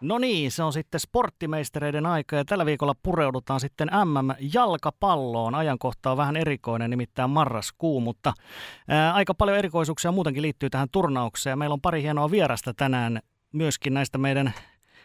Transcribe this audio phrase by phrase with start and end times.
[0.00, 5.54] No niin, se on sitten sporttimeistereiden aika ja tällä viikolla pureudutaan sitten MM-jalkapalloon.
[5.54, 8.32] Ajankohta on vähän erikoinen, nimittäin marraskuu, mutta
[8.88, 11.58] ää, aika paljon erikoisuuksia muutenkin liittyy tähän turnaukseen.
[11.58, 13.20] Meillä on pari hienoa vierasta tänään
[13.52, 14.52] myöskin näistä meidän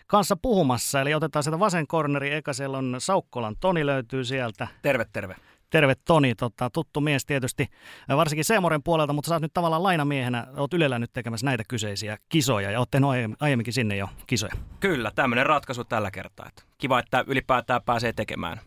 [0.07, 1.01] kanssa puhumassa.
[1.01, 4.67] Eli otetaan sieltä vasen korneri, eka siellä on Saukkolan Toni löytyy sieltä.
[4.81, 5.35] Terve, terve.
[5.69, 7.67] Terve Toni, tota, tuttu mies tietysti,
[8.09, 12.17] varsinkin Seemoren puolelta, mutta sä oot nyt tavallaan lainamiehenä, oot Ylellä nyt tekemässä näitä kyseisiä
[12.29, 13.09] kisoja ja oot tehnyt
[13.39, 14.53] aiemminkin sinne jo kisoja.
[14.79, 16.45] Kyllä, tämmöinen ratkaisu tällä kertaa.
[16.47, 18.59] Että kiva, että ylipäätään pääsee tekemään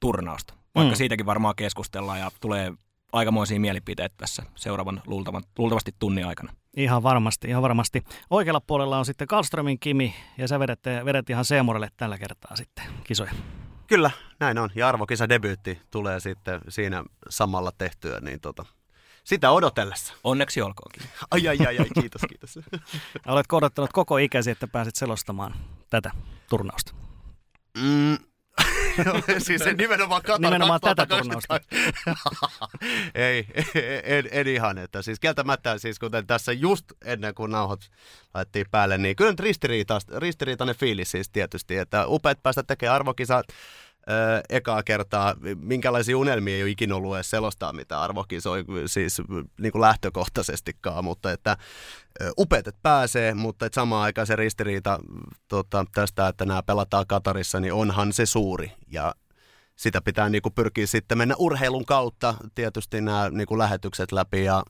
[0.00, 0.96] turnausta, vaikka mm.
[0.96, 2.72] siitäkin varmaan keskustellaan ja tulee
[3.12, 6.52] aikamoisia mielipiteitä tässä seuraavan luultavan, luultavasti tunnin aikana.
[6.76, 8.02] Ihan varmasti, ihan varmasti.
[8.30, 12.84] Oikealla puolella on sitten Karlströmin Kimi ja sä vedet, vedet ihan Seemorelle tällä kertaa sitten
[13.04, 13.32] kisoja.
[13.88, 14.10] Kyllä,
[14.40, 14.70] näin on.
[14.74, 18.64] Ja arvokisa debyytti tulee sitten siinä samalla tehtyä, niin tota,
[19.24, 20.14] sitä odotellessa.
[20.24, 21.02] Onneksi olkoonkin.
[21.30, 22.58] Ai, ai, ai, ai kiitos, kiitos.
[23.26, 25.54] Oletko odottanut koko ikäsi, että pääsit selostamaan
[25.90, 26.10] tätä
[26.48, 26.92] turnausta?
[27.78, 28.18] Mm,
[29.46, 31.60] siis se nimenomaan Katar Nimenomaan tätä turnausta.
[33.14, 33.46] ei,
[34.04, 37.80] en, en, ihan, että siis kieltämättä siis kuten tässä just ennen kuin nauhot
[38.34, 39.40] laitettiin päälle, niin kyllä nyt
[40.18, 43.46] ristiriitainen fiilis siis tietysti, että upeat päästä tekemään arvokisat,
[44.10, 45.34] öö, ekaa kertaa.
[45.60, 49.22] Minkälaisia unelmia ei ole ikinä ollut edes selostaa mitä arvokisoi siis
[49.60, 51.56] niin kuin lähtökohtaisestikaan, mutta että
[52.38, 54.98] upeat, että pääsee, mutta että samaan aikaan se ristiriita
[55.48, 59.14] tota, tästä, että nämä pelataan Katarissa, niin onhan se suuri ja
[59.76, 64.44] sitä pitää niin kuin pyrkiä sitten mennä urheilun kautta tietysti nämä niin kuin lähetykset läpi
[64.44, 64.62] ja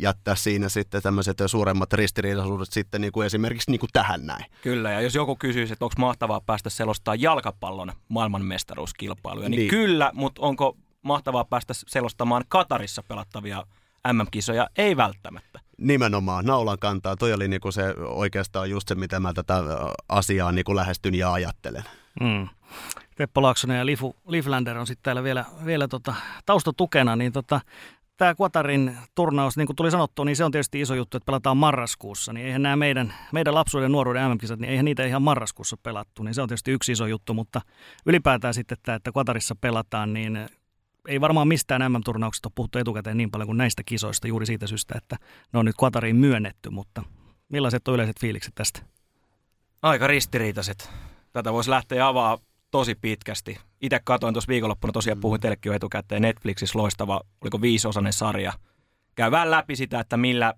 [0.00, 4.44] jättää siinä sitten tämmöiset suuremmat ristiriitaisuudet sitten niin kuin esimerkiksi niin kuin tähän näin.
[4.62, 9.70] Kyllä, ja jos joku kysyisi, että onko mahtavaa päästä selostaa jalkapallon maailmanmestaruuskilpailuja, niin, niin.
[9.70, 13.64] kyllä, mutta onko mahtavaa päästä selostamaan Katarissa pelattavia
[14.12, 14.68] MM-kisoja?
[14.76, 15.60] Ei välttämättä.
[15.78, 17.16] Nimenomaan, naulan kantaa.
[17.16, 19.62] Toi oli niinku se oikeastaan just se, mitä mä tätä
[20.08, 21.84] asiaa niinku lähestyn ja ajattelen.
[22.20, 22.48] Mm.
[23.16, 26.14] Teppo Laaksonen ja Lifu, Liflander on sitten täällä vielä, vielä tota,
[26.46, 27.60] taustatukena, niin tota,
[28.16, 31.56] tämä Quatarin turnaus, niin kuin tuli sanottu, niin se on tietysti iso juttu, että pelataan
[31.56, 32.32] marraskuussa.
[32.32, 36.22] Niin eihän nämä meidän, meidän lapsuuden nuoruuden MM-kisat, niin eihän niitä ihan marraskuussa pelattu.
[36.22, 37.60] Niin se on tietysti yksi iso juttu, mutta
[38.06, 40.48] ylipäätään sitten tämä, että Quatarissa pelataan, niin
[41.08, 44.94] ei varmaan mistään MM-turnauksesta ole puhuttu etukäteen niin paljon kuin näistä kisoista juuri siitä syystä,
[44.98, 45.16] että
[45.52, 47.02] ne on nyt Qatariin myönnetty, mutta
[47.48, 48.82] millaiset on yleiset fiilikset tästä?
[49.82, 50.90] Aika ristiriitaiset.
[51.32, 52.38] Tätä voisi lähteä avaa
[52.74, 53.58] tosi pitkästi.
[53.80, 58.52] Itse katoin tuossa viikonloppuna, tosiaan puhuin teillekin jo etukäteen, Netflixissä loistava, oliko viisiosainen sarja.
[59.14, 60.54] Käydään läpi sitä, että millä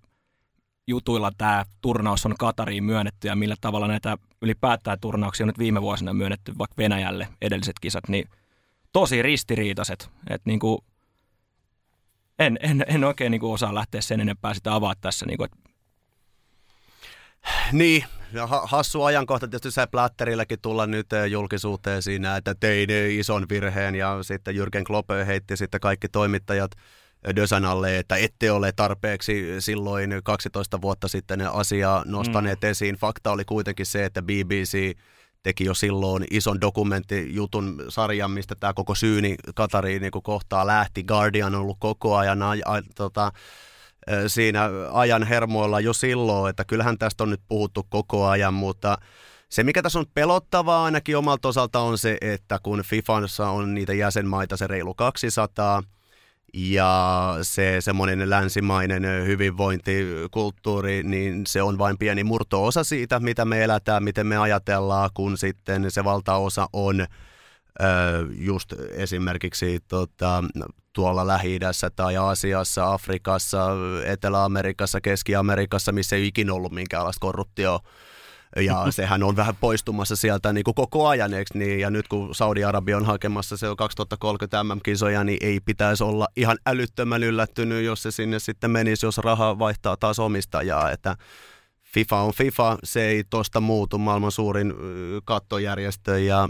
[0.87, 5.83] jutuilla tämä turnaus on Katariin myönnetty ja millä tavalla näitä ylipäätään turnauksia on nyt viime
[5.83, 8.29] vuosina myönnetty vaikka Venäjälle edelliset kisat, niin
[8.93, 10.11] tosi ristiriitaiset.
[10.31, 10.79] Että niin kuin,
[12.39, 15.27] en, en, en oikein niin kuin osaa lähteä sen enempää sitä avaa tässä.
[15.27, 15.66] Niin, kuin, että...
[17.73, 23.47] niin ja hassu ajankohta tietysti se Platterilläkin tulla nyt eh, julkisuuteen siinä, että tein ison
[23.49, 26.71] virheen ja sitten Jürgen Klopp heitti sitten kaikki toimittajat
[27.37, 32.69] Dösan alle, että ette ole tarpeeksi silloin 12 vuotta sitten asiaa nostaneet mm.
[32.69, 32.97] esiin.
[32.97, 34.97] Fakta oli kuitenkin se, että BBC
[35.43, 41.05] teki jo silloin ison dokumenttijutun sarjan, mistä tämä koko syyni Katariin niin kohtaa lähti.
[41.05, 43.33] Guardian on ollut koko ajan a, a, tota,
[44.27, 48.99] siinä ajan hermoilla jo silloin, että kyllähän tästä on nyt puhuttu koko ajan, mutta
[49.49, 53.93] se, mikä tässä on pelottavaa ainakin omalta osalta on se, että kun FIFAssa on niitä
[53.93, 55.83] jäsenmaita se reilu 200,
[56.55, 64.05] ja se semmoinen länsimainen hyvinvointikulttuuri, niin se on vain pieni murto-osa siitä, mitä me elätään,
[64.05, 67.07] miten me ajatellaan, kun sitten se valtaosa on
[68.39, 70.45] just esimerkiksi tota,
[70.93, 71.59] tuolla lähi
[71.97, 73.69] tai Aasiassa, Afrikassa,
[74.05, 77.81] Etelä-Amerikassa, Keski-Amerikassa, missä ei ikinä ollut minkäänlaista korruptioa
[78.57, 81.81] ja sehän on vähän poistumassa sieltä niin kuin koko ajan, niin?
[81.81, 86.59] ja nyt kun Saudi-Arabia on hakemassa se on 2030 MM-kisoja, niin ei pitäisi olla ihan
[86.67, 91.17] älyttömän yllättynyt, jos se sinne sitten menisi, jos raha vaihtaa taas omistajaa, että
[91.83, 94.75] FIFA on FIFA, se ei tosta muutu, maailman suurin
[95.25, 96.49] kattojärjestö ja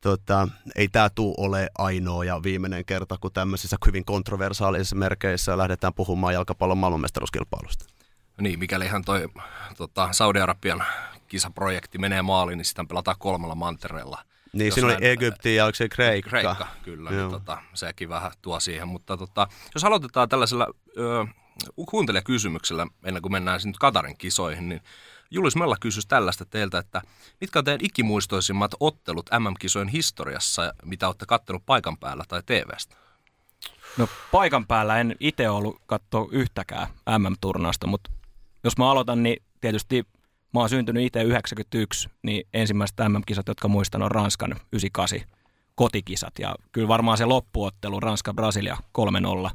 [0.00, 5.94] tota, ei tämä tule ole ainoa ja viimeinen kerta, kun tämmöisissä hyvin kontroversaalisissa merkeissä lähdetään
[5.94, 7.84] puhumaan jalkapallon maailmanmestaruuskilpailusta.
[8.40, 9.28] Niin, mikäli ihan toi
[9.76, 10.84] tota, Saudi-Arabian
[11.28, 14.18] kisaprojekti menee maaliin, niin sitä pelataan kolmella mantereella.
[14.52, 16.30] Niin, siinä oli Egypti ja se Kreikka?
[16.30, 17.10] Kreikka, kyllä.
[17.10, 18.88] Niin, tota, sekin vähän tuo siihen.
[18.88, 20.66] Mutta tota, jos aloitetaan tällaisella
[20.98, 21.26] ö,
[21.90, 24.80] kuuntelijakysymyksellä, ennen kuin mennään nyt Katarin kisoihin, niin
[25.30, 27.02] Julius Mella kysyisi tällaista teiltä, että
[27.40, 32.96] mitkä on teidän ikimuistoisimmat ottelut MM-kisojen historiassa, mitä olette kattelut paikan päällä tai TVstä?
[33.98, 36.86] No paikan päällä en itse ollut katsoa yhtäkään
[37.18, 38.10] MM-turnausta, mutta
[38.64, 40.06] jos mä aloitan, niin tietysti
[40.54, 45.20] Mä oon syntynyt itse 91, niin ensimmäiset MM-kisat, jotka muistan, on Ranskan 98
[45.74, 46.38] kotikisat.
[46.38, 48.76] Ja kyllä varmaan se loppuottelu, Ranska-Brasilia
[49.48, 49.50] 3-0,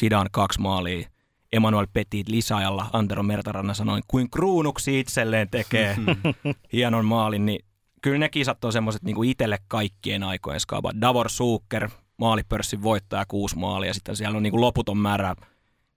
[0.00, 1.08] Zidane kaksi maalia,
[1.52, 5.96] Emmanuel Petit lisäajalla, Antero Mertaranna sanoi, kuin kruunuksi itselleen tekee
[6.72, 7.64] hienon maalin, niin
[8.02, 10.92] kyllä ne kisat on semmoiset niin kuin itselle kaikkien aikojen skaaba.
[11.00, 15.34] Davor Suuker, maalipörssin voittaja, kuusi maalia, sitten siellä on niin kuin loputon määrä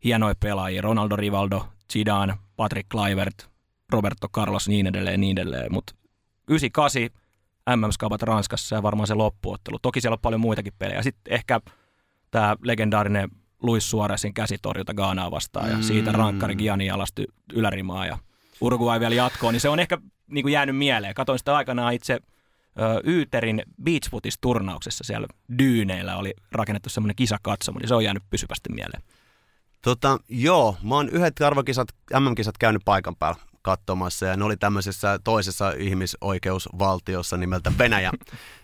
[0.04, 3.50] hienoja pelaajia, Ronaldo Rivaldo, Zidane, Patrick Kluivert,
[3.92, 5.96] Roberto Carlos, niin edelleen, niin edelleen, mutta
[6.48, 7.01] 98
[7.75, 9.80] MM-skaupat Ranskassa ja varmaan se loppuottelu.
[9.81, 11.04] Toki siellä on paljon muitakin pelejä.
[11.04, 11.62] Sitten ehkä
[12.31, 13.30] tämä legendaarinen
[13.63, 15.83] Luis Suarezin käsitorjunta Gaanaa vastaan ja mm.
[15.83, 18.17] siitä rankkari Gianni alasti ylärimaa ja
[18.61, 19.97] Uruguay vielä jatkoon, niin se on ehkä
[20.27, 21.13] niin kuin jäänyt mieleen.
[21.13, 22.19] Katoin sitä aikanaan itse ö,
[23.06, 25.27] Yyterin Beachfootis-turnauksessa siellä
[25.57, 29.03] Dyyneillä oli rakennettu semmoinen kisakatsomo, niin se on jäänyt pysyvästi mieleen.
[29.81, 31.88] Tota, joo, mä oon yhdet arvokisat,
[32.19, 38.11] MM-kisat käynyt paikan päällä katsomassa ja ne oli tämmöisessä toisessa ihmisoikeusvaltiossa nimeltä Venäjä.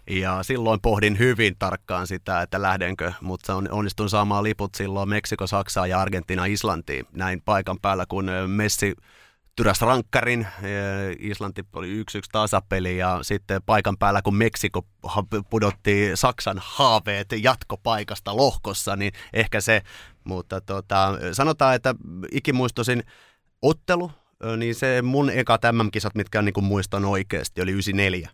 [0.10, 5.88] Ja silloin pohdin hyvin tarkkaan sitä, että lähdenkö, mutta onnistun saamaan liput silloin Meksiko, Saksaa
[5.88, 8.96] ja Argentina Islantiin näin paikan päällä, kun Messi
[9.56, 10.48] tyräs rankkarin,
[11.20, 14.86] Islanti oli yksi yksi tasapeli ja sitten paikan päällä, kun Meksiko
[15.50, 19.82] pudotti Saksan haaveet jatkopaikasta lohkossa, niin ehkä se,
[20.24, 21.96] mutta tota, sanotaan, että
[22.32, 23.04] ikimuistoisin
[23.62, 24.12] ottelu,
[24.58, 28.30] niin se mun eka MM-kisat, mitkä niin kuin muistan oikeasti, oli 94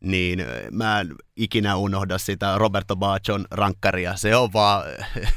[0.00, 4.16] niin mä en ikinä unohda sitä Roberto Baccion rankkaria.
[4.16, 4.84] Se on vaan,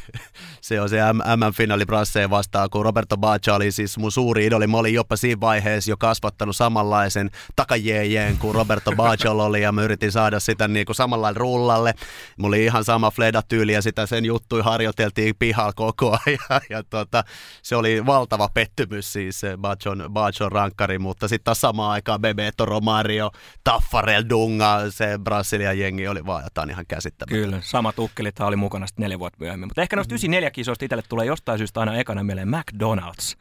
[0.62, 4.68] se on se MM-finaali Brasseen vastaan, kun Roberto Baccio oli siis mun suuri idoli.
[4.68, 9.84] Mä olin jopa siinä vaiheessa jo kasvattanut samanlaisen takajeejeen kuin Roberto Baccio oli, ja mä
[9.84, 11.94] yritin saada sitä niin kuin samalla rullalle.
[12.38, 17.24] Mulla oli ihan sama fleda-tyyli, ja sitä sen juttui harjoiteltiin pihalla koko ajan, ja tota,
[17.64, 22.66] se oli valtava pettymys siis se Baccion, Baccion rankkari, mutta sitten taas samaan aikaan Bebeto
[22.66, 23.32] Romario,
[23.64, 27.46] Taffarel Dung, Dunga, se Brasilian jengi oli vaan jotain ihan käsittämätöntä.
[27.46, 29.68] Kyllä, sama tukkelithan oli mukana sitten neljä vuotta myöhemmin.
[29.68, 33.38] Mutta ehkä noista 94 kisoista itselle tulee jostain syystä aina ekana mieleen McDonald's.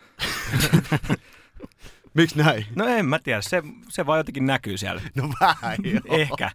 [2.14, 2.66] Miksi näin?
[2.76, 5.02] No en mä tiedä, se, se vaan jotenkin näkyy siellä.
[5.14, 6.16] No vähän joo.
[6.18, 6.50] Ehkä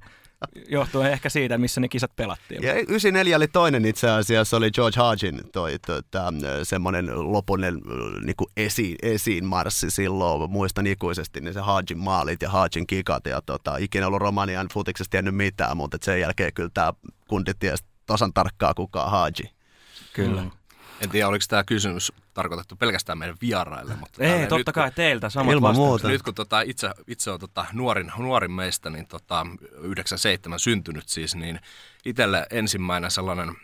[0.69, 2.63] johtuen ehkä siitä, missä ne kisat pelattiin.
[2.63, 6.33] Ja 94 oli toinen itse asiassa, oli George Hargin toi, tota,
[6.63, 7.81] semmoinen lopunen
[8.25, 13.42] niin esiin, esiin marssi silloin, muistan ikuisesti, niin se Hargin maalit ja Hargin kikat, ja
[13.42, 16.94] tota, ikinä ollut Romanian futiksesta tiennyt mitään, mutta sen jälkeen kyllä tämä
[17.27, 19.50] kundi tiesi tasan tarkkaa kuka Haji.
[20.13, 20.42] Kyllä.
[20.42, 20.51] Mm.
[21.01, 23.95] En tiedä, oliko tämä kysymys tarkoitettu pelkästään meidän vieraille.
[23.95, 26.07] Mutta Ei, totta nyt, kai teiltä samat Ilman muuta.
[26.07, 29.45] Nyt kun tota, itse, itse on tota, nuorin, nuorin meistä, niin tota,
[29.81, 31.59] 97 syntynyt siis, niin
[32.06, 33.56] itselle ensimmäinen sellainen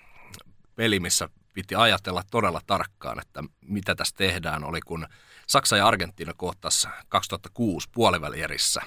[0.76, 5.08] peli, missä piti ajatella todella tarkkaan, että mitä tässä tehdään, oli kun
[5.48, 8.82] Saksa ja Argentiina kohtas 2006 puolivälierissä.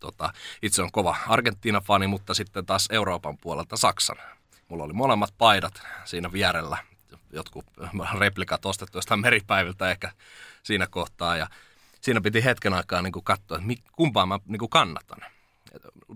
[0.00, 0.32] Tota,
[0.62, 4.16] itse on kova Argentiina-fani, mutta sitten taas Euroopan puolelta Saksan.
[4.68, 6.89] Mulla oli molemmat paidat siinä vierellä
[7.32, 7.66] jotkut
[8.18, 10.12] replikat ostettu jostain meripäiviltä ehkä
[10.62, 11.36] siinä kohtaa.
[11.36, 11.46] Ja
[12.00, 15.18] siinä piti hetken aikaa niin kuin katsoa, että kumpaa mä niin kuin kannatan.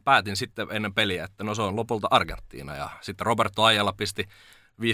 [0.04, 2.76] Päätin sitten ennen peliä, että no se on lopulta Argentiina.
[2.76, 4.28] Ja sitten Roberto Ajala pisti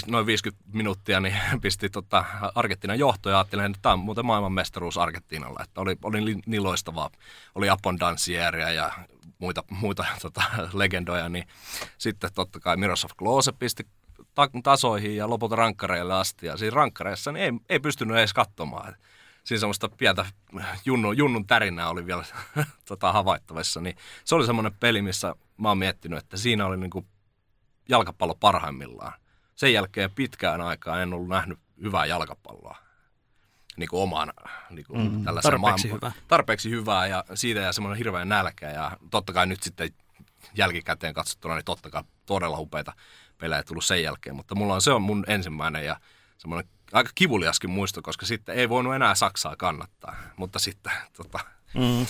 [0.07, 2.25] noin 50 minuuttia, niin pisti tota
[2.55, 3.39] Argentiinan johtoja.
[3.39, 5.61] Ajattelin, että tämä on muuten maailmanmestaruus Argentiinalla.
[5.63, 7.11] Että oli, oli niin loistavaa.
[7.55, 8.93] Oli Apondansieria ja
[9.39, 11.29] muita, muita tota, legendoja.
[11.29, 11.49] Niin
[11.99, 13.87] sitten totta kai Miroslav Klose pisti
[14.63, 16.47] tasoihin ja lopulta rankkareille asti.
[16.47, 18.97] Ja siinä rankkareissa niin ei, ei pystynyt edes katsomaan.
[19.45, 20.27] Siinä semmoista pientä
[20.85, 22.25] junnun, junnun tärinää oli vielä
[22.89, 23.81] tota, havaittavissa.
[23.81, 27.07] Niin se oli semmoinen peli, missä mä oon miettinyt, että siinä oli niin kuin
[27.89, 29.13] jalkapallo parhaimmillaan.
[29.57, 32.77] Sen jälkeen pitkään aikaan en ollut nähnyt hyvää jalkapalloa
[33.77, 34.33] niin kuin omaan
[34.71, 36.13] niin kuin mm, tarpeeksi, maailman, hyvä.
[36.29, 39.91] tarpeeksi hyvää ja siitä ja semmoinen hirveä nälkä ja totta kai nyt sitten
[40.55, 42.93] jälkikäteen katsottuna niin totta kai todella upeita
[43.41, 46.01] pelejä tullut sen jälkeen, mutta mulla on, se on mun ensimmäinen ja
[46.39, 51.39] semmoinen aika kivuliaskin muisto, koska sitten ei voinut enää Saksaa kannattaa, mutta sitten tota,
[51.75, 52.07] mm.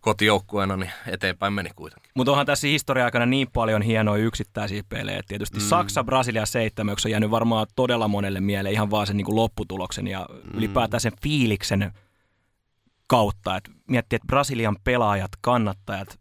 [0.00, 2.12] kotijoukkueena niin eteenpäin meni kuitenkin.
[2.14, 5.22] Mutta onhan tässä historia aikana niin paljon hienoja yksittäisiä pelejä.
[5.28, 5.64] Tietysti mm.
[5.64, 10.06] Saksa, Brasilia 7, on jäänyt varmaan todella monelle mieleen ihan vaan sen niin kuin lopputuloksen
[10.06, 10.58] ja mm.
[10.58, 11.92] ylipäätään sen fiiliksen
[13.06, 13.56] kautta.
[13.56, 16.20] Et miettii, että Brasilian pelaajat, kannattajat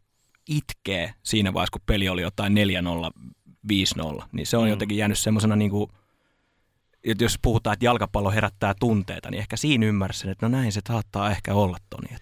[0.49, 2.57] itkee siinä vaiheessa, kun peli oli jotain 4-0
[3.67, 4.69] 5-0, niin se on mm.
[4.69, 5.91] jotenkin jäänyt semmoisena niin kuin,
[7.03, 10.81] että jos puhutaan, että jalkapallo herättää tunteita, niin ehkä siinä ymmärsin, että no näin se
[10.87, 12.17] saattaa ehkä olla, Toni.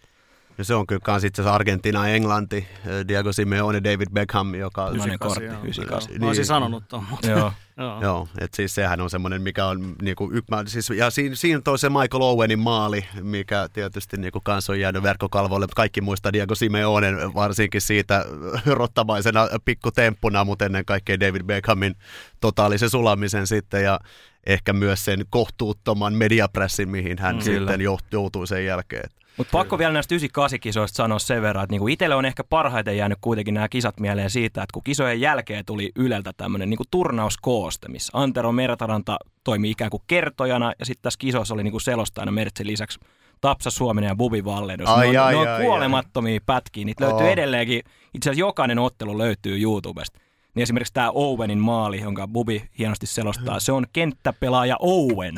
[0.60, 4.86] Ja se on kyllä kans itse asiassa Argentina, Englanti, eh, Diego Simeone, David Beckham, joka...
[4.92, 5.54] Punainen kortti, joo.
[5.54, 6.12] 98.
[6.12, 6.20] Joo.
[6.20, 7.52] Mä olisin sanonut tuon, mutta Joo.
[7.78, 8.02] joo.
[8.02, 11.62] Joo, että siis sehän on semmoinen, mikä on niinku, y, mä, siis, ja siinä, siinä
[11.62, 16.34] toi se Michael Owenin maali, mikä tietysti niinku kans on jäänyt verkkokalvoille, mutta kaikki muistaa
[16.34, 18.26] Diego Simeonen varsinkin siitä
[18.66, 21.96] rottamaisena pikkutemppuna, mutta ennen kaikkea David Beckhamin
[22.40, 24.00] totaalisen sulamisen sitten ja
[24.46, 27.44] ehkä myös sen kohtuuttoman mediapressin, mihin hän Mm.
[27.44, 27.60] Kyllä.
[27.72, 29.10] sitten jout- joutui sen jälkeen.
[29.40, 33.18] Mutta pakko vielä näistä 98-kisoista sanoa sen verran, että niinku itselle on ehkä parhaiten jäänyt
[33.22, 38.12] kuitenkin nämä kisat mieleen siitä, että kun kisojen jälkeen tuli Yleltä tämmöinen niinku turnauskooste, missä
[38.14, 43.00] Antero Mertaranta toimi ikään kuin kertojana, ja sitten tässä kisoissa oli niinku selostajana Mertsin lisäksi
[43.42, 44.90] Tapsa Suominen ja Bubi Valledus.
[44.90, 47.34] Ai, ne on, ai, ne on ai, kuolemattomia pätkiä, niitä löytyy Oo.
[47.34, 47.82] edelleenkin.
[48.14, 50.20] Itse asiassa jokainen ottelu löytyy YouTubesta.
[50.56, 55.36] Niin esimerkiksi tämä Owenin maali, jonka Bubi hienosti selostaa, se on kenttäpelaaja Owen.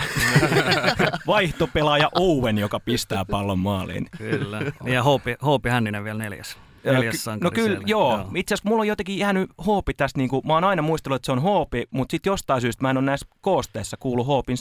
[1.28, 4.08] Vaihtopelaaja Owen, joka pistää pallon maaliin.
[4.18, 4.62] Kyllä.
[4.84, 6.58] Ja Hoopi, Hoopi Hänninen vielä neljäs.
[6.84, 6.96] Joo,
[7.42, 7.84] No kyllä, siellä.
[7.88, 8.28] joo.
[8.36, 11.26] Itse asiassa mulla on jotenkin jäänyt Hoopi tästä, niin kuin, mä oon aina muistellut, että
[11.26, 14.58] se on Hoopi, mutta sitten jostain syystä mä en ole näissä koosteissa kuullut Hoopin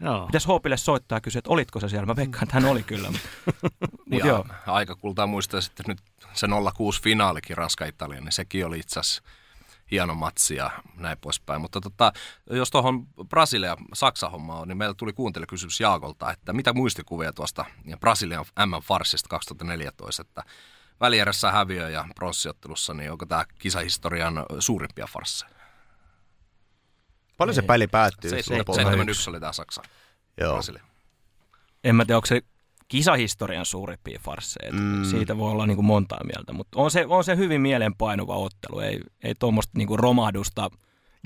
[0.00, 0.26] Joo.
[0.26, 2.06] Pitäisi Hoopille soittaa ja kysyä, että olitko se siellä.
[2.06, 3.10] Mä veikkaan, että hän oli kyllä.
[3.10, 3.20] Mut
[4.20, 4.46] ja joo.
[4.66, 5.98] aika kultaa muistaa sitten nyt
[6.32, 9.22] se 06 finaalikin Ranska-Italia, niin sekin oli itse asiassa
[9.90, 11.60] hieno matsi ja näin poispäin.
[11.60, 12.12] Mutta tota,
[12.50, 17.64] jos tuohon Brasilia-Saksa-hommaan on, niin meillä tuli kuuntelijakysymys Jaakolta, että mitä muistikuvia tuosta
[18.00, 20.42] Brasilian M-farsista 2014, että
[21.00, 25.50] välierässä häviö ja pronssiottelussa, niin onko tämä kisahistorian suurimpia farsseja?
[27.38, 28.30] Paljon se peli päättyy?
[28.30, 28.80] Se- lopulta?
[28.80, 29.82] 71 oli tämä Saksa.
[30.40, 30.52] Joo.
[30.52, 30.82] Brasilia.
[31.84, 32.42] En mä tiedä, onko se
[32.88, 34.72] kisahistorian suurimpia farsseja.
[34.72, 34.80] Mm.
[34.80, 35.04] Mm.
[35.04, 38.78] Siitä voi olla niin kuin montaa mieltä, mutta on se, on se hyvin mielenpainuva ottelu.
[38.78, 40.70] Ei, ei tuommoista niin romahdusta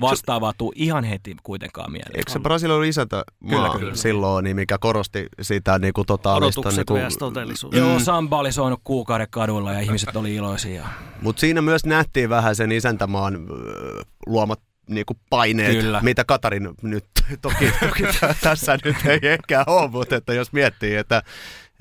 [0.01, 2.15] vastaavaa tuu ihan heti kuitenkaan mieleen.
[2.17, 3.95] Eikö se Brasilia ollut isätä maa Kyllä, kyllä.
[3.95, 6.61] silloin, niin mikä korosti sitä niin kuin totaalista...
[6.61, 7.17] Odotukset Niin vs.
[7.17, 7.75] todellisuus.
[7.75, 10.87] Joo, Samba oli soinut kuukauden kadulla ja ihmiset oli iloisia.
[11.21, 13.37] Mutta siinä myös nähtiin vähän sen isäntämaan
[14.27, 15.99] luomat niinku paineet, Kyllä.
[16.03, 17.05] mitä Katarin nyt
[17.41, 21.23] toki, toki tä- tässä nyt ei ehkä ole, mutta että jos miettii, että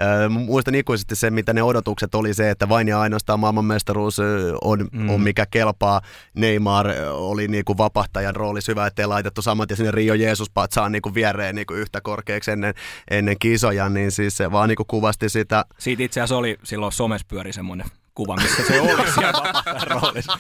[0.02, 4.18] Öö, muistan ikuisesti se, mitä ne odotukset oli se, että vain ja ainoastaan maailmanmestaruus
[4.62, 5.10] on, Mm.
[5.10, 6.00] on mikä kelpaa.
[6.34, 11.14] Neymar oli niinku vapahtajan roolissa hyvä, ettei laitettu samat ja sinne Rio Jesus patsaan niinku
[11.14, 12.74] viereen niinku yhtä korkeaksi ennen,
[13.10, 17.26] ennen kisoja, niin siis se vaan niinku kuvasti sitä, Siitä itse asiassa oli silloin somessa
[17.30, 17.86] pyöri semmoinen
[18.18, 19.52] kuva, missä se oli siellä
[19.86, 20.38] roolissa.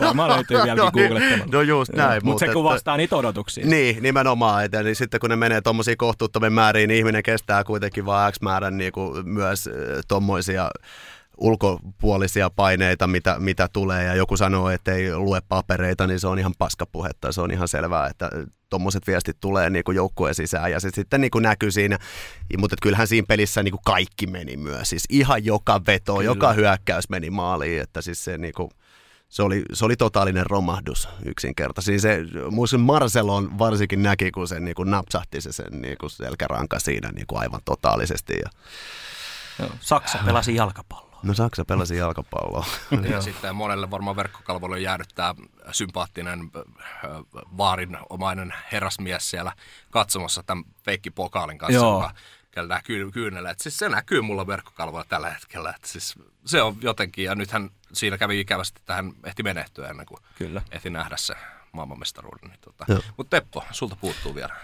[0.00, 1.52] Varmaan löytyy vieläkin No niin, googlettamalla.
[1.52, 3.66] no just näin, Mutta se että- kuvastaa niitä odotuksia.
[3.66, 4.64] Niin, nimenomaan.
[4.64, 8.40] Että, niin sitten kun ne menee tuommoisiin kohtuuttomiin määriin, niin ihminen kestää kuitenkin vain X
[8.40, 9.68] määrän niin kuin myös
[10.08, 10.70] tuommoisia
[11.36, 16.38] ulkopuolisia paineita, mitä, mitä tulee, ja joku sanoo, että ei lue papereita, niin se on
[16.38, 18.30] ihan paskapuhetta, se on ihan selvää, että
[18.70, 21.98] tuommoiset viestit tulee niin kuin joukkueen sisään, ja se sitten niin kuin näkyy siinä,
[22.58, 26.24] mutta kyllähän siinä pelissä niin kuin kaikki meni myös, siis ihan joka veto, Kyllä.
[26.24, 28.70] Joka hyökkäys meni maaliin, että siis se niin kuin,
[29.28, 32.00] se oli, se oli totaalinen romahdus yksinkertaisesti.
[32.00, 32.18] Se,
[32.50, 37.10] muistin Marcelon varsinkin näki, kun se niin kuin napsahti se sen niin kuin selkäranka siinä
[37.12, 38.34] niin kuin aivan totaalisesti.
[38.44, 38.50] Ja,
[39.80, 41.05] Saksa pelasi jalkapalloa.
[41.26, 42.66] No Saksa pelasi jalkapalloa.
[43.10, 45.34] Ja sitten monelle varmaan verkkokalvoille on jäänyt tämä
[45.72, 46.62] sympaattinen äh,
[47.56, 49.52] vaarinomainen herrasmies siellä
[49.90, 51.94] katsomassa tämän feikkipokaalin kanssa, Joo.
[51.94, 52.14] joka
[52.50, 53.50] kellää ky- kyynellä.
[53.50, 55.70] Et siis se näkyy mulla verkkokalvoilla tällä hetkellä.
[55.76, 56.14] Et siis
[56.44, 60.62] se on jotenkin, ja nythän siinä kävi ikävästi, että hän ehti menehtyä ennen kuin Kyllä.
[60.70, 61.34] ehti nähdä se
[61.72, 62.50] maailmanmestaruuden.
[62.50, 62.84] Niin tota.
[63.16, 64.54] Mutta Teppo, sulta puuttuu vielä.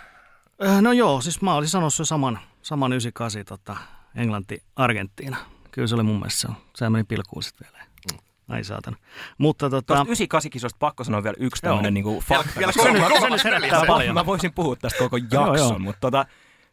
[0.66, 3.76] Äh, No joo, siis mä olisin sanonut se saman, saman 98 tota,
[4.14, 5.36] Englanti-Argentiina.
[5.72, 6.48] Kyllä se oli mun mielestä se.
[6.48, 7.84] on- Sehän meni pilkuun sitten vielä.
[8.48, 8.96] Ai saatana.
[9.38, 12.52] Mutta tota, Tuosta 98 kisosta pakko sanoa vielä yksi tämmöinen niinku fakta.
[12.58, 12.92] vielä se
[13.30, 14.14] nyt herättää Mä- paljon.
[14.14, 15.46] Mä voisin puhua tästä koko Joo, joo.
[15.56, 16.26] jakson, mutta tota,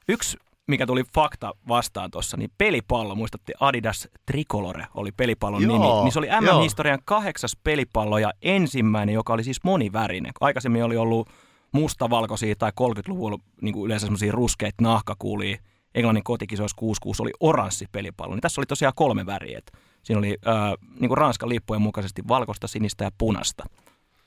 [0.09, 0.37] yksi
[0.67, 6.11] mikä tuli fakta vastaan tuossa, niin pelipallo, muistatte Adidas Tricolore oli pelipallon Joo, nimi, niin
[6.11, 6.41] se oli joo.
[6.41, 10.31] MM-historian kahdeksas pelipallo ja ensimmäinen, joka oli siis monivärinen.
[10.41, 11.29] Aikaisemmin oli ollut
[11.71, 15.57] mustavalkoisia tai 30-luvulla niin kuin yleensä semmoisia ruskeita nahkakuulia.
[15.95, 18.35] Englannin kotikisoissa 66 oli oranssi pelipallo.
[18.35, 19.57] Niin tässä oli tosiaan kolme väriä.
[19.57, 19.71] Et
[20.03, 23.63] Siinä oli äh, niin kuin Ranskan lippujen mukaisesti valkoista, sinistä ja punasta.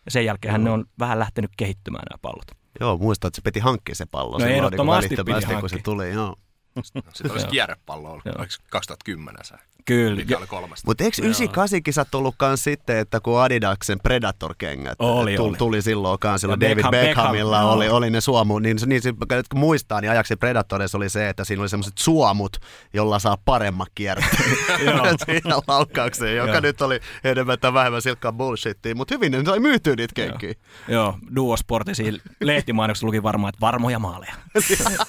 [0.04, 2.47] Ja sen jälkeen ne on vähän lähtenyt kehittymään nämä pallot.
[2.81, 4.38] Joo, muistan, että se piti hankkia se pallo.
[4.38, 5.78] No ehdottomasti niin piti kun se hankkia.
[5.85, 6.11] tuli.
[6.11, 6.37] Joo.
[7.12, 8.35] Sitten olisi kierrepallo, ollut, Joo.
[8.38, 10.17] oliko 2010 se, Kyllä.
[10.17, 10.87] mikä oli kolmesta.
[10.88, 15.57] Mutta eikö 98 kisat tullut kans sitten, että kun Adidaksen Predator-kengät Oli, tuli, oli.
[15.57, 19.02] tuli silloin kans, silloin Ja David Beckham- Beckhamilla Beckham, oli, oli ne suomu, niin, niin
[19.31, 22.57] nyt kun muistaa, niin ajaksi Predatoreissa oli se, että siinä oli semmoiset suomut,
[22.95, 24.31] jolla saa paremmat kierteet
[25.26, 29.95] siinä laukkaukseen, joka nyt oli enemmän tai vähemmän silkkaa bullshittia, mutta hyvin ne sai myytyä
[29.97, 30.55] niitä kenkiä.
[30.88, 32.02] Joo, Duo Sportissa
[32.41, 34.35] lehtimainoksessa luki varmaan, että varmoja maaleja.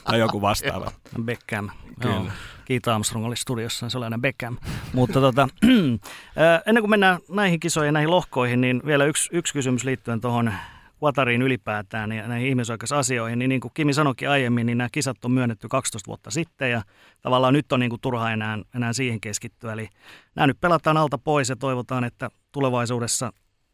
[0.03, 0.91] tai joku vastaava.
[1.24, 1.69] Beckham Beckham.
[2.01, 2.15] Kyllä.
[2.15, 2.25] Joo.
[2.65, 4.57] Keith Armstrong oli studiossa, se oli aina Beckham.
[4.93, 5.48] Mutta tota,
[6.67, 10.53] ennen kuin mennään näihin kisoihin ja näihin lohkoihin, niin vielä yksi, yksi kysymys liittyen tuohon
[11.01, 15.31] Qatariin ylipäätään ja näihin ihmisoikeusasioihin, niin niin kuin Kimi sanoikin aiemmin, niin nämä kisat on
[15.31, 16.81] myönnetty 12 vuotta sitten ja
[17.22, 19.74] tavallaan nyt on niin kuin turha enää, enää siihen keskittyä.
[19.74, 19.89] Eli
[20.36, 23.33] nämä nyt pelataan alta pois ja toivotaan, että tulevaisuudessa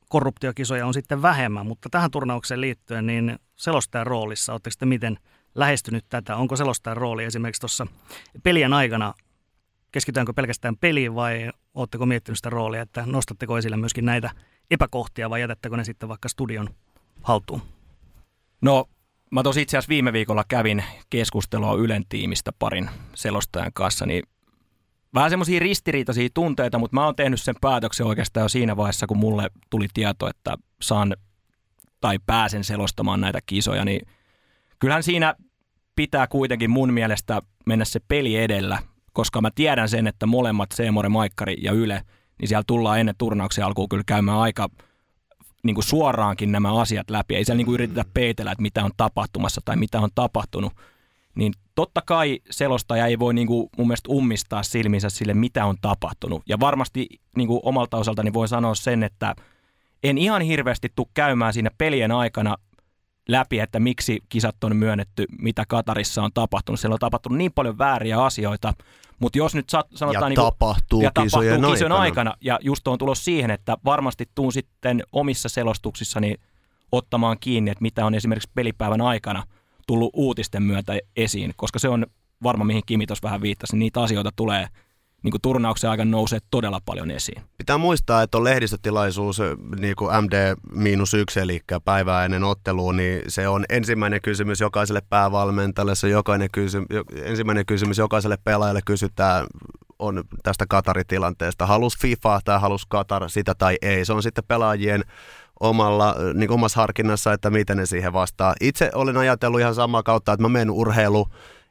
[0.10, 5.20] korruptiokisoja on sitten vähemmän, mutta tähän turnaukseen liittyen, niin selostajan roolissa, oletteko te miten
[5.60, 6.36] lähestynyt tätä?
[6.36, 7.88] Onko selostajan rooli esimerkiksi tuossa
[8.44, 9.14] pelien aikana,
[9.92, 14.32] keskitytäänkö pelkästään peliin vai oletteko miettinyt sitä roolia, että nostatteko esille myöskin näitä
[14.72, 16.70] epäkohtia vai jätättekö ne sitten vaikka studion
[17.24, 17.62] haltuun?
[18.62, 18.86] No,
[19.32, 24.24] mä tosi itse asiassa viime viikolla kävin keskustelua Ylen tiimistä parin selostajan kanssa, niin
[25.14, 29.18] vähän semmoisia ristiriitaisia tunteita, mutta mä oon tehnyt sen päätöksen oikeastaan jo siinä vaiheessa, kun
[29.18, 31.16] mulle tuli tieto, että saan
[32.02, 34.08] tai pääsen selostamaan näitä kisoja, niin
[34.80, 35.36] kyllähän siinä
[36.00, 38.80] pitää kuitenkin mun mielestä mennä se peli edellä,
[39.14, 42.02] koska mä tiedän sen, että molemmat Seemore, Maikkari ja Yle,
[42.40, 44.70] niin siellä tullaan ennen turnauksen alkuun kyllä käymään aika
[45.64, 47.36] niin kuin suoraankin nämä asiat läpi.
[47.36, 50.74] Ei siellä niin kuin yritetä peitellä, että mitä on tapahtumassa tai mitä on tapahtunut.
[51.36, 55.76] Niin totta kai selostaja ei voi niin kuin mun mielestä ummistaa silminsä sille, mitä on
[55.82, 56.44] tapahtunut.
[56.50, 59.36] Ja varmasti niin kuin omalta osaltani voi sanoa sen, että
[60.04, 62.56] en ihan hirveästi tule käymään siinä pelien aikana
[63.32, 66.80] läpi, että miksi kisat on myönnetty, mitä Katarissa on tapahtunut.
[66.80, 68.74] Siellä on tapahtunut niin paljon vääriä asioita,
[69.20, 70.14] mutta jos nyt sanotaan...
[70.14, 72.02] Ja niin kuin, tapahtuu, ja kisojen, tapahtuu kisojen aikana.
[72.02, 72.34] aikana.
[72.42, 76.36] Ja just on tulos siihen, että varmasti tuun sitten omissa selostuksissani
[76.92, 79.44] ottamaan kiinni, että mitä on esimerkiksi pelipäivän aikana
[79.88, 82.06] tullut uutisten myötä esiin, koska se on
[82.44, 84.68] varma, mihin Kimi tuossa vähän viittasi, niin niitä asioita tulee
[85.24, 87.42] niin kuin turnauksen aikana nousee todella paljon esiin.
[87.58, 89.42] Pitää muistaa, että on lehdistötilaisuus
[89.80, 96.08] niin kuin MD-1, eli päivää ennen ottelua, niin se on ensimmäinen kysymys jokaiselle päävalmentajalle, se
[96.08, 96.88] on jokainen kysymys,
[97.24, 99.48] ensimmäinen kysymys jokaiselle pelaajalle kysytään
[100.00, 101.66] on tästä Kataritilanteesta.
[101.66, 104.06] Halus FIFA tai halus Katar sitä tai ei.
[104.06, 105.04] Se on sitten pelaajien
[105.60, 108.54] omalla, niin omassa harkinnassa, että miten ne siihen vastaa.
[108.62, 111.28] Itse olen ajatellut ihan samaa kautta, että mä menen urheilu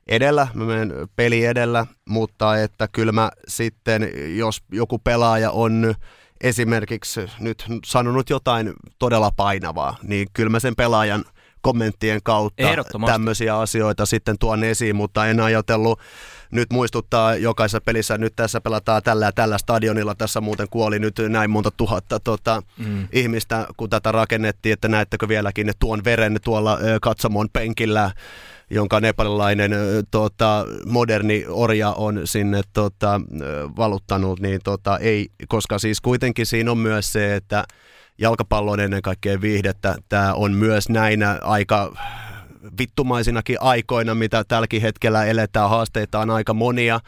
[0.09, 5.95] edellä, mä menen peli edellä, mutta että kyllä mä sitten, jos joku pelaaja on
[6.41, 11.25] esimerkiksi nyt sanonut jotain todella painavaa, niin kyllä mä sen pelaajan
[11.61, 12.63] kommenttien kautta
[13.07, 16.01] tämmöisiä asioita sitten tuon esiin, mutta en ajatellut
[16.51, 21.15] nyt muistuttaa jokaisessa pelissä, nyt tässä pelataan tällä ja tällä stadionilla, tässä muuten kuoli nyt
[21.29, 23.09] näin monta tuhatta tota, mm.
[23.13, 28.11] ihmistä, kun tätä rakennettiin, että näettekö vieläkin tuon veren tuolla katsomon penkillä,
[28.71, 29.71] jonka nepalilainen
[30.11, 33.21] tota, moderni orja on sinne tota,
[33.77, 37.65] valuttanut, niin tota, ei, koska siis kuitenkin siinä on myös se, että
[38.19, 39.97] jalkapallo on ennen kaikkea viihdettä.
[40.09, 41.93] Tämä on myös näinä aika
[42.79, 45.71] vittumaisinakin aikoina, mitä tälläkin hetkellä eletään.
[45.71, 47.01] Haasteita on aika monia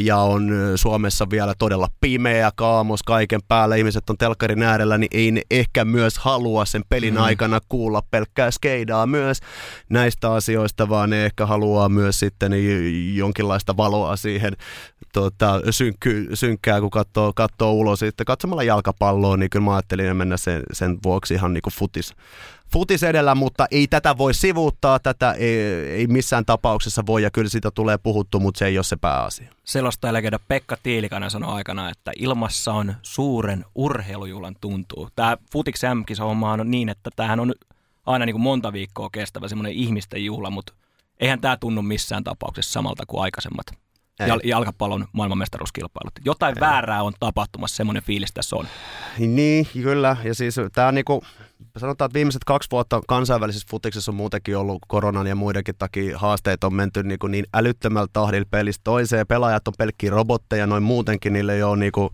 [0.00, 3.76] ja on Suomessa vielä todella pimeä kaamos kaiken päällä.
[3.76, 7.20] Ihmiset on telkkarin äärellä, niin ei ne ehkä myös halua sen pelin mm.
[7.20, 9.38] aikana kuulla pelkkää skeidaa myös
[9.88, 12.52] näistä asioista, vaan ne ehkä haluaa myös sitten
[13.14, 14.56] jonkinlaista valoa siihen
[15.12, 17.98] tota, synkky, synkkää, kun katsoo, katsoo ulos.
[17.98, 22.14] Sitten katsomalla jalkapalloa, niin kyllä mä ajattelin mennä sen, sen vuoksi ihan niin kuin futis,
[22.72, 27.48] futis edellä, mutta ei tätä voi sivuuttaa, tätä ei, ei missään tapauksessa voi, ja kyllä
[27.48, 29.52] sitä tulee puhuttu, mutta se ei ole se pääasia.
[29.64, 35.08] Selostaja legenda Pekka Tiilikainen sanoi aikana, että ilmassa on suuren urheilujuhlan tuntuu.
[35.16, 37.54] Tämä Futix m homma on niin, että tämähän on
[38.06, 40.72] aina niin kuin monta viikkoa kestävä semmoinen ihmisten juhla, mutta
[41.20, 43.66] eihän tämä tunnu missään tapauksessa samalta kuin aikaisemmat
[44.26, 46.12] Jal- jalkapallon maailmanmestaruuskilpailut.
[46.24, 46.60] Jotain Ei.
[46.60, 48.66] väärää on tapahtumassa, semmoinen fiilis tässä on.
[49.18, 50.16] Niin, kyllä.
[50.24, 51.22] Ja siis tämä niinku,
[51.76, 56.64] sanotaan, että viimeiset kaksi vuotta kansainvälisessä futiksessa on muutenkin ollut koronan ja muidenkin takia haasteet
[56.64, 59.26] on menty niinku niin älyttömällä tahdilla pelistä toiseen.
[59.26, 62.12] Pelaajat on pelkkiä robotteja, noin muutenkin niille jo niinku,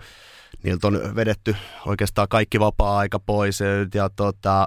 [0.63, 3.61] niiltä on vedetty oikeastaan kaikki vapaa-aika pois.
[3.95, 4.67] Ja tota,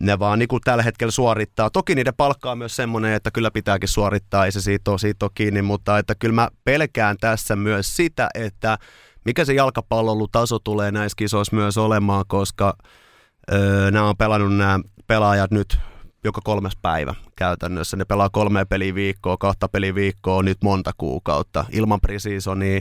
[0.00, 1.70] ne vaan niin kuin tällä hetkellä suorittaa.
[1.70, 5.24] Toki niiden palkka on myös semmoinen, että kyllä pitääkin suorittaa, ei se siitä ole, siitä
[5.24, 8.78] ole kiinni, mutta että kyllä mä pelkään tässä myös sitä, että
[9.24, 12.76] mikä se jalkapallolutaso tulee näissä kisoissa myös olemaan, koska
[13.52, 15.78] öö, nämä on pelannut nämä pelaajat nyt
[16.24, 17.96] joka kolmas päivä käytännössä.
[17.96, 21.64] Ne pelaa kolme peliä viikkoa, kahta peliä viikkoa nyt monta kuukautta.
[21.72, 22.80] Ilman precisionia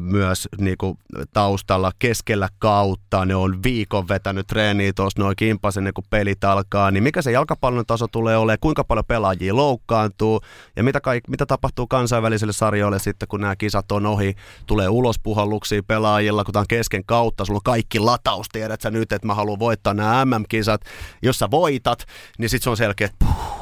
[0.00, 0.98] myös niin kuin
[1.32, 3.24] taustalla keskellä kautta.
[3.24, 6.90] Ne on viikon vetänyt treeniä tuossa noin kimpasen, kun pelit alkaa.
[6.90, 10.40] Niin mikä se jalkapallon taso tulee olemaan, kuinka paljon pelaajia loukkaantuu
[10.76, 14.34] ja mitä, kaik, mitä tapahtuu kansainvälisille sarjoille sitten, kun nämä kisat on ohi.
[14.66, 17.44] Tulee ulospuhalluksia pelaajilla, kun tämä on kesken kautta.
[17.44, 20.80] Sulla on kaikki lataus, tiedät sä nyt, että mä haluan voittaa nämä MM-kisat.
[21.22, 22.04] Jos sä voitat,
[22.38, 23.61] niin sitten se on selkeä, että puh,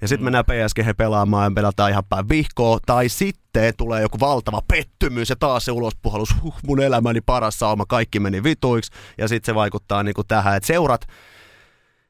[0.00, 2.78] Ja sitten mennään PSG pelaamaan ja pelataan ihan päin vihkoa.
[2.86, 7.84] Tai sitten tulee joku valtava pettymys ja taas se ulospuhalus, huh, mun elämäni paras sauma,
[7.86, 8.92] kaikki meni vituiksi.
[9.18, 11.06] Ja sitten se vaikuttaa niinku tähän, että seurat,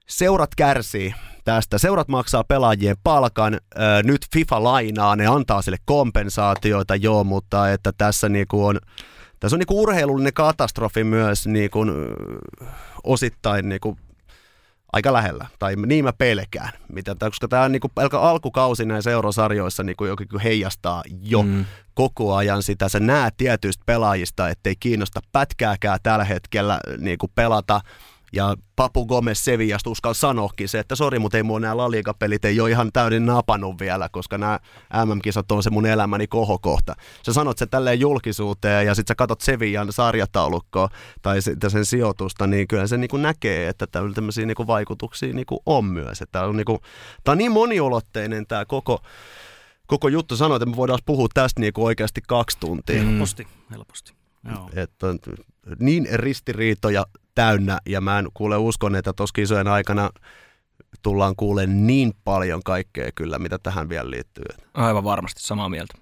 [0.09, 1.79] seurat kärsii tästä.
[1.79, 7.93] Seurat maksaa pelaajien palkan, öö, nyt FIFA lainaa, ne antaa sille kompensaatioita, joo, mutta että
[7.99, 8.79] tässä niinku on,
[9.41, 11.85] tässä on niinku urheilullinen katastrofi myös niinku,
[13.05, 13.97] osittain niinku
[14.93, 20.05] aika lähellä, tai niin mä pelkään, mitä, koska tämä on niinku, alkukausi näissä eurosarjoissa niinku,
[20.45, 21.65] heijastaa jo mm.
[21.95, 22.89] koko ajan sitä.
[22.89, 27.81] Sä näet tietyistä pelaajista, ettei kiinnosta pätkääkään tällä hetkellä niinku, pelata
[28.33, 32.45] ja Papu Gomez Sevillasta uskal sanoakin se, että sori, mutta ei mua nämä La Liga-pelit
[32.45, 34.59] ei ole ihan täyden napannut vielä, koska nämä
[35.05, 36.95] MM-kisat on se mun elämäni kohokohta.
[37.27, 40.89] Sä sanot se tälleen julkisuuteen ja sitten sä katot Sevillan sarjataulukkoa
[41.23, 41.39] tai
[41.69, 46.23] sen sijoitusta, niin kyllä se niin näkee, että tämmöisiä niin vaikutuksia niin on myös.
[46.33, 46.79] Tämä on, niin kuin,
[47.29, 49.03] on niin moniulotteinen tämä koko,
[49.87, 50.37] koko juttu.
[50.37, 53.03] Sanoit, että me voidaan puhua tästä niin oikeasti kaksi tuntia.
[53.03, 54.13] Helposti, helposti.
[54.51, 54.71] Joo.
[54.77, 55.07] Että
[55.79, 60.11] niin ristiriitoja täynnä ja mä en kuule uskon, että tuossa kisojen aikana
[61.03, 64.45] tullaan kuulemaan niin paljon kaikkea kyllä, mitä tähän vielä liittyy.
[64.75, 65.95] Aivan varmasti samaa mieltä.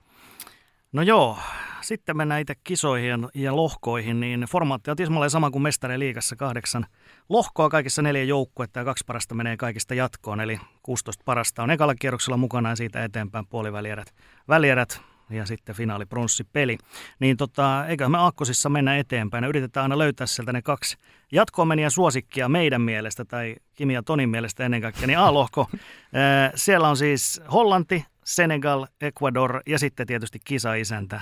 [0.93, 1.38] No joo,
[1.81, 6.87] sitten mennään itse kisoihin ja lohkoihin, niin formaatti on tismalleen sama kuin Mestarien liigassa kahdeksan
[7.29, 11.95] lohkoa kaikissa neljä joukkuetta ja kaksi parasta menee kaikista jatkoon, eli 16 parasta on ekalla
[11.95, 14.14] kierroksella mukana ja siitä eteenpäin puolivälierät
[14.49, 16.05] välierät ja sitten finaali
[16.53, 16.79] peli.
[17.21, 20.97] Niin tota, eiköhän me aakkosissa mennä eteenpäin ja yritetään aina löytää sieltä ne kaksi
[21.33, 25.71] jatkoon meniä suosikkia meidän mielestä tai Kimi ja Tonin mielestä ennen kaikkea, niin A-lohko.
[26.55, 31.21] Siellä on siis Hollanti, Senegal, Ecuador ja sitten tietysti kisaisäntä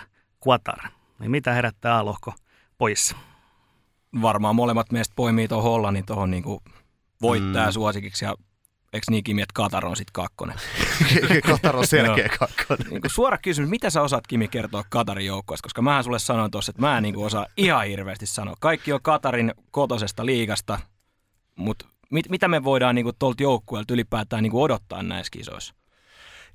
[0.48, 0.88] Qatar.
[1.18, 2.32] Niin mitä herättää A-lohko
[2.78, 3.16] poissa?
[4.22, 6.44] Varmaan molemmat meistä poimii tuon Hollannin tuohon niin
[7.22, 7.72] voittaja mm.
[7.72, 8.34] suosikiksi ja
[8.92, 10.56] Eikö niin Kimi, että Katar on sitten kakkonen?
[11.50, 12.86] Katar on selkeä kakkonen.
[12.90, 15.62] niin suora kysymys, mitä sä osaat Kimi kertoa Katarin joukkueesta?
[15.62, 18.54] Koska mä sulle sanoin tuossa, että mä en niin osaa ihan hirveästi sanoa.
[18.60, 20.78] Kaikki on Katarin kotosesta liigasta,
[21.56, 25.74] mutta mit, mitä me voidaan niin tuolta joukkueelta ylipäätään niin odottaa näissä kisoissa?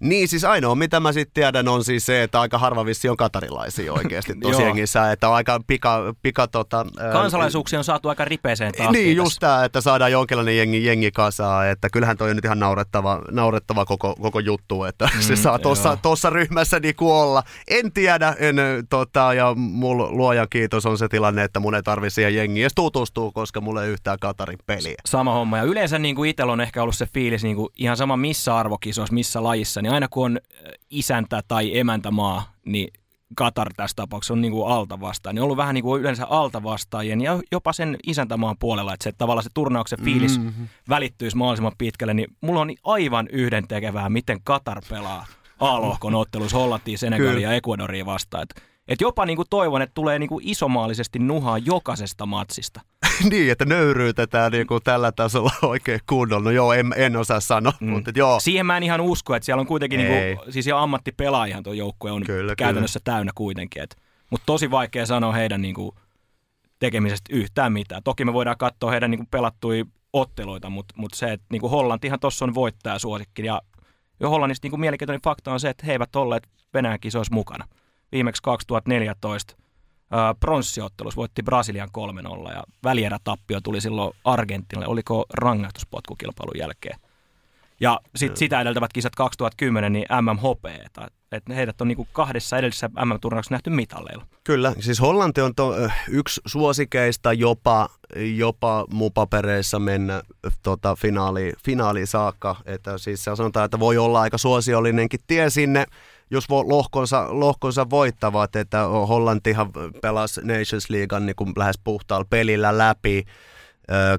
[0.02, 3.18] Niin, siis ainoa mitä mä sitten tiedän on siis se, että aika harva vissi on
[3.18, 6.86] katarilaisia oikeasti tosiaankin, että on aika pika, pika tota...
[7.12, 11.70] Kansalaisuuksia on saatu aika ripeeseen tahtiin Niin, just tämä, että saadaan jonkinlainen jengi, jengi kasaa,
[11.70, 15.60] että kyllähän toi on nyt ihan naurettava, naurettava koko, koko juttu, että mm, se saa
[16.02, 17.44] tuossa ryhmässä niinku olla.
[17.68, 18.56] En tiedä, en,
[18.90, 22.76] tota, ja mulla luojan kiitos on se tilanne, että mun ei tarvi siihen jengiin edes
[22.76, 24.96] tutustua, koska mulla ei yhtään Katarin peliä.
[25.06, 27.98] Sama homma, ja yleensä niin kuin itsellä on ehkä ollut se fiilis niin kuin ihan
[27.98, 30.40] sama missä arvokisoissa, missä lajissa, niin aina kun on
[30.90, 32.94] isäntä tai emäntämaa, niin
[33.36, 35.36] Katar tässä tapauksessa on niin kuin alta vastaan.
[35.36, 39.04] Niin on ollut vähän niin kuin yleensä alta vastaajien ja jopa sen isäntämaan puolella, että
[39.04, 40.68] se että tavallaan se turnauksen fiilis mm-hmm.
[40.90, 42.14] välittyisi mahdollisimman pitkälle.
[42.14, 45.26] Niin mulla on aivan yhden tekevää, miten Katar pelaa
[45.60, 48.44] A-lohkon otteluissa Hollantiin, Senegalia ja Ecuadoria vastaan.
[48.44, 52.82] Että et jopa niin kuin toivon, että tulee niin kuin isomaalisesti nuhaa jokaisesta matsista.
[53.32, 56.44] niin, että nöyryytetään niin kuin tällä tasolla oikein kunnolla.
[56.44, 57.90] No joo, en, en osaa sanoa, mm.
[57.90, 58.40] mutta joo.
[58.40, 61.74] Siihen mä en ihan usko, että siellä on kuitenkin, niin kuin, siis jo ammattipelaajahan tuo
[61.74, 63.16] joukkue on kyllä, käytännössä kyllä.
[63.16, 63.84] täynnä kuitenkin.
[64.30, 65.96] Mutta tosi vaikea sanoa heidän niin kuin,
[66.80, 68.04] tekemisestä yhtään mitään.
[68.04, 71.72] Toki me voidaan katsoa heidän niin kuin, pelattuja otteluita, mutta, mutta se, että niin kuin
[71.72, 73.46] Hollantihan tuossa on voittaja suosikki.
[73.46, 73.62] Ja
[74.20, 77.68] jo Hollannista niin kuin mielenkiintoinen fakta on se, että he eivät olleet Venäjän kisoissa mukana
[78.12, 79.56] viimeksi 2014
[80.40, 81.90] pronssiottelussa voitti Brasilian
[82.48, 87.00] 3-0 ja välierätappio tuli silloin Argentinalle, oliko rangaistuspotkukilpailun jälkeen.
[87.80, 93.54] Ja sitten sitä edeltävät kisat 2010, niin MMHP, että, heidät on niinku kahdessa edellisessä MM-turnauksessa
[93.54, 94.26] nähty mitalleilla.
[94.44, 95.76] Kyllä, siis Hollanti on to,
[96.10, 97.90] yksi suosikeista jopa,
[98.36, 100.22] jopa mupapereissa mennä
[100.64, 102.56] tota, finaali, finaaliin saakka.
[102.66, 105.86] Että siis sanotaan, että voi olla aika suosiollinenkin tie sinne
[106.32, 113.24] jos lohkonsa, lohkonsa voittavat, että Hollantihan pelasi Nations Leaguean niin lähes puhtaalla pelillä läpi,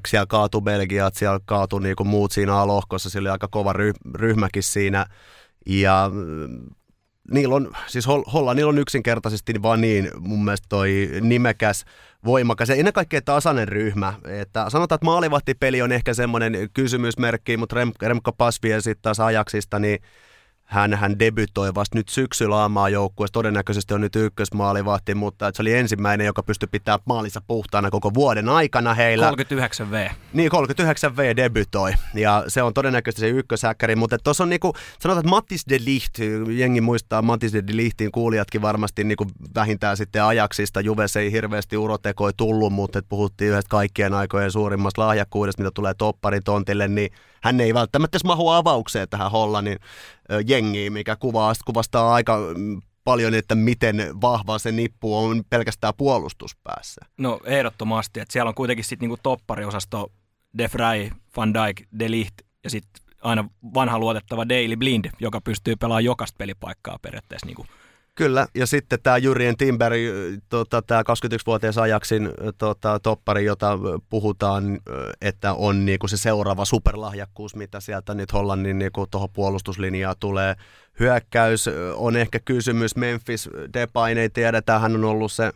[0.09, 3.75] siellä kaatu Belgiat, siellä kaatu niin kuin muut siinä lohkossa, sillä oli aika kova
[4.15, 5.07] ryhmäkin siinä,
[5.67, 6.11] ja
[7.31, 11.85] niillä on, siis Hollannilla on yksinkertaisesti vaan niin mun mielestä toi nimekäs,
[12.25, 14.15] voimakas ja ennen kaikkea tasainen ryhmä.
[14.29, 19.99] Että sanotaan, että maalivahtipeli on ehkä semmoinen kysymysmerkki, mutta Remco Pasvien sitten taas ajaksista, niin
[20.73, 23.33] hän, hän debytoi vasta nyt syksyllä aamaa joukkueessa.
[23.33, 28.49] Todennäköisesti on nyt ykkösmaalivahti, mutta se oli ensimmäinen, joka pystyi pitämään maalinsa puhtaana koko vuoden
[28.49, 29.25] aikana heillä.
[29.25, 30.09] 39 V.
[30.33, 31.93] Niin, 39 V debytoi.
[32.15, 36.19] Ja se on todennäköisesti se ykköshäkkäri, mutta tuossa on niinku, sanotaan, että Mattis de Ligt,
[36.49, 40.81] jengi muistaa Mattis de Lichtin kuulijatkin varmasti niinku vähintään sitten ajaksista.
[40.81, 46.45] Juves ei hirveästi urotekoi tullut, mutta puhuttiin yhdestä kaikkien aikojen suurimmasta lahjakkuudesta, mitä tulee topparin
[46.45, 47.11] tontille, niin
[47.43, 49.79] hän ei välttämättä mahu avaukseen tähän Hollannin
[50.47, 57.01] jengiin, mikä kuvaa, kuvastaa aika mm, paljon, että miten vahva se nippu on pelkästään puolustuspäässä.
[57.19, 60.13] No ehdottomasti, että siellä on kuitenkin sitten niinku toppariosasto
[60.59, 65.77] De Vrij, Van Dijk, De Ligt ja sitten aina vanha luotettava Daily Blind, joka pystyy
[65.77, 67.67] pelaamaan jokaista pelipaikkaa periaatteessa niinku
[68.15, 70.13] Kyllä, ja sitten tämä Jurien Timberi,
[70.49, 74.79] tota, tämä 21-vuotias ajaksin tota, toppari, jota puhutaan,
[75.21, 80.55] että on niinku se seuraava superlahjakkuus, mitä sieltä nyt Hollannin niinku, tuohon puolustuslinjaan tulee.
[81.01, 85.53] Hyökkäys on ehkä kysymys, Memphis Depain ei tiedetä, hän on ollut se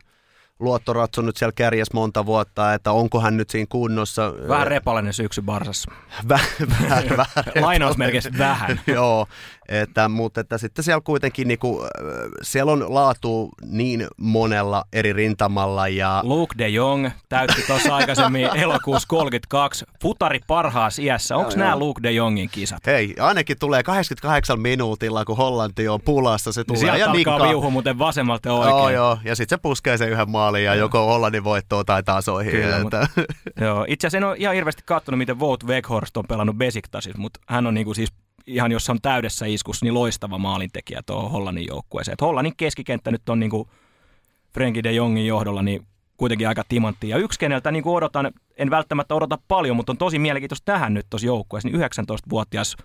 [0.61, 4.33] luottoratsu nyt siellä kärjessä monta vuotta, että onko hän nyt siinä kunnossa.
[4.49, 5.93] Vähän repalainen syksy Barsassa.
[6.29, 6.49] Vähän,
[6.81, 8.81] vähän, vähän Lainausmerkeissä vähän.
[8.87, 9.27] Joo,
[9.69, 11.87] että, mutta että sitten siellä kuitenkin niinku,
[12.43, 15.89] siellä on laatu niin monella eri rintamalla.
[15.89, 16.21] Ja...
[16.25, 19.85] Luke de Jong täytti tuossa aikaisemmin elokuussa 32.
[20.03, 21.37] Futari parhaassa iässä.
[21.37, 22.87] Onko nämä Luke de Jongin kisat?
[22.87, 26.53] Hei, ainakin tulee 88 minuutilla, kun Hollanti on pulassa.
[26.53, 26.83] Se tulee.
[26.83, 28.71] Niin ja alkaa viuhu muuten vasemmalta oikein.
[28.71, 29.19] Joo, joo.
[29.25, 32.51] Ja sitten se puskee sen yhden maalin ja joko Hollannin voittoa tai taas ohi.
[32.51, 32.83] Kyllä, että...
[32.83, 33.09] mutta,
[33.61, 33.85] joo.
[33.89, 37.67] Itse asiassa en ole ihan hirveästi katsonut, miten Wout Weghorst on pelannut Besiktasissa, mutta hän
[37.67, 38.13] on niinku siis
[38.47, 42.13] ihan jos on täydessä iskussa, niin loistava maalintekijä tuohon Hollannin joukkueeseen.
[42.13, 43.69] Et Hollannin keskikenttä nyt on niinku
[44.55, 47.09] Frenkie de Jongin johdolla niin kuitenkin aika timantti.
[47.09, 51.07] Ja yksi, keneltä niin odotan, en välttämättä odota paljon, mutta on tosi mielenkiintoista tähän nyt
[51.11, 52.77] tuossa joukkueessa, niin 19-vuotias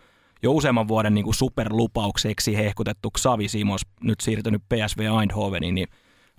[0.43, 5.87] jo useamman vuoden niin kuin superlupaukseksi hehkutettu Xavi Simons, nyt siirtynyt PSV Eindhoveniin, niin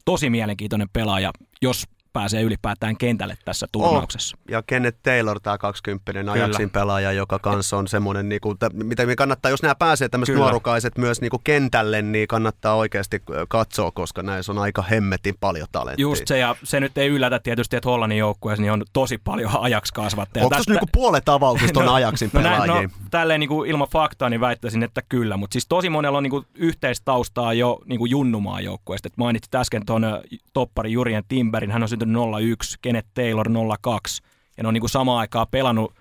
[0.05, 4.37] tosi mielenkiintoinen pelaaja, jos pääsee ylipäätään kentälle tässä turnauksessa.
[4.41, 9.07] Oh, ja Kenneth Taylor, tämä 20 ajaksin pelaaja, joka kanssa on semmoinen, niin kuin, mitä
[9.07, 13.91] me kannattaa, jos nämä pääsee tämmöiset nuorukaiset myös niin kuin kentälle, niin kannattaa oikeasti katsoa,
[13.91, 16.03] koska näissä on aika hemmetin paljon talenttia.
[16.03, 19.51] Just se, ja se nyt ei yllätä tietysti, että Hollannin joukkueessa niin on tosi paljon
[19.61, 20.45] ajaks kasvattajia.
[20.45, 20.73] Onko Tästä...
[20.73, 22.83] niin puolet avauksista on no, ajaksin no, pelaajia?
[22.83, 26.23] No, tälleen niin kuin ilman faktaa niin väittäisin, että kyllä, mutta siis tosi monella on
[26.23, 29.09] niin kuin yhteistaustaa jo niin kuin junnumaa joukkueesta.
[29.17, 30.07] Mainitsit äsken tuon
[30.53, 33.49] toppari Jurien Timberin, hän on syntynyt 01, Kenneth Taylor
[33.83, 34.23] 02.
[34.57, 35.95] Ja ne on niin kuin samaan aikaan pelannut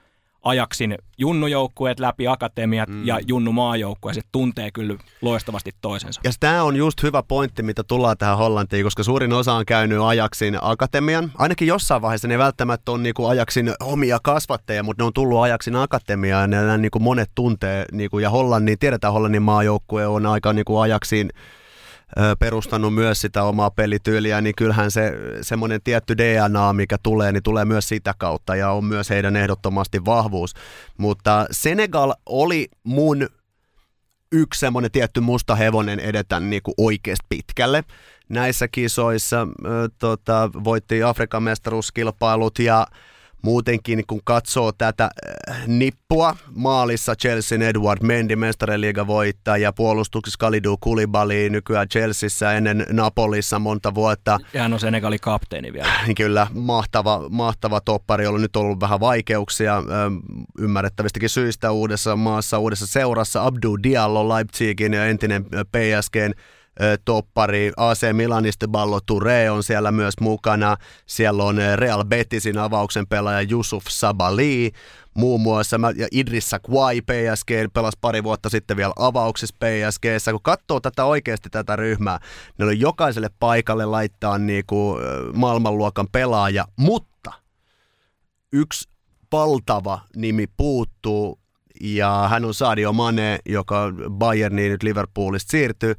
[0.44, 3.08] ajaksin junnujoukkueet läpi akatemiat mm.
[3.08, 6.22] ja junnu maajoukkueet, tuntee kyllä loistavasti toisensa.
[6.24, 10.02] Ja tämä on just hyvä pointti, mitä tullaan tähän Hollantiin, koska suurin osa on käynyt
[10.02, 11.32] ajaksin akatemian.
[11.38, 15.76] Ainakin jossain vaiheessa ne välttämättä on niinku ajaksin omia kasvatteja, mutta ne on tullut ajaksin
[15.76, 17.86] akatemiaan ja nämä niinku monet tuntee.
[17.92, 21.30] Niinku, ja Hollannin, tiedetään Hollannin maajoukkue on aika niinku ajaksin
[22.40, 27.66] perustanut myös sitä omaa pelityyliä, niin kyllähän se semmoinen tietty DNA, mikä tulee, niin tulee
[27.66, 30.54] myös sitä kautta ja on myös heidän ehdottomasti vahvuus.
[30.98, 33.28] Mutta Senegal oli mun
[34.32, 37.84] yksi semmoinen tietty musta hevonen edetä niin kuin oikeasti pitkälle.
[38.30, 42.88] Näissä kisoissa äh, tota, voitti Afrikan mestaruuskilpailut ja
[43.42, 45.10] muutenkin kun katsoo tätä
[45.50, 52.86] äh, nippua, maalissa Chelsean Edward Mendy mestareliiga voittaa ja puolustuksessa Kalidou Koulibaly nykyään Chelseassa ennen
[52.92, 54.40] Napolissa monta vuotta.
[54.54, 55.88] Ja hän on Senegalin kapteeni vielä.
[56.18, 60.16] Kyllä, mahtava, mahtava toppari, on nyt ollut vähän vaikeuksia ähm,
[60.60, 63.46] ymmärrettävistäkin syistä uudessa maassa, uudessa seurassa.
[63.46, 66.34] Abdu Diallo Leipzigin ja entinen äh, PSGn
[67.06, 67.72] toppari.
[67.78, 70.78] AC Milanista Ballo Touré on siellä myös mukana.
[71.06, 74.72] Siellä on Real Betisin avauksen pelaaja Yusuf Sabali
[75.14, 75.80] muun muassa.
[75.96, 80.06] Ja Idrissa Kwai PSG pelasi pari vuotta sitten vielä avauksessa PSG.
[80.32, 82.20] Kun katsoo tätä oikeasti tätä ryhmää,
[82.58, 84.98] ne on jokaiselle paikalle laittaa niinku
[85.34, 87.34] maailmanluokan pelaaja, mutta
[88.54, 88.90] yksi
[89.32, 91.40] valtava nimi puuttuu
[91.82, 95.96] ja hän on Sadio Mane, joka Bayerniin nyt Liverpoolista siirtyy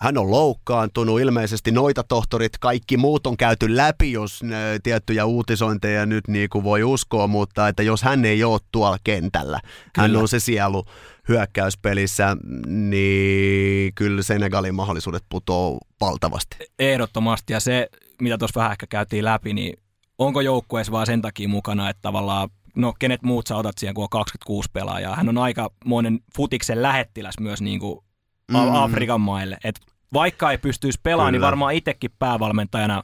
[0.00, 4.40] hän on loukkaantunut, ilmeisesti noita tohtorit, kaikki muut on käyty läpi, jos
[4.82, 9.60] tiettyjä uutisointeja nyt niin kuin voi uskoa, mutta että jos hän ei ole tuolla kentällä,
[9.62, 10.08] kyllä.
[10.08, 10.84] hän on se sielu
[11.28, 16.56] hyökkäyspelissä, niin kyllä Senegalin mahdollisuudet putoo valtavasti.
[16.78, 17.88] Ehdottomasti, ja se,
[18.22, 19.80] mitä tuossa vähän ehkä käytiin läpi, niin
[20.18, 24.04] onko joukkueessa vaan sen takia mukana, että tavallaan no kenet muut sä otat siihen, kun
[24.04, 25.16] on 26 pelaajaa.
[25.16, 28.04] Hän on aika monen futiksen lähettiläs myös niin kuin
[28.48, 28.74] mm.
[28.74, 29.58] Afrikan maille.
[29.64, 29.80] Et
[30.12, 33.02] vaikka ei pystyisi pelaamaan, niin varmaan itsekin päävalmentajana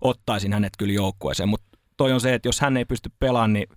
[0.00, 1.48] ottaisin hänet kyllä joukkueeseen.
[1.48, 3.68] Mutta toi on se, että jos hän ei pysty pelaamaan, niin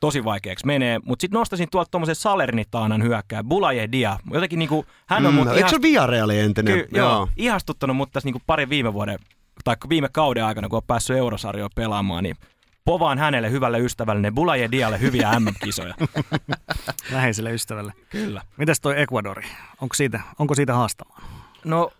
[0.00, 1.00] tosi vaikeaksi menee.
[1.04, 4.18] Mutta sitten nostaisin tuolta tuommoisen Salernitaanan hyökkää, Bulaye Dia.
[4.32, 6.74] Jotenkin niinku, hän on Mm, mut eikö se ole Viareali entinen?
[6.74, 9.18] Ky- joo, ihastuttanut mut tässä niinku parin viime vuoden,
[9.64, 12.36] tai viime kauden aikana, kun on päässyt eurosarjoa pelaamaan, niin
[12.84, 15.94] povaan hänelle hyvälle ystävälle, Bulaye Dialle hyviä MM-kisoja.
[17.10, 17.92] Läheiselle ystävälle.
[18.10, 18.42] Kyllä.
[18.56, 19.48] Mitäs toi Ecuadori?
[19.80, 21.22] Onko siitä, onko siitä haastamaan?
[21.64, 21.92] No,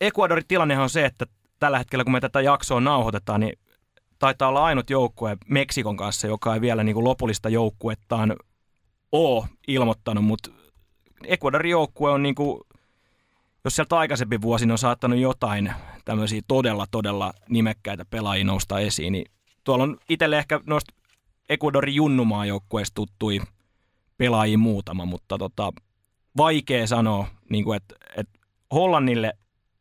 [0.00, 1.26] Ecuadorin tilannehan on se, että
[1.58, 3.58] tällä hetkellä kun me tätä jaksoa nauhoitetaan, niin
[4.18, 8.36] taitaa olla ainut joukkue Meksikon kanssa, joka ei vielä niin kuin lopullista joukkuettaan
[9.12, 10.50] ole ilmoittanut, mutta
[11.26, 12.60] Ecuadorin joukkue on niin kuin,
[13.64, 15.72] jos sieltä aikaisempi vuosin on saattanut jotain
[16.04, 19.26] tämmöisiä todella, todella nimekkäitä pelaajia nousta esiin, niin
[19.64, 20.94] tuolla on itselle ehkä noista
[21.48, 23.40] Ecuadorin junnumaa joukkueista tuttui
[24.16, 25.72] pelaajia muutama, mutta tota,
[26.36, 28.38] vaikea sanoa, niin kuin, että, että
[28.72, 29.32] Hollannille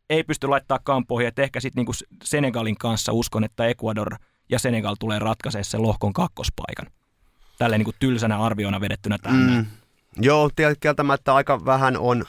[0.09, 1.91] ei pysty laittaa kampoihin, että ehkä sitten niinku
[2.23, 4.15] Senegalin kanssa uskon, että Ecuador
[4.49, 6.87] ja Senegal tulee ratkaisemaan sen lohkon kakkospaikan.
[7.57, 9.39] Tälleen niinku tylsänä arviona vedettynä tähän.
[9.39, 9.65] Mm.
[10.21, 12.25] Joo, kieltämättä aika vähän on,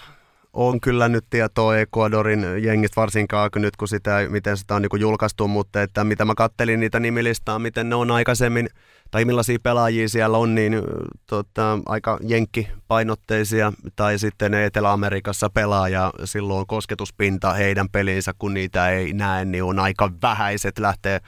[0.54, 5.00] on kyllä nyt tietoa Ecuadorin jengistä, varsinkaan kun nyt kun sitä, miten sitä on niin
[5.00, 8.68] julkaistu, mutta että mitä mä kattelin niitä nimilistaa, miten ne on aikaisemmin,
[9.10, 10.82] tai millaisia pelaajia siellä on, niin
[11.26, 19.12] tota, aika jenkkipainotteisia, tai sitten Etelä-Amerikassa pelaa, ja silloin kosketuspinta heidän peliinsä, kun niitä ei
[19.12, 21.20] näe, niin on aika vähäiset lähtee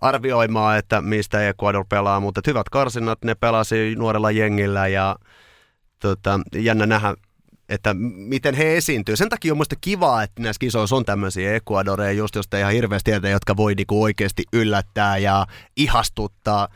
[0.00, 5.16] arvioimaan, että mistä Ecuador pelaa, mutta hyvät karsinnat, ne pelasi nuorella jengillä ja
[6.00, 7.14] tota, jännä nähdä,
[7.68, 9.16] että miten he esiintyy.
[9.16, 12.72] Sen takia on mielestäni kiva, että näissä kisoissa on tämmöisiä Ecuadoreja, just jos te ihan
[12.72, 16.68] hirveästi tietää, jotka voi niinku oikeasti yllättää ja ihastuttaa.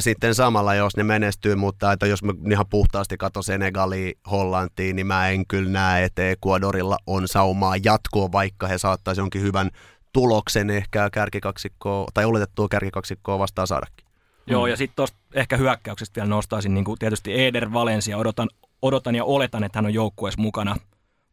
[0.00, 5.06] Sitten samalla, jos ne menestyy, mutta että jos mä ihan puhtaasti katson Senegalia, Hollantiin, niin
[5.06, 9.70] mä en kyllä näe, että Ecuadorilla on saumaa jatkoa, vaikka he saattaisi jonkin hyvän
[10.12, 14.06] tuloksen ehkä kärkikaksikkoa, tai oletettua kärkikaksikkoa vastaan saadakin.
[14.46, 18.16] Joo, ja sitten tuosta ehkä hyökkäyksestä vielä nostaisin niin tietysti Eder Valencia.
[18.16, 18.48] Odotan,
[18.82, 20.76] odotan ja oletan, että hän on joukkueessa mukana.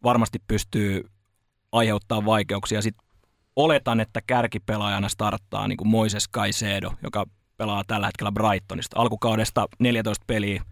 [0.03, 1.09] Varmasti pystyy
[1.71, 2.81] aiheuttaa vaikeuksia.
[2.81, 3.07] Sitten
[3.55, 7.25] oletan, että kärkipelaajana starttaa niin kuin Moises Caicedo, joka
[7.57, 8.99] pelaa tällä hetkellä Brightonista.
[8.99, 10.63] Alkukaudesta 14 peliä,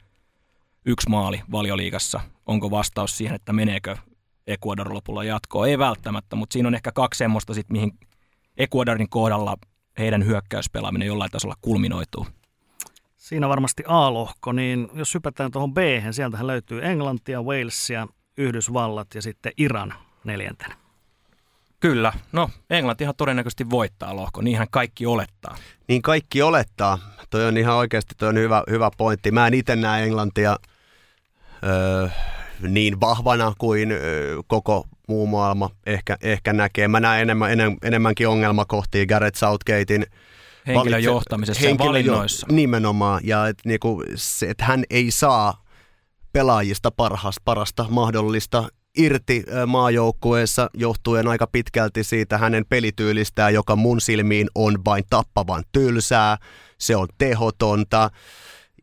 [0.86, 2.20] yksi maali valioliigassa.
[2.46, 3.96] Onko vastaus siihen, että meneekö
[4.48, 5.68] Ecuador lopulla jatkoon?
[5.68, 7.92] Ei välttämättä, mutta siinä on ehkä kaksi semmoista, sit, mihin
[8.58, 9.58] Ecuadorin kohdalla
[9.98, 12.28] heidän hyökkäyspelaaminen jollain tasolla kulminoituu.
[13.22, 15.78] Siinä varmasti A-lohko, niin jos hypätään tuohon b
[16.12, 18.08] sieltähän löytyy Englantia, Walesia,
[18.38, 20.76] Yhdysvallat ja sitten Iran neljäntenä.
[21.80, 25.56] Kyllä, no Englantihan todennäköisesti voittaa lohko, niinhän kaikki olettaa.
[25.88, 27.00] Niin kaikki olettaa.
[27.30, 29.32] Toi on ihan oikeasti toi on hyvä, hyvä pointti.
[29.32, 30.58] Mä en itse näe Englantia
[31.64, 32.08] öö,
[32.68, 36.88] niin vahvana kuin öö, koko muu maailma ehkä, ehkä näkee.
[36.88, 40.06] Mä näen enemmän, enem, enemmänkin ongelmakohtia Gareth Southgatein
[40.68, 42.48] Henkilön johtamisessa ja valinnoissa.
[42.50, 45.64] Nimenomaan, ja et, niinku, se, että hän ei saa
[46.34, 54.48] pelaajista parhaasta, parasta mahdollista irti maajoukkueessa johtuen aika pitkälti siitä hänen pelityylistään, joka mun silmiin
[54.56, 56.38] on vain tappavan tylsää,
[56.78, 58.10] se on tehotonta,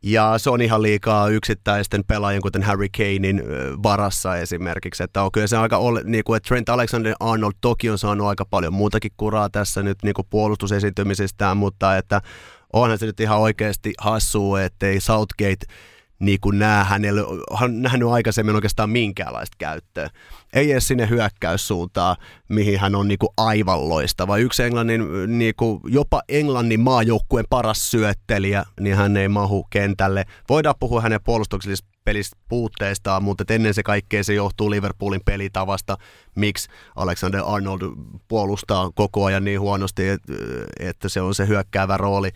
[0.03, 3.43] ja se on ihan liikaa yksittäisten pelaajien, kuten Harry Kanein
[3.83, 5.03] varassa esimerkiksi.
[5.03, 8.45] Että on kyllä se aika, ole, niin kuin, että Trent Alexander-Arnold toki on saanut aika
[8.45, 10.27] paljon muutakin kuraa tässä nyt niin kuin
[11.57, 12.21] mutta että
[12.73, 15.65] onhan se nyt ihan oikeasti hassua, ettei Southgate
[16.19, 17.21] niin kuin näe hänelle,
[17.59, 20.09] hän nähnyt aikaisemmin oikeastaan minkäänlaista käyttöä.
[20.53, 22.15] Ei edes sinne hyökkäyssuuntaan,
[22.49, 24.37] mihin hän on niin kuin aivan loistava.
[24.37, 25.03] Yksi Englannin,
[25.39, 30.25] niin kuin jopa Englannin maajoukkueen paras syöttelijä, niin hän ei mahu kentälle.
[30.49, 35.97] Voidaan puhua hänen puolustuksellisista pelistä puutteistaan, mutta ennen se kaikkea se johtuu Liverpoolin pelitavasta,
[36.35, 37.81] miksi Alexander Arnold
[38.27, 40.03] puolustaa koko ajan niin huonosti,
[40.79, 42.31] että se on se hyökkäävä rooli.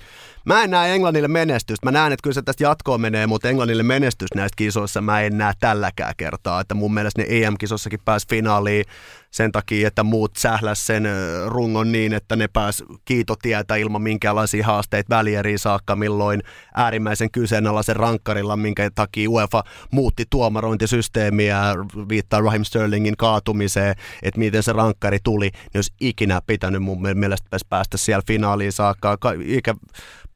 [0.45, 1.87] Mä en näe Englannille menestystä.
[1.87, 5.37] Mä näen, että kyllä se tästä jatkoon menee, mutta Englannille menestys näistä kisoissa mä en
[5.37, 6.61] näe tälläkään kertaa.
[6.61, 8.85] Että mun mielestä ne EM-kisossakin pääsi finaaliin
[9.33, 11.07] sen takia, että muut sähläs sen
[11.45, 16.43] rungon niin, että ne pääs kiitotietä ilman minkäänlaisia haasteita välieriin saakka, milloin
[16.75, 21.61] äärimmäisen kyseenalaisen rankkarilla, minkä takia UEFA muutti tuomarointisysteemiä,
[22.09, 27.57] viittaa Raheem Sterlingin kaatumiseen, että miten se rankkari tuli, niin olisi ikinä pitänyt mun mielestä
[27.69, 29.17] päästä siellä finaaliin saakka.
[29.45, 29.73] Ikä,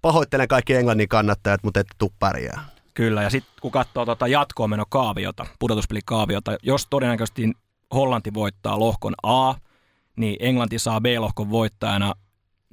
[0.01, 2.65] pahoittelen kaikki Englannin kannattajat, mutta et tuu pärjää.
[2.93, 7.51] Kyllä, ja sitten kun katsoo tuota jatkoon meno kaaviota, pudotuspelikaaviota, jos todennäköisesti
[7.93, 9.53] Hollanti voittaa lohkon A,
[10.15, 12.13] niin Englanti saa B-lohkon voittajana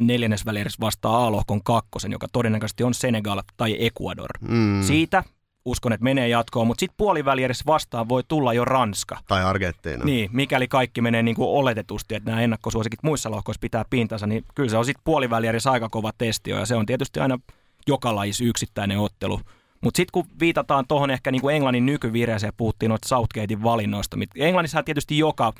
[0.00, 4.30] neljännesvälierissä vastaa A-lohkon kakkosen, joka todennäköisesti on Senegal tai Ecuador.
[4.40, 4.82] Mm.
[4.82, 5.24] Siitä
[5.64, 9.18] uskon, että menee jatkoon, mutta sitten puolivälierissä vastaan voi tulla jo Ranska.
[9.28, 10.04] Tai Argentiina.
[10.04, 14.44] Niin, mikäli kaikki menee niin kuin oletetusti, että nämä ennakkosuosikit muissa lohkoissa pitää pintansa, niin
[14.54, 17.38] kyllä se on sitten puolivälierissä aika kova testi ja se on tietysti aina
[17.86, 19.40] joka lajissa yksittäinen ottelu.
[19.84, 24.16] Mutta sitten kun viitataan tuohon ehkä niin kuin Englannin nykyvireeseen, puhuttiin noista Southgatein valinnoista.
[24.36, 25.52] Englannissa tietysti joka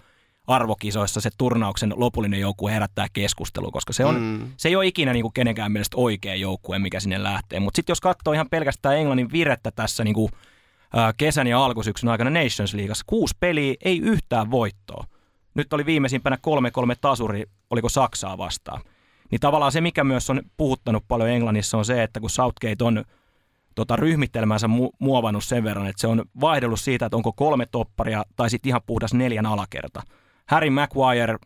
[0.47, 4.53] arvokisoissa se turnauksen lopullinen joukkue herättää keskustelua, koska se, on, mm.
[4.57, 7.61] se ei ole ikinä niin kuin kenenkään mielestä oikea joukkue, mikä sinne lähtee.
[7.61, 10.33] Mutta sitten jos katsoo ihan pelkästään Englannin virettä tässä niin kuin,
[10.99, 15.05] äh, kesän ja alkusyksyn aikana Nations Leagueassa, kuusi peliä, ei yhtään voittoa.
[15.55, 18.81] Nyt oli viimeisimpänä kolme-kolme tasuri, oliko Saksaa vastaan.
[19.31, 23.05] Niin tavallaan se, mikä myös on puhuttanut paljon Englannissa, on se, että kun Southgate on
[23.75, 28.25] tota, ryhmittelmänsä mu- muovannut sen verran, että se on vaihdellut siitä, että onko kolme topparia
[28.37, 30.03] tai sitten ihan puhdas neljän alakerta.
[30.47, 31.37] Harry Maguire,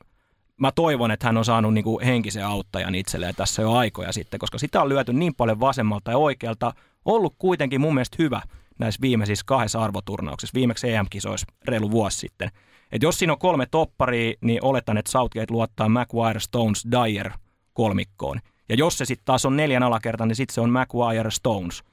[0.56, 4.40] mä toivon, että hän on saanut niin kuin henkisen auttajan itselleen tässä jo aikoja sitten,
[4.40, 6.72] koska sitä on lyöty niin paljon vasemmalta ja oikealta,
[7.04, 8.42] ollut kuitenkin mun mielestä hyvä
[8.78, 12.50] näissä viimeisissä kahdessa arvoturnauksissa, viimeksi EM-kisoissa reilu vuosi sitten.
[12.92, 17.30] Et jos siinä on kolme topparia, niin oletan, että Southgate luottaa Maguire, Stones, Dyer
[17.72, 18.40] kolmikkoon.
[18.68, 21.84] Ja jos se sitten taas on neljän alakerta, niin sitten se on Maguire, Stones.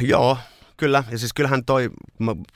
[0.00, 0.38] Joo,
[0.76, 1.04] kyllä.
[1.10, 1.90] Ja siis kyllähän toi,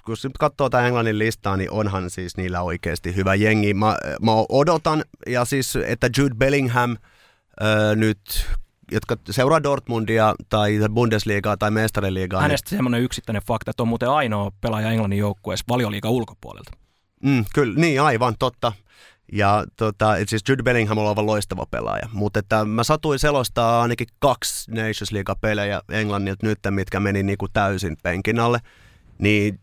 [0.05, 3.75] kun katsoo tämän Englannin listaa, niin onhan siis niillä oikeasti hyvä jengi.
[3.75, 6.97] Mä, mä odotan, ja siis, että Jude Bellingham
[7.63, 8.47] öö, nyt
[8.93, 12.41] jotka seuraa Dortmundia tai Bundesliigaa tai Mestariliigaa.
[12.41, 12.79] Niin- Hänestä niin...
[12.79, 16.71] semmoinen yksittäinen fakta, että on muuten ainoa pelaaja Englannin joukkueessa valioliiga ulkopuolelta.
[17.25, 18.73] Mm, kyllä, niin aivan, totta.
[19.33, 24.07] Ja tota, siis Jude Bellingham on aivan loistava pelaaja, mutta että mä satuin selostaa ainakin
[24.19, 28.59] kaksi Nations League-pelejä Englannilta nyt, mitkä meni niinku täysin penkin alle,
[29.19, 29.61] niin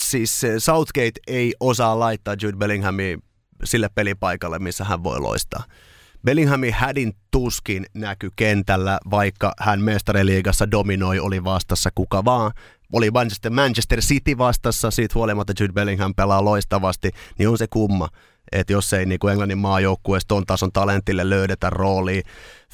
[0.00, 3.18] siis Southgate ei osaa laittaa Jude Bellinghamia
[3.64, 5.64] sille pelipaikalle, missä hän voi loistaa.
[6.24, 12.52] Bellinghamin hädin tuskin näky kentällä, vaikka hän mestariliigassa dominoi, oli vastassa kuka vaan.
[12.92, 18.08] Oli Manchester, Manchester City vastassa, siitä huolimatta Jude Bellingham pelaa loistavasti, niin on se kumma
[18.52, 22.22] että jos ei niin kuin Englannin maajoukkueesta ton tason talentille löydetä roolia.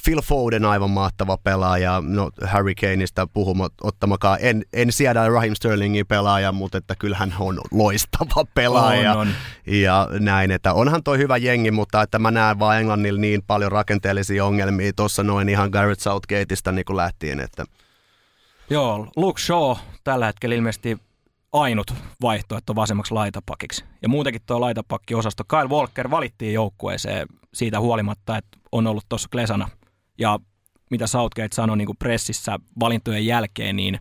[0.05, 6.07] Phil Foden aivan mahtava pelaaja, no Harry Kaneista puhumat, ottamakaan, en, en siedä Raheem Sterlingin
[6.07, 9.13] pelaaja, mutta että kyllähän on loistava pelaaja.
[9.13, 9.29] On, on.
[9.67, 13.73] Ja näin, että onhan toi hyvä jengi, mutta että mä näen vaan Englannilla niin paljon
[13.73, 17.65] rakenteellisia ongelmia tuossa noin ihan Garrett Southgateista niin kuin lähtien, että
[18.71, 19.77] Joo, Luke Shaw
[20.09, 20.99] tällä hetkellä ilmeisesti
[21.53, 23.85] ainut vaihtoehto vasemmaksi laitapakiksi.
[24.03, 29.69] Ja muutenkin tuo laitapakki-osasto, Kyle Walker valittiin joukkueeseen siitä huolimatta, että on ollut tuossa Klesana.
[30.19, 30.39] Ja
[30.91, 33.99] mitä Southgate sanoi niin kuin pressissä valintojen jälkeen, niin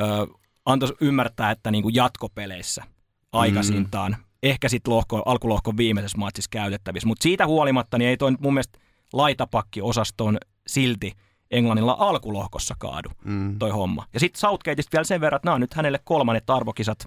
[0.00, 0.26] ö,
[0.66, 2.84] antoi ymmärtää, että niin kuin jatkopeleissä
[3.32, 4.24] aikaisintaan, mm.
[4.42, 7.08] ehkä sitten lohko, alkulohkon viimeisessä matsissa käytettävissä.
[7.08, 8.78] Mutta siitä huolimatta niin ei toi mun mielestä
[9.12, 11.12] laitapakki-osaston silti–
[11.50, 13.58] Englannilla alkulohkossa kaadu mm.
[13.58, 14.06] toi homma.
[14.14, 16.98] Ja sitten Southgateista vielä sen verran, että nämä on nyt hänelle kolmannet arvokisat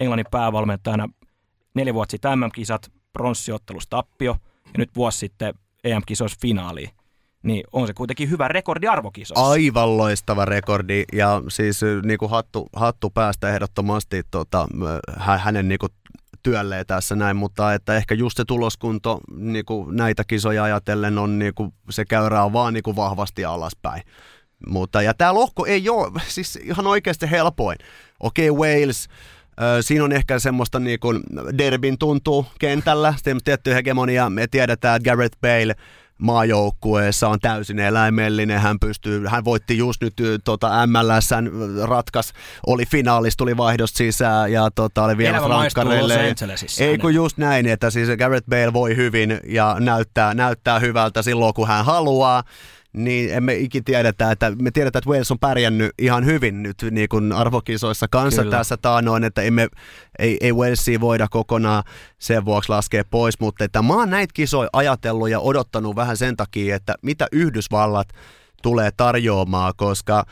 [0.00, 1.08] Englannin päävalmentajana.
[1.74, 6.90] Neljä vuotta sitten MM-kisat, pronssiottelusta tappio ja nyt vuosi sitten EM-kisoissa finaaliin
[7.42, 9.50] niin on se kuitenkin hyvä rekordi arvokisoissa.
[9.50, 14.68] Aivan loistava rekordi ja siis niin kuin hattu, hattu päästä ehdottomasti tota,
[15.18, 15.92] hänen niin kuin
[16.42, 21.38] työlleen tässä näin, mutta että ehkä just se tuloskunto niin kuin näitä kisoja ajatellen on
[21.38, 24.02] niin kuin, se käyrää vaan niin kuin vahvasti alaspäin.
[24.66, 27.78] Mutta, ja tämä lohko ei ole siis ihan oikeasti helpoin.
[28.20, 29.08] Okei, okay, Wales,
[29.80, 31.22] Siinä on ehkä semmoista niin kuin
[31.58, 33.14] derbin tuntuu kentällä,
[33.44, 34.30] tietty hegemonia.
[34.30, 35.74] Me tiedetään, Gareth Bale
[36.22, 38.60] maajoukkueessa on täysin eläimellinen.
[38.60, 40.14] Hän pystyy, hän voitti just nyt
[40.44, 41.50] tota, MLSn
[41.82, 42.32] ratkas,
[42.66, 46.34] oli finaalista, tuli vaihdosta sisään ja tota, oli vielä frankkareille.
[46.80, 51.54] Ei kun just näin, että siis Gareth Bale voi hyvin ja näyttää, näyttää hyvältä silloin
[51.54, 52.44] kun hän haluaa
[52.96, 57.08] niin emme ikin tiedetä, että me tiedetään, että Wales on pärjännyt ihan hyvin nyt niin
[57.08, 58.56] kuin arvokisoissa kanssa Kyllä.
[58.56, 59.68] tässä taanoin, että emme,
[60.18, 61.84] ei, ei Walesia voida kokonaan
[62.18, 66.36] sen vuoksi laskea pois, mutta että mä oon näitä kisoja ajatellut ja odottanut vähän sen
[66.36, 68.08] takia, että mitä Yhdysvallat
[68.62, 70.24] tulee tarjoamaan, koska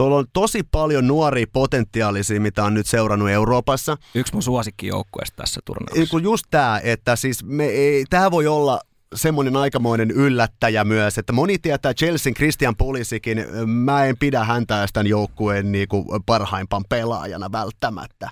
[0.00, 3.96] Tuolla on tosi paljon nuoria potentiaalisia, mitä on nyt seurannut Euroopassa.
[4.14, 6.18] Yksi mun suosikkijoukkueesta tässä turnauksessa.
[6.18, 8.80] Just tämä, että siis me ei, tämä voi olla
[9.14, 15.06] semmoinen aikamoinen yllättäjä myös, että moni tietää Chelsean Christian Pulisikin, mä en pidä häntä tämän
[15.06, 18.30] joukkueen niin kuin parhaimpan pelaajana välttämättä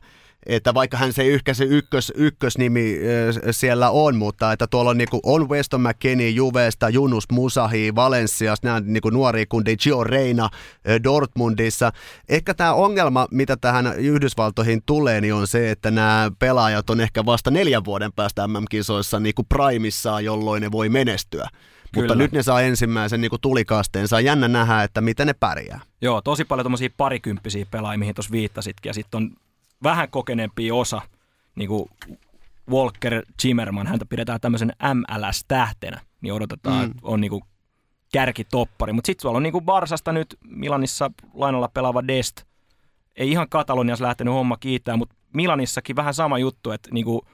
[0.49, 2.99] että vaikka hän se ehkä se ykkös, ykkösnimi
[3.51, 8.63] siellä on, mutta että tuolla on, niin kuin, on Weston McKennie Juvesta, Junus Musahi, Valensias,
[8.63, 10.51] nämä niin kuin nuoria kundi Gio Reina
[11.05, 11.93] Dortmundissa.
[12.29, 17.27] Ehkä tämä ongelma, mitä tähän Yhdysvaltoihin tulee, niin on se, että nämä pelaajat on ehkä
[17.27, 21.49] vasta neljän vuoden päästä MM-kisoissa niin kuin primissaan, jolloin ne voi menestyä.
[21.93, 22.05] Kyllä.
[22.07, 24.09] Mutta nyt ne saa ensimmäisen niin tulikasteen.
[24.09, 25.81] Saa jännä nähdä, että miten ne pärjää.
[26.01, 28.91] Joo, tosi paljon tuommoisia parikymppisiä pelaajia, mihin tuossa viittasitkin.
[28.91, 29.31] Ja sitten on
[29.83, 31.03] vähän kokeneempi osa,
[31.55, 31.89] niin kuin
[32.71, 36.95] Walker Zimmerman, häntä pidetään tämmöisen MLS-tähtenä, niin odotetaan, mm.
[37.03, 37.43] on niin kuin
[38.13, 38.93] kärkitoppari.
[38.93, 42.43] Mutta sitten sulla on niinku Barsasta nyt Milanissa lainalla pelaava Dest.
[43.17, 47.25] Ei ihan Kataloniassa lähtenyt homma kiittää, mutta Milanissakin vähän sama juttu, että niinku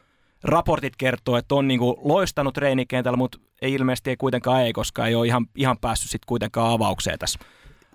[0.43, 5.15] raportit kertoo, että on niinku loistanut treenikentällä, mutta ei ilmeisesti ei kuitenkaan ei, koska ei
[5.15, 7.39] ole ihan, ihan päässyt sitten kuitenkaan avaukseen tässä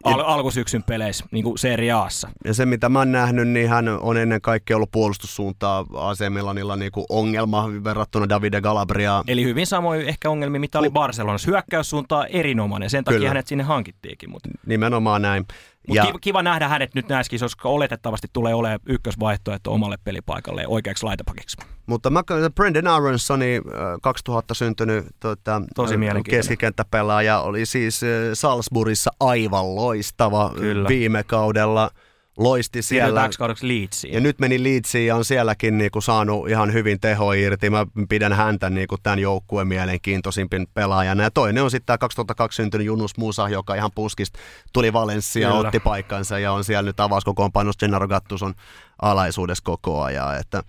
[0.03, 2.29] al- alkusyksyn peleissä niin kuin Serie Aassa.
[2.45, 6.75] Ja se, mitä mä oon nähnyt, niin hän on ennen kaikkea ollut puolustussuuntaa AC Milanilla
[6.75, 9.23] niin kuin ongelma verrattuna Davide Galabria.
[9.27, 11.51] Eli hyvin samoin ehkä ongelmia, mitä oli Barcelonassa.
[11.51, 13.29] Hyökkäyssuuntaa erinomainen, sen takia Kyllä.
[13.29, 14.29] hänet sinne hankittiinkin.
[14.29, 14.49] Mutta...
[14.65, 15.45] Nimenomaan näin.
[15.87, 20.67] Mutta kiva, kiva nähdä hänet nyt näissä kisoissa, koska oletettavasti tulee olemaan ykkösvaihtoehto omalle pelipaikalle
[20.67, 21.57] oikeaksi laitapakiksi.
[21.85, 22.23] Mutta mä,
[22.55, 23.61] Brendan Aronsoni,
[24.01, 25.95] 2000 syntynyt tuota, Tosi
[26.29, 28.01] keskikenttäpelaaja, oli siis
[28.33, 30.89] Salzburgissa aivan loistava Kyllä.
[30.89, 31.91] viime kaudella–
[32.39, 33.29] loisti siellä.
[33.61, 34.13] Leedsiin.
[34.13, 37.69] Ja nyt meni Leedsiin ja on sielläkin niinku saanut ihan hyvin teho irti.
[37.69, 41.23] Mä pidän häntä niinku tämän joukkueen mielenkiintoisimpin pelaajana.
[41.23, 44.39] Ja toinen on sitten tämä 2002 syntynyt Junus Musa, joka ihan puskista
[44.73, 45.59] tuli Valencia, Kyllä.
[45.59, 48.53] otti paikkansa ja on siellä nyt avauskokoonpanossa Gennaro Gattuson
[49.01, 50.39] alaisuudessa koko ajan.
[50.39, 50.63] Että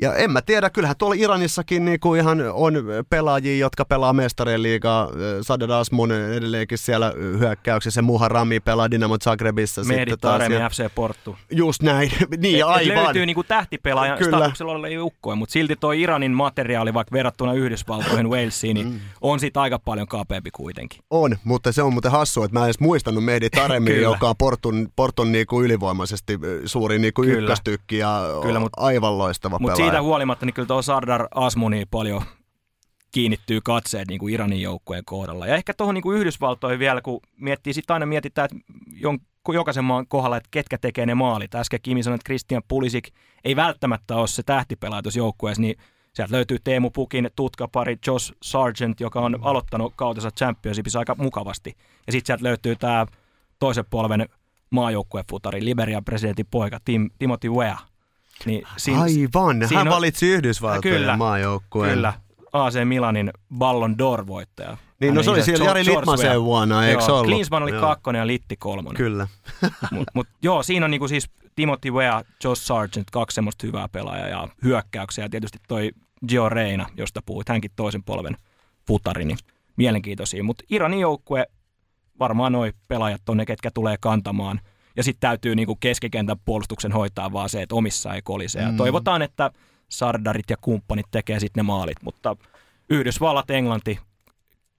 [0.00, 2.74] ja en mä tiedä, kyllähän tuolla Iranissakin niinku ihan on
[3.10, 5.08] pelaajia, jotka pelaa mestarien liigaa.
[5.42, 8.02] Sadad Asmun edelleenkin siellä hyökkäyksessä.
[8.02, 9.84] Muharami pelaa Dinamo Zagrebissa.
[9.84, 11.36] Mehdi Taremi, FC Portu.
[11.50, 12.96] Just näin, niin et, aivan.
[12.98, 14.38] Et löytyy niinku tähtipelaajan Kyllä.
[14.38, 19.00] statuksella ei ukkoja, mutta silti tuo Iranin materiaali vaikka verrattuna Yhdysvaltoihin, Walesiin, niin mm.
[19.20, 21.00] on siitä aika paljon kapeampi kuitenkin.
[21.10, 24.36] On, mutta se on muuten hassua, että mä en edes muistanut Mehdi Taremi, joka on
[24.38, 30.02] Portun, Portun niinku ylivoimaisesti suuri niinku ykköstykki ja Kyllä, mut, aivan loistava mut pelaaja siitä
[30.02, 32.22] huolimatta, niin kyllä tuo Sardar Asmuni paljon
[33.12, 35.46] kiinnittyy katseet niin kuin Iranin joukkueen kohdalla.
[35.46, 39.18] Ja ehkä tuohon niin Yhdysvaltoihin vielä, kun miettii, sitten aina mietitään, että jon,
[39.48, 41.54] jokaisen maan kohdalla, että ketkä tekee ne maalit.
[41.54, 43.08] Äsken Kimi sanoi, että Christian Pulisic
[43.44, 45.76] ei välttämättä ole se tähtipelaaja tuossa joukkueessa, niin
[46.12, 51.74] sieltä löytyy Teemu Pukin tutkapari Josh Sargent, joka on aloittanut kautensa Championshipissa aika mukavasti.
[52.06, 53.06] Ja sitten sieltä löytyy tämä
[53.58, 54.28] toisen polven
[54.70, 57.78] maajoukkuefutari, Liberian presidentin poika Tim, Timothy Wea,
[58.46, 61.94] niin siinä, Aivan, siinä hän on, valitsi Yhdysvaltojen maajoukkueen.
[61.94, 62.12] Kyllä,
[62.52, 64.76] AC Milanin Ballon d'Or-voittaja.
[65.00, 67.26] Niin, no se oli siellä Jari Litmasen vuonna, eikö joo, ollut?
[67.26, 67.80] Klinsmann oli joo.
[67.80, 68.96] kakkonen ja Litti kolmonen.
[68.96, 69.28] Kyllä.
[69.92, 74.28] mut, mut, joo, siinä on niinku siis Timothy Wea, Josh Sargent, kaksi semmoista hyvää pelaajaa
[74.28, 75.24] ja hyökkäyksiä.
[75.24, 75.90] Ja tietysti toi
[76.28, 78.36] Gio Reina, josta puhuit, hänkin toisen polven
[78.86, 79.38] futari, niin
[79.76, 80.44] mielenkiintoisia.
[80.44, 81.46] Mutta Iranin joukkue,
[82.18, 84.60] varmaan noi pelaajat on ne, ketkä tulee kantamaan–
[84.96, 88.60] ja sitten täytyy niinku keskikentän puolustuksen hoitaa vaan se, että omissa ei kolise.
[88.60, 88.76] Ja mm.
[88.76, 89.50] toivotaan, että
[89.88, 92.36] Sardarit ja kumppanit tekee sitten ne maalit, mutta
[92.90, 93.98] Yhdysvallat, Englanti,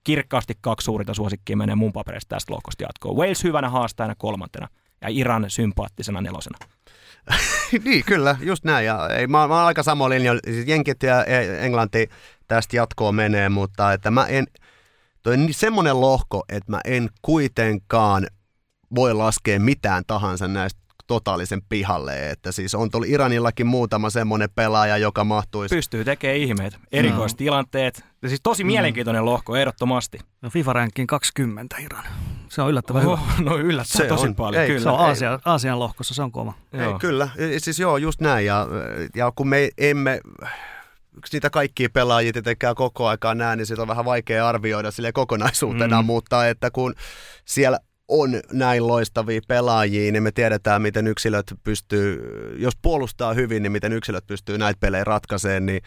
[0.04, 3.18] kirkkaasti kaksi suurinta suosikkia menee mun paperista tästä lohkosta jatkoon.
[3.18, 4.68] Wales hyvänä haastajana kolmantena
[5.02, 6.58] ja Iran sympaattisena nelosena.
[7.86, 8.86] niin, kyllä, just näin.
[8.86, 10.42] Ja ei, mä, mä olen aika samoin linjoilla.
[10.46, 12.10] Siis Jenkit ja e- Englanti
[12.48, 14.48] tästä jatkoon menee, mutta että mä en,
[15.24, 18.28] toi semmoinen lohko, että mä en kuitenkaan
[18.96, 22.30] voi laskea mitään tahansa näistä totaalisen pihalle.
[22.30, 25.76] Että siis on tuolla Iranillakin muutama semmoinen pelaaja, joka mahtuisi...
[25.76, 28.06] Pystyy tekemään ihmeet, erikoistilanteet.
[28.22, 28.68] Ja siis tosi mm.
[28.68, 30.20] mielenkiintoinen lohko, ehdottomasti.
[30.42, 32.04] No FIFA rankin 20 Iran.
[32.50, 33.50] Se on yllättävän oh, hyvä.
[33.50, 34.36] No yllättävän se tosi on.
[34.36, 34.82] paljon, ei, kyllä.
[34.82, 36.54] Se on Aasian, Aasian lohkossa, se on kova.
[36.74, 38.46] Ei, kyllä, siis joo, just näin.
[38.46, 38.68] Ja,
[39.16, 40.22] ja kun me emme
[41.34, 46.02] niitä kaikkia pelaajia tietenkään koko aikaa näe, niin sitä on vähän vaikea arvioida sille kokonaisuutena,
[46.02, 46.06] mm.
[46.06, 46.96] mutta että kun
[47.46, 47.80] siellä
[48.12, 52.22] on näin loistavia pelaajia, niin me tiedetään, miten yksilöt pystyy,
[52.58, 55.82] jos puolustaa hyvin, niin miten yksilöt pystyy näitä pelejä ratkaisemaan, niin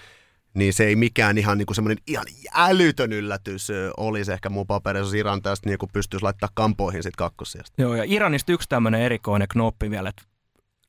[0.54, 5.14] niin se ei mikään ihan niin semmoinen ihan älytön yllätys olisi ehkä mun paperissa, jos
[5.14, 7.82] Iran tästä niin pystyisi laittaa kampoihin sitten kakkosijasta.
[7.82, 10.22] Joo, ja Iranista yksi tämmöinen erikoinen knoppi vielä, että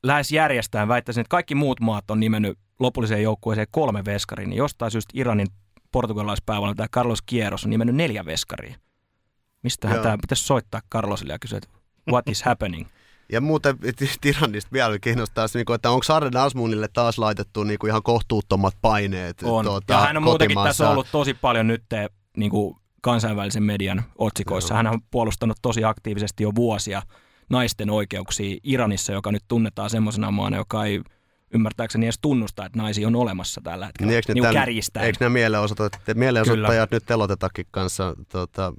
[0.02, 4.90] lähes järjestään väittäisin, että kaikki muut maat on nimennyt lopulliseen joukkueeseen kolme veskaria, niin jostain
[4.90, 5.46] syystä Iranin
[5.92, 8.76] portugalaispäävalmentaja Carlos Kieros on nimennyt neljä veskaria.
[9.66, 11.68] Mistähän tämä pitäisi soittaa Carlosille ja kysyä, että
[12.10, 12.86] what is happening?
[13.32, 13.76] Ja muuten
[14.20, 19.42] Tirannista vielä kiinnostaa, niinku, että onko Sarden Asmunille taas laitettu niinku ihan kohtuuttomat paineet?
[19.42, 19.64] On.
[19.64, 21.82] Tuota, ja hän on muutenkin tässä ollut tosi paljon nyt
[22.36, 24.74] niinku kansainvälisen median otsikoissa.
[24.74, 24.76] Joo.
[24.76, 27.02] Hän on puolustanut tosi aktiivisesti jo vuosia
[27.50, 31.02] naisten oikeuksia Iranissa, joka nyt tunnetaan semmoisena maana, joka ei–
[31.54, 34.10] ymmärtääkseni edes tunnustaa, että naisia on olemassa tällä hetkellä.
[34.10, 35.02] Niin, eikö, niin kärjistää.
[35.02, 38.72] eikö nämä mielenosoittajat, mielenosoittajat nyt telotetakin kanssa, tuota,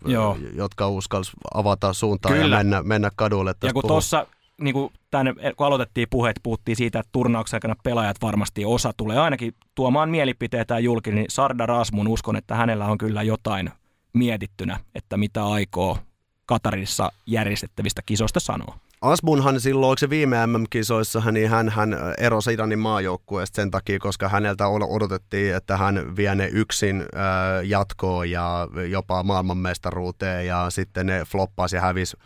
[0.54, 2.56] jotka uskalsi avata suuntaan Kyllä.
[2.56, 3.54] ja mennä, mennä kadulle?
[3.64, 4.28] Ja kun tuossa
[4.62, 9.20] niin kuin tänne, kun aloitettiin puheet, puhuttiin siitä, että turnauksen aikana pelaajat varmasti osa tulee
[9.20, 13.72] ainakin tuomaan mielipiteitä julki, niin Sarda Rasmun uskon, että hänellä on kyllä jotain
[14.14, 15.98] mietittynä, että mitä aikoo
[16.46, 18.78] Katarissa järjestettävistä kisoista sanoa.
[19.02, 24.30] Asmunhan silloin, oliko se viime MM-kisoissa, niin hän, hän erosi Iranin maajoukkueesta sen takia, koska
[24.30, 31.26] häneltä odotettiin, että hän vie ne yksin äh, jatkoon ja jopa maailmanmestaruuteen ja sitten ne
[31.26, 32.18] floppasi ja hävisi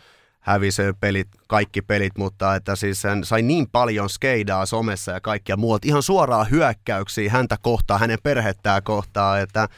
[0.42, 5.56] hävisi pelit, kaikki pelit, mutta että siis hän sai niin paljon skeidaa somessa ja kaikkia
[5.56, 9.68] muuta, ihan suoraan hyökkäyksiä häntä kohtaan, hänen perhettää kohtaan, että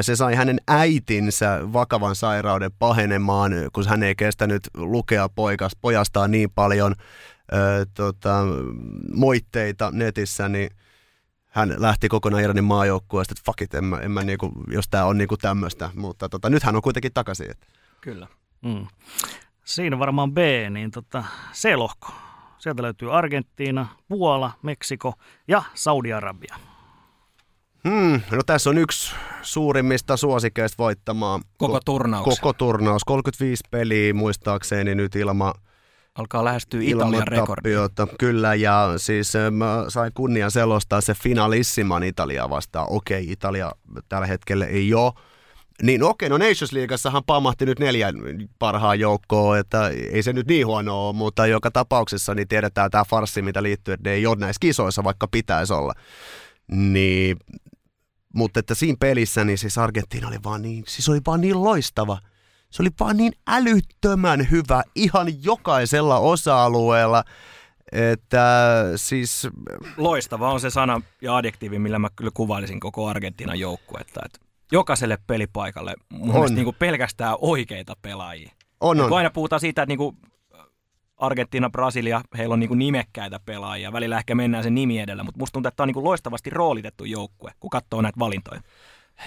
[0.00, 6.50] se sai hänen äitinsä vakavan sairauden pahenemaan, kun hän ei kestänyt lukea poikasta, pojastaan niin
[6.50, 6.94] paljon
[7.52, 8.42] ö, tota,
[9.14, 10.70] moitteita netissä, niin
[11.46, 15.04] hän lähti kokonaan Iranin maajoukkueesta, että fuck it, en mä, en mä niinku, jos tämä
[15.04, 15.90] on niinku tämmöistä.
[15.94, 17.50] Mutta tota, nyt hän on kuitenkin takaisin.
[17.50, 17.66] Että.
[18.00, 18.26] Kyllä.
[18.62, 18.86] Mm.
[19.64, 20.38] Siinä varmaan B,
[20.70, 22.12] niin tota, C-lohko.
[22.58, 25.14] Sieltä löytyy Argentiina, Puola, Meksiko
[25.48, 26.69] ja Saudi-Arabia.
[27.88, 32.24] Hmm, no tässä on yksi suurimmista suosikeista voittamaan koko turnaus.
[32.24, 35.54] Koko turnaus, 35 peliä muistaakseni nyt ilma
[36.14, 37.80] Alkaa lähestyä Italian rekordia.
[38.18, 42.86] Kyllä, ja siis mä sain kunnian selostaa se finalissiman Italia vastaan.
[42.90, 43.72] Okei, Italia
[44.08, 45.12] tällä hetkellä ei ole.
[45.82, 48.14] Niin okei, no Nations Leagueassahan pamahti nyt neljän
[48.58, 53.04] parhaan joukkoon, että ei se nyt niin huono ole, mutta joka tapauksessa niin tiedetään tämä
[53.04, 55.92] farssi, mitä liittyy, että ne ei ole näissä kisoissa, vaikka pitäisi olla.
[56.72, 57.36] Niin
[58.34, 62.18] mutta että siinä pelissä niin siis Argentiina oli vaan niin, siis oli vaan niin loistava.
[62.70, 67.24] Se oli vaan niin älyttömän hyvä ihan jokaisella osa-alueella.
[67.92, 68.42] Että
[68.96, 69.48] siis...
[69.96, 74.20] Loistava on se sana ja adjektiivi, millä mä kyllä kuvailisin koko Argentiinan joukkuetta.
[74.24, 74.38] Että
[74.72, 76.54] jokaiselle pelipaikalle mun on.
[76.54, 78.52] niin kuin pelkästään oikeita pelaajia.
[78.80, 79.08] On, on.
[79.08, 80.16] Kun aina puhutaan siitä, että niin kuin
[81.20, 83.92] Argentiina, Brasilia, heillä on niin kuin nimekkäitä pelaajia.
[83.92, 86.50] Välillä ehkä mennään sen nimi edellä, mutta musta tuntuu, että tämä on niin kuin loistavasti
[86.50, 88.60] roolitettu joukkue, kun katsoo näitä valintoja.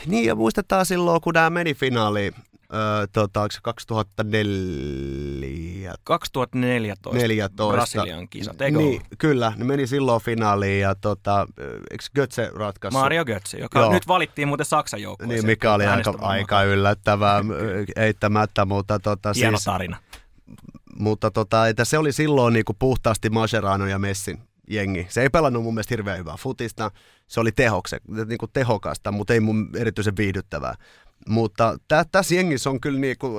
[0.05, 2.33] Niin, ja muistetaan silloin, kun nämä meni finaaliin,
[2.73, 5.93] öö, tota, 2004?
[6.03, 7.73] 2014 14.
[7.73, 11.47] Brasilian kisat, eikö niin, Kyllä, ne meni silloin finaaliin ja tota,
[11.91, 12.97] eikö Götze ratkaisi?
[12.97, 13.93] Mario Götze, joka Joo.
[13.93, 15.37] nyt valittiin muuten Saksan joukkueeseen.
[15.37, 17.41] Niin, mikä oli aika, aika yllättävää,
[17.95, 19.97] eittämättä, mutta tota, Hieno siis, tarina
[20.99, 25.07] mutta tota, että se oli silloin niin kuin puhtaasti Mascherano ja Messin jengi.
[25.09, 26.91] Se ei pelannut mun mielestä hirveän hyvää futista.
[27.27, 30.75] Se oli tehokse, niin kuin tehokasta, mutta ei mun erityisen viihdyttävää.
[31.27, 33.33] Mutta tä, tässä jengissä on kyllä niin kuin,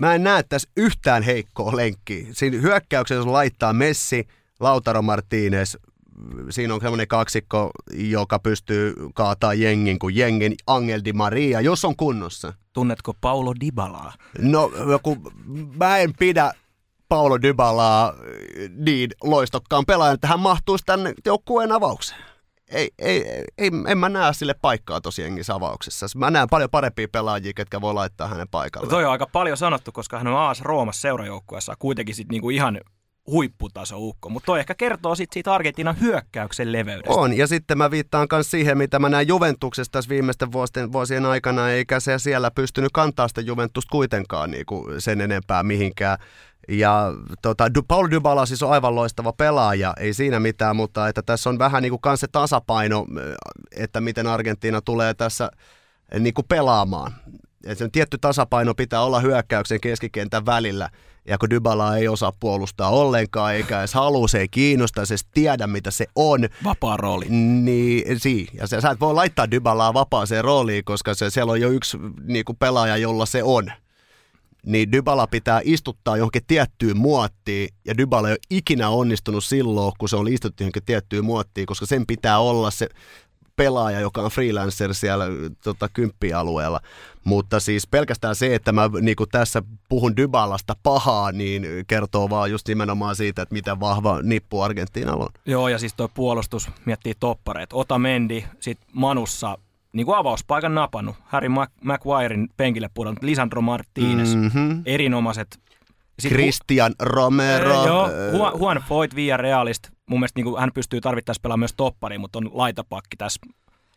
[0.00, 2.26] mä en näe tässä yhtään heikkoa lenkkiä.
[2.32, 4.28] Siinä hyökkäyksessä laittaa Messi,
[4.60, 5.76] Lautaro Martinez,
[6.50, 11.96] siinä on semmoinen kaksikko, joka pystyy kaataa jengin kuin jengin Angel Di Maria, jos on
[11.96, 12.52] kunnossa.
[12.72, 14.12] Tunnetko Paulo Dybalaa?
[14.38, 15.16] No, joku,
[15.76, 16.52] mä en pidä
[17.08, 18.14] Paulo Dybalaa
[18.76, 22.20] niin loistokkaan pelaajan, että hän mahtuisi tänne joukkueen avaukseen.
[22.68, 23.24] Ei, ei,
[23.58, 26.06] ei, en mä näe sille paikkaa tosi jengissä avauksessa.
[26.16, 28.88] Mä näen paljon parempia pelaajia, ketkä voi laittaa hänen paikalle.
[28.88, 32.80] Toi on aika paljon sanottu, koska hän on AS Roomassa seurajoukkueessa kuitenkin sit niinku ihan
[33.26, 37.20] huipputaso ukko, mutta toi ehkä kertoo sit siitä Argentiinan hyökkäyksen leveydestä.
[37.20, 41.26] On, ja sitten mä viittaan myös siihen, mitä mä näen Juventuksesta tässä viimeisten vuosien, vuosien
[41.26, 46.18] aikana, eikä se siellä pystynyt kantaa sitä Juventusta kuitenkaan niin kuin sen enempää mihinkään.
[46.68, 47.12] Ja
[47.42, 51.58] tota, Paul Dybala siis on aivan loistava pelaaja, ei siinä mitään, mutta että tässä on
[51.58, 53.06] vähän niin kuin kans se tasapaino,
[53.76, 55.50] että miten Argentiina tulee tässä
[56.20, 57.12] niin kuin pelaamaan.
[57.74, 60.90] Sen tietty tasapaino pitää olla hyökkäyksen keskikentän välillä.
[61.28, 65.66] Ja kun Dybala ei osaa puolustaa ollenkaan, eikä edes halua, se ei kiinnosta, se tiedä,
[65.66, 66.40] mitä se on.
[66.64, 67.26] Vapaa rooli.
[67.28, 68.46] Niin, si.
[68.52, 71.98] Ja se, sä et voi laittaa Dybalaa vapaaseen rooliin, koska se, siellä on jo yksi
[72.24, 73.72] niin kuin pelaaja, jolla se on.
[74.66, 80.08] Niin Dybala pitää istuttaa johonkin tiettyyn muottiin, ja Dybala ei ole ikinä onnistunut silloin, kun
[80.08, 82.88] se on istuttu johonkin tiettyyn muottiin, koska sen pitää olla se
[83.56, 85.24] pelaaja, joka on freelancer siellä
[85.64, 86.80] tota, kymppialueella.
[87.24, 92.68] Mutta siis pelkästään se, että mä niin tässä puhun Dybalasta pahaa, niin kertoo vaan just
[92.68, 95.30] nimenomaan siitä, että miten vahva nippu Argentiinalla on.
[95.46, 97.72] Joo, ja siis tuo puolustus miettii toppareet.
[97.72, 99.58] Ota Mendi, sitten Manussa
[99.92, 101.16] niin kuin avauspaikan napannut.
[101.24, 101.48] Harry
[101.84, 103.22] Maguirein penkille pudonnut.
[103.22, 104.82] Lisandro Martinez, mm-hmm.
[104.86, 105.60] erinomaiset
[106.18, 107.80] sitten Christian Romero.
[107.80, 108.08] Äh, joo,
[108.58, 109.95] Juan, Foyt Via Realist.
[110.10, 113.40] Mun mielestä niin kuin, hän pystyy tarvittaessa pelaamaan myös toppariin, mutta on laitapakki tässä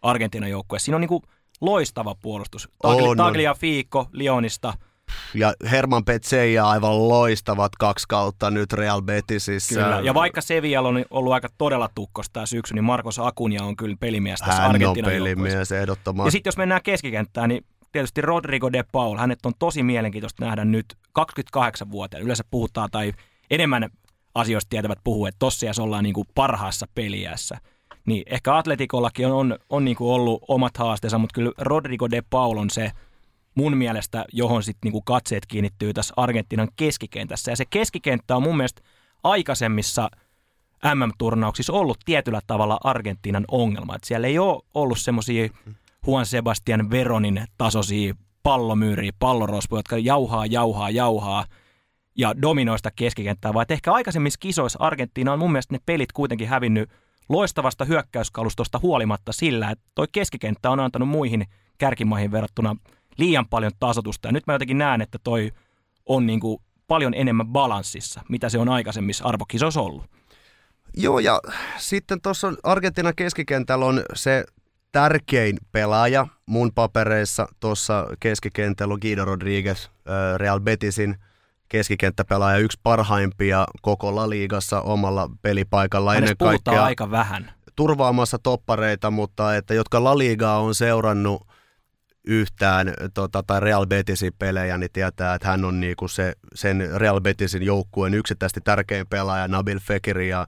[0.02, 0.86] Argentiinan joukkueessa.
[0.86, 1.24] Siinä on niin kuin,
[1.62, 2.70] loistava puolustus.
[2.82, 4.74] Tagli, Taglia Fiikko Lionista.
[5.34, 9.82] Ja Herman Petseja aivan loistavat kaksi kautta nyt Real Betisissa.
[9.82, 10.00] Kyllä.
[10.04, 13.96] Ja vaikka Sevilla on ollut aika todella tukkosta tämä syksy, niin Marcos Acuña on kyllä
[14.00, 16.28] pelimies tässä Hän on pelimies ehdottomasti.
[16.28, 20.66] Ja sitten jos mennään keskikenttään, niin tietysti Rodrigo de Paul, hänet on tosi mielenkiintoista nähdä
[20.66, 20.86] nyt
[21.20, 22.26] 28-vuotiaana.
[22.26, 23.14] Yleensä puhutaan tai
[23.52, 23.90] enemmän
[24.36, 27.58] asioista tietävät puhuu, että tossa ollaan niin kuin parhaassa peliässä.
[28.06, 32.24] Niin ehkä Atletikollakin on, on, on niin kuin ollut omat haasteensa, mutta kyllä Rodrigo de
[32.30, 32.92] Paul on se
[33.56, 37.52] mun mielestä, johon sitten niinku katseet kiinnittyy tässä Argentiinan keskikentässä.
[37.52, 38.82] Ja se keskikenttä on mun mielestä
[39.24, 40.10] aikaisemmissa
[40.96, 43.96] MM-turnauksissa ollut tietyllä tavalla Argentiinan ongelma.
[43.96, 45.50] Et siellä ei ole ollut semmoisia
[46.08, 48.14] Juan Sebastian Veronin tasoisia
[48.44, 51.46] pallomyyriä, pallorospuja, jotka jauhaa, jauhaa, jauhaa
[52.20, 56.90] ja dominoista keskikenttää, vaan ehkä aikaisemmissa kisoissa Argentiina on mun mielestä ne pelit kuitenkin hävinnyt
[57.30, 61.46] loistavasta hyökkäyskalustosta huolimatta sillä, että toi keskikenttä on antanut muihin
[61.78, 62.76] kärkimaihin verrattuna
[63.18, 64.28] liian paljon tasotusta.
[64.28, 65.52] Ja nyt mä jotenkin näen, että toi
[66.06, 70.06] on niin kuin paljon enemmän balanssissa, mitä se on aikaisemmissa arvokisoissa ollut.
[70.98, 71.42] Joo, ja
[71.78, 74.46] sitten tuossa Argentiinan keskikentällä on se
[74.92, 79.88] tärkein pelaaja mun papereissa tuossa keskikentällä on Guido Rodriguez,
[80.38, 81.16] Real Betisin
[81.70, 86.84] keskikenttäpelaaja, yksi parhaimpia koko La Ligassa omalla pelipaikalla Hänestä ennen kaikkea.
[86.84, 87.52] aika vähän.
[87.76, 90.14] Turvaamassa toppareita, mutta että jotka La
[90.58, 91.48] on seurannut
[92.26, 97.22] yhtään tota, tai Real Betisin pelejä, niin tietää, että hän on niinku se, sen Real
[97.22, 100.48] Betisin joukkueen yksittäisesti tärkein pelaaja Nabil Fekiri ja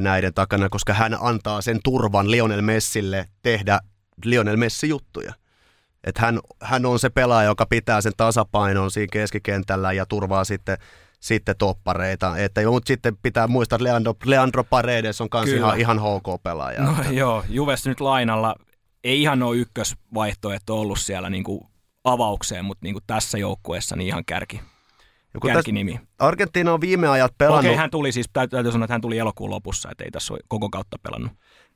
[0.00, 3.80] näiden takana, koska hän antaa sen turvan Lionel Messille tehdä
[4.24, 5.34] Lionel Messi-juttuja.
[6.04, 10.78] Et hän, hän on se pelaaja, joka pitää sen tasapainon siinä keskikentällä ja turvaa sitten,
[11.20, 12.38] sitten toppareita.
[12.38, 16.82] Että, mutta sitten pitää muistaa, että Leandro, Leandro Paredes on myös ihan, ihan HK-pelaaja.
[16.82, 18.54] No joo, Juves nyt lainalla
[19.04, 21.60] ei ihan ole ykkösvaihtoehto ollut siellä niin kuin
[22.04, 24.60] avaukseen, mutta niin kuin tässä joukkueessa niin ihan kärki.
[25.34, 26.00] Joku kärkinimi.
[26.18, 27.64] Argentiina on viime ajat pelannut.
[27.64, 30.40] Okei, hän tuli siis, täytyy sanoa, että hän tuli elokuun lopussa, että ei tässä ole
[30.48, 31.32] koko kautta pelannut.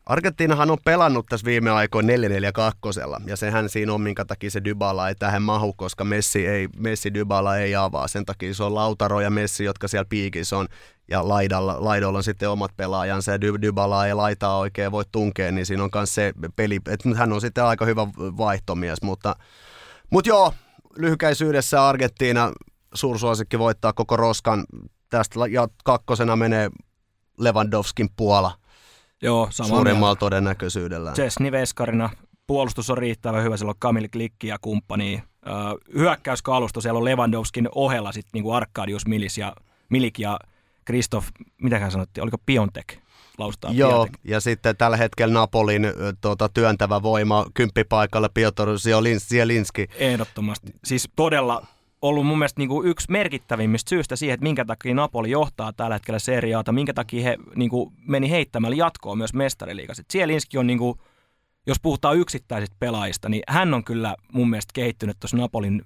[0.06, 5.08] Argentiinahan on pelannut tässä viime aikoina 4-4-2, ja sehän siinä on, minkä takia se Dybala
[5.08, 8.08] ei tähän mahu, koska Messi, ei, Messi Dybala ei avaa.
[8.08, 10.68] Sen takia se on Lautaro ja Messi, jotka siellä piikissä on,
[11.08, 15.66] ja laidalla, laidolla on sitten omat pelaajansa, ja Dybala ei laitaa oikein voi tunkea, niin
[15.66, 19.36] siinä on myös se peli, että hän on sitten aika hyvä vaihtomies, mutta,
[20.10, 20.52] mutta joo,
[20.98, 22.52] lyhykäisyydessä Argentiina
[22.94, 24.64] suursuosikki voittaa koko roskan.
[25.10, 26.70] Tästä ja kakkosena menee
[27.38, 28.65] Lewandowskin Puola.
[29.22, 30.20] Joo, sama Suurimmalla mieltä.
[30.20, 31.12] todennäköisyydellä.
[31.12, 32.10] Chesney Veskarina.
[32.46, 35.22] Puolustus on riittävän hyvä, siellä on Kamil Klikki ja kumppani.
[35.46, 35.54] Öö,
[35.94, 39.52] hyökkäyskalusto, siellä on Lewandowskin ohella sitten niinku Arkadius Milis ja,
[39.88, 40.38] Milik ja
[40.84, 41.28] Kristoff,
[41.62, 42.94] mitä hän sanottiin, oliko Piontek?
[43.38, 44.20] Lausutaan Joo, Piontek.
[44.24, 45.86] ja sitten tällä hetkellä Napolin
[46.20, 48.68] tuota, työntävä voima kymppipaikalle Piotr
[49.18, 49.88] Zielinski.
[49.94, 50.72] Ehdottomasti.
[50.84, 51.66] Siis todella
[52.02, 55.94] ollut mun mielestä niin kuin yksi merkittävimmistä syystä siihen, että minkä takia Napoli johtaa tällä
[55.94, 60.02] hetkellä seriaata, minkä takia he niin kuin, meni heittämällä jatkoon myös mestariliigassa.
[60.10, 60.98] Sielinski on, niin kuin,
[61.66, 65.82] jos puhutaan yksittäisistä pelaajista, niin hän on kyllä mun mielestä kehittynyt tuossa Napolin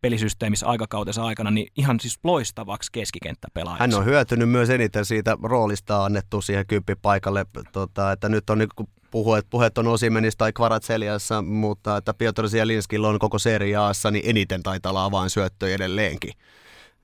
[0.00, 3.80] pelisysteemissä aikakautensa aikana niin ihan siis loistavaksi keskikenttäpelaajaksi.
[3.80, 8.68] Hän on hyötynyt myös eniten siitä roolista annettu siihen kymppipaikalle, tota, että nyt on niin
[9.10, 14.62] puhuet, puheet on Osimenista tai Kvaratseliassa, mutta että Piotr Zielinskillä on koko seriaassa, niin eniten
[14.62, 16.32] taitaa olla avain syöttöjä edelleenkin.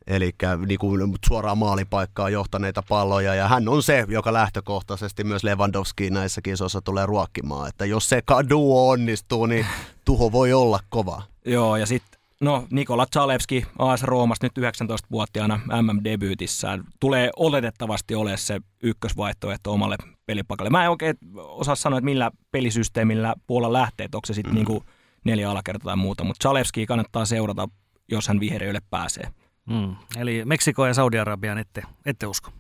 [0.07, 0.35] Eli
[0.67, 6.81] niin suoraan maalipaikkaa johtaneita palloja, ja hän on se, joka lähtökohtaisesti myös Lewandowski näissä kisoissa
[6.81, 7.69] tulee ruokkimaan.
[7.69, 9.67] Että jos se duo onnistuu, niin
[10.05, 11.23] tuho voi olla kova.
[11.45, 18.61] Joo, ja sitten No, Nikola Zalewski AS Roomasta nyt 19-vuotiaana MM-debyytissään tulee oletettavasti ole se
[18.83, 20.71] ykkösvaihtoehto omalle pelipaikalle.
[20.71, 24.57] Mä en oikein osaa sanoa, että millä pelisysteemillä puolella lähtee, että onko se sitten mm.
[24.57, 24.85] niinku
[25.25, 27.69] neljä alakertaa tai muuta, mutta Zalewski kannattaa seurata,
[28.09, 29.29] jos hän vihreille pääsee.
[29.67, 29.97] Mm.
[30.17, 32.51] Eli Meksiko ja Saudi-Arabian ette, ette usko?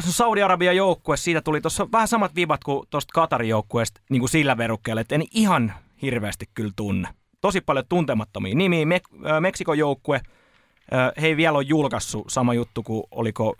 [0.00, 4.56] Saudi-Arabian joukkue, siitä tuli tuossa vähän samat vivat kuin tuosta Katarin joukkueesta niin kuin sillä
[4.56, 5.72] verukkeella, että en ihan
[6.02, 7.08] hirveästi kyllä tunne
[7.44, 8.86] tosi paljon tuntemattomia nimiä.
[8.86, 13.56] Me- äh, Meksikon joukkue, äh, he ei vielä ole julkaissut sama juttu kuin oliko,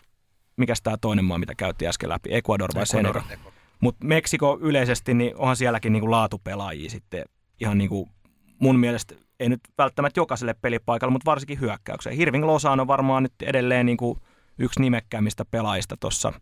[0.56, 3.22] mikä tämä toinen maa, mitä käytiin äsken läpi, Ecuador vai Senegal.
[3.80, 7.24] Mutta Meksiko yleisesti, niin onhan sielläkin niinku laatupelaajia sitten
[7.60, 8.08] ihan niinku
[8.58, 12.16] mun mielestä, ei nyt välttämättä jokaiselle pelipaikalle, mutta varsinkin hyökkäykseen.
[12.16, 14.18] Hirving Lozano on varmaan nyt edelleen niinku
[14.58, 16.32] yksi nimekkäimmistä pelaajista tuossa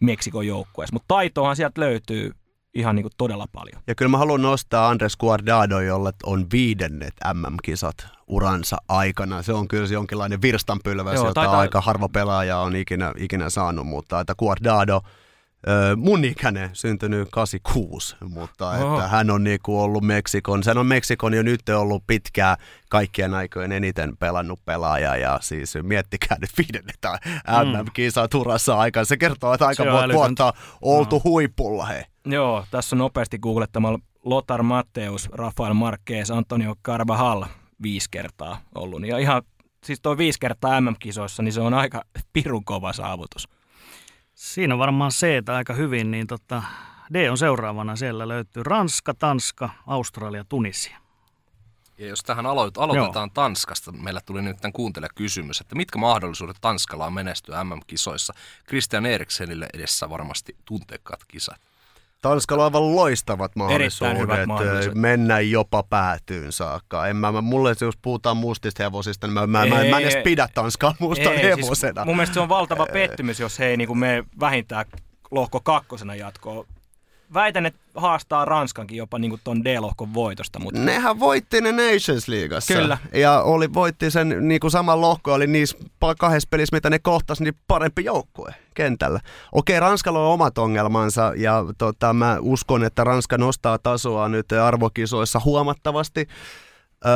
[0.00, 2.32] Meksikon joukkueessa, mutta taitoahan sieltä löytyy
[2.78, 3.82] ihan niin kuin todella paljon.
[3.86, 9.42] Ja kyllä mä haluan nostaa Andres Guardado, jolle on viidennet MM-kisat uransa aikana.
[9.42, 11.58] Se on kyllä se jonkinlainen virstanpylväs, Joo, jota taitaa...
[11.58, 15.00] aika harva pelaaja on ikinä, ikinä saanut, mutta että Guardado–
[15.96, 21.42] mun ikäinen, syntynyt 86, mutta että hän on niinku ollut Meksikon, sen on Meksikon jo
[21.42, 22.56] nyt ollut pitkää
[22.90, 27.18] kaikkien aikojen eniten pelannut pelaaja ja siis miettikää nyt viidennetään
[27.64, 28.30] MM-kisaa mm.
[28.30, 29.06] Turassa aikaan.
[29.06, 30.52] Se kertoo, että aika monta vuotta
[30.82, 31.20] oltu no.
[31.24, 32.06] huipulla he.
[32.30, 37.44] Joo, tässä on nopeasti googlettamalla Lothar Matteus, Rafael Marquez, Antonio Carvajal
[37.82, 39.06] viisi kertaa ollut.
[39.06, 39.42] Ja ihan,
[39.84, 42.02] siis toi viisi kertaa MM-kisoissa, niin se on aika
[42.32, 43.48] pirun kova saavutus.
[44.34, 45.26] Siinä on varmaan C
[45.56, 46.62] aika hyvin, niin tota,
[47.14, 47.96] D on seuraavana.
[47.96, 50.98] Siellä löytyy Ranska, Tanska, Australia, Tunisia.
[51.98, 53.34] Ja jos tähän aloit, aloitetaan Joo.
[53.34, 58.34] Tanskasta, meillä tuli nyt tämän kuuntele kysymys, että mitkä mahdollisuudet Tanskalla on menestyä MM-kisoissa?
[58.68, 61.67] Christian Eriksenille edessä varmasti tunteekkaat kisat.
[62.22, 67.06] Tanskalla on aivan loistavat mahdollisuudet, mahdollisuudet mennä jopa päätyyn saakka.
[67.06, 70.08] En mä, mä, mulle, jos puhutaan mustista hevosista, niin mä, mä, ei, mä, mä en
[70.08, 72.00] edes pidä Tanskaa mustan ei, siis hevosena.
[72.00, 74.84] Siis mun mielestä se on valtava pettymys, jos he ei niin mene vähintään
[75.30, 76.66] lohko kakkosena jatkoon
[77.34, 80.58] väitän, että haastaa Ranskankin jopa niin tuon D-lohkon voitosta.
[80.58, 80.80] Mutta...
[80.80, 82.74] Nehän voitti ne Nations Leagueassa.
[82.74, 82.98] Kyllä.
[83.14, 85.78] Ja oli, voitti sen niin kuin sama lohko, oli niissä
[86.18, 89.20] kahdessa pelissä, mitä ne kohtasi, niin parempi joukkue kentällä.
[89.52, 95.40] Okei, Ranskalla on omat ongelmansa ja tota, mä uskon, että Ranska nostaa tasoa nyt arvokisoissa
[95.44, 96.28] huomattavasti.
[97.06, 97.12] Öö,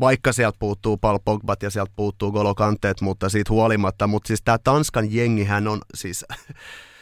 [0.00, 4.06] vaikka sieltä puuttuu Paul Pogbat ja sieltä puuttuu Golo Kanteet, mutta siitä huolimatta.
[4.06, 6.24] Mutta siis tämä Tanskan jengihän on siis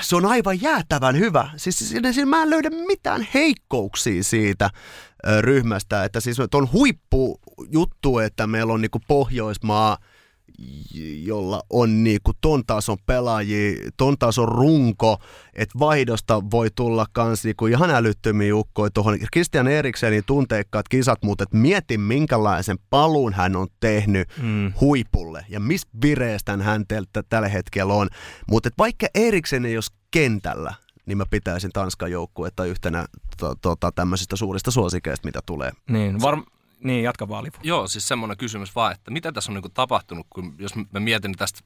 [0.00, 1.50] se on aivan jäätävän hyvä.
[1.56, 4.70] Siis siinä, siinä mä en löydä mitään heikkouksia siitä
[5.40, 6.04] ryhmästä.
[6.04, 9.98] Että siis on huippujuttu, että meillä on niinku Pohjoismaa–
[11.24, 15.18] jolla on niinku ton tason pelaajia, ton tason runko,
[15.54, 21.42] että vaihdosta voi tulla kans niinku ihan älyttömiä ukkoja tuohon Christian Eriksenin tunteikkaat kisat, mutta
[21.42, 24.72] et mieti minkälaisen paluun hän on tehnyt mm.
[24.80, 26.84] huipulle ja missä vireestä hän
[27.28, 28.08] tällä hetkellä on.
[28.50, 30.74] Mutta vaikka Eriksen ei olisi kentällä,
[31.06, 33.06] niin mä pitäisin Tanskan joukkuetta yhtenä
[33.38, 35.72] to, tota, tämmöisistä suurista suosikeista, mitä tulee.
[35.90, 36.42] Niin, var-
[36.82, 37.58] niin, jatka vaan Lifu.
[37.62, 41.36] Joo, siis semmoinen kysymys vaan, että mitä tässä on niin tapahtunut, kun jos mä mietin
[41.36, 41.60] tästä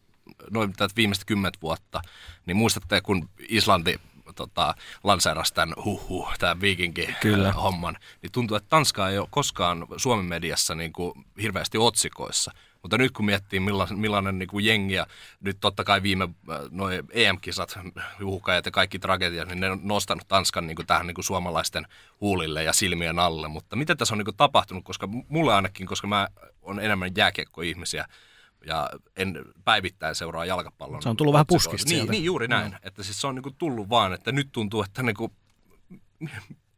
[0.50, 2.02] noin tätä viimeistä kymmentä vuotta,
[2.46, 4.00] niin muistatte, kun Islanti
[4.34, 10.74] tota, lanseerasi tämän huh tämän viikinki-homman, niin tuntuu, että Tanska ei ole koskaan Suomen mediassa
[10.74, 12.52] niin kuin hirveästi otsikoissa.
[12.86, 15.06] Mutta nyt kun miettii millainen, millainen niin kuin jengi ja
[15.40, 17.78] nyt totta kai viime äh, noin EM-kisat,
[18.22, 21.86] uhkajat ja kaikki tragediat, niin ne on nostanut Tanskan niin kuin tähän niin kuin suomalaisten
[22.20, 23.48] huulille ja silmien alle.
[23.48, 26.28] Mutta mitä tässä on niin kuin tapahtunut, koska mulle ainakin, koska mä
[26.62, 28.06] on enemmän jääkiekko-ihmisiä,
[28.66, 31.02] ja en päivittäin seuraa jalkapallon.
[31.02, 32.72] Se on tullut vähän puskista niin, niin, juuri näin.
[32.72, 32.78] Mm.
[32.82, 35.32] Että siis se on niin kuin tullut vaan, että nyt tuntuu, että niin kuin,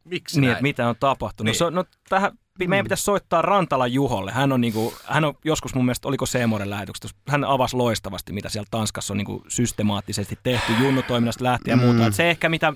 [0.03, 0.63] miksi niin, näin?
[0.63, 1.45] Mitä on tapahtunut.
[1.45, 1.57] Niin.
[1.57, 2.31] So, no, tähän
[2.67, 4.31] meidän pitäisi soittaa Rantala Juholle.
[4.31, 8.49] Hän on, niinku, hän on joskus mun mielestä, oliko Seemoren lähetyksessä, hän avasi loistavasti, mitä
[8.49, 12.07] siellä Tanskassa on niinku systemaattisesti tehty junnutoiminnasta lähtien ja muuta.
[12.07, 12.73] Et se ehkä, mitä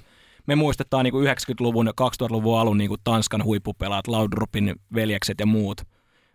[0.48, 5.82] me muistetaan niinku 90-luvun ja 2000-luvun alun niinku Tanskan huippupelaat, Laudrupin veljekset ja muut.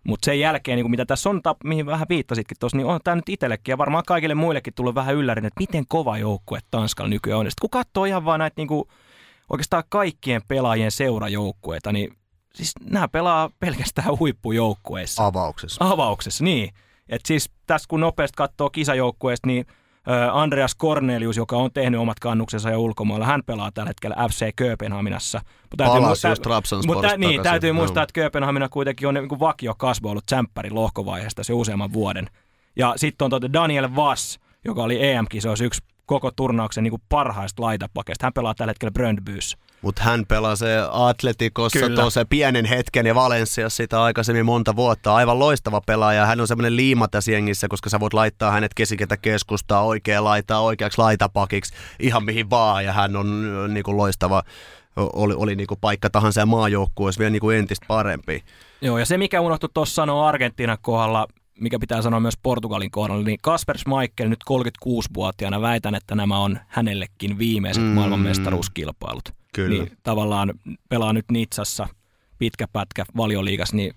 [0.04, 3.28] Mutta sen jälkeen, niin mitä tässä on, mihin vähän viittasitkin tuossa, niin on tämä nyt
[3.28, 7.46] itsellekin ja varmaan kaikille muillekin tullut vähän yllärin, että miten kova joukkue Tanskalla nykyään on.
[7.46, 8.84] Ja kun katsoo ihan vaan näitä niin kuin,
[9.50, 12.17] oikeastaan kaikkien pelaajien seurajoukkueita, niin
[12.58, 15.26] siis nämä pelaa pelkästään huippujoukkueissa.
[15.26, 15.84] Avauksessa.
[15.90, 16.74] Avauksessa, niin.
[17.08, 19.66] Et siis tässä kun nopeasti katsoo kisajoukkueesta, niin
[20.32, 25.40] Andreas Cornelius, joka on tehnyt omat kannuksensa ja ulkomailla, hän pelaa tällä hetkellä FC Kööpenhaminassa.
[25.70, 30.10] Mutta täytyy, muistaa, just mutta niin, täytyy muistaa, että Kööpenhamina kuitenkin on niin vakio kasvo
[30.10, 32.26] ollut tsemppärin lohkovaiheesta se useamman vuoden.
[32.76, 38.26] Ja sitten on tuota Daniel Vass, joka oli EM-kisoissa yksi koko turnauksen niin parhaista laitapakeista.
[38.26, 39.58] Hän pelaa tällä hetkellä Bröndbyssä.
[39.82, 45.14] Mutta hän pelasi Atletikossa tuossa pienen hetken ja Valenssiassa sitä aikaisemmin monta vuotta.
[45.14, 46.26] Aivan loistava pelaaja.
[46.26, 50.60] Hän on semmoinen liima tässä jengissä, koska sä voit laittaa hänet keskiketä keskustaa, oikea laitaa,
[50.60, 52.84] oikeaksi laitapakiksi, ihan mihin vaan.
[52.84, 54.42] Ja hän on niin kuin loistava,
[54.96, 58.44] oli, oli niin kuin paikka tahansa ja maajoukkue olisi vielä niin kuin entistä parempi.
[58.80, 61.26] Joo, ja se mikä unohtui tuossa sanoa Argentiinan kohdalla,
[61.60, 66.58] mikä pitää sanoa myös Portugalin kohdalla, niin Kasper Schmeichel nyt 36-vuotiaana väitän, että nämä on
[66.68, 67.88] hänellekin viimeiset mm.
[67.88, 69.32] maailmanmestaruuskilpailut.
[69.54, 69.68] Kyllä.
[69.84, 70.54] Niin tavallaan
[70.88, 71.88] pelaa nyt Nitsassa
[72.38, 73.94] pitkä pätkä valioliigas, niin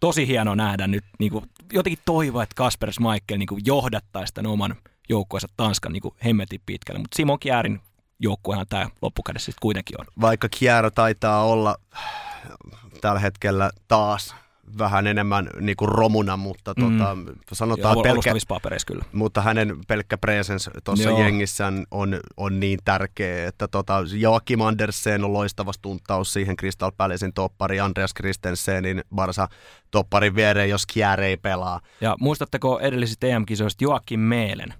[0.00, 4.76] tosi hieno nähdä nyt niin kuin, jotenkin toivoa, että Kasper Schmeichel niin johdattaisi tämän oman
[5.08, 7.80] joukkueensa Tanskan niin hemmetin pitkälle, mutta Simon Kjäärin
[8.18, 10.06] joukkuehan tämä loppukädessä sitten kuitenkin on.
[10.20, 11.76] Vaikka Kjär taitaa olla
[13.00, 14.34] tällä hetkellä taas
[14.78, 16.98] vähän enemmän niin kuin romuna, mutta mm.
[16.98, 17.16] tota,
[17.52, 18.34] sanotaan Joo, pelkkä,
[18.86, 19.04] kyllä.
[19.12, 25.32] mutta hänen pelkkä presence tuossa jengissään on, on niin tärkeä, että tota, Joakim Andersen on
[25.32, 29.48] loistava stuntaus siihen Crystal Palacein toppari, Andreas Christensenin Barsa
[29.90, 31.80] topparin viereen, jos Kjär ei pelaa.
[32.00, 34.74] Ja muistatteko edellisistä EM-kisoista Joakim Meelen?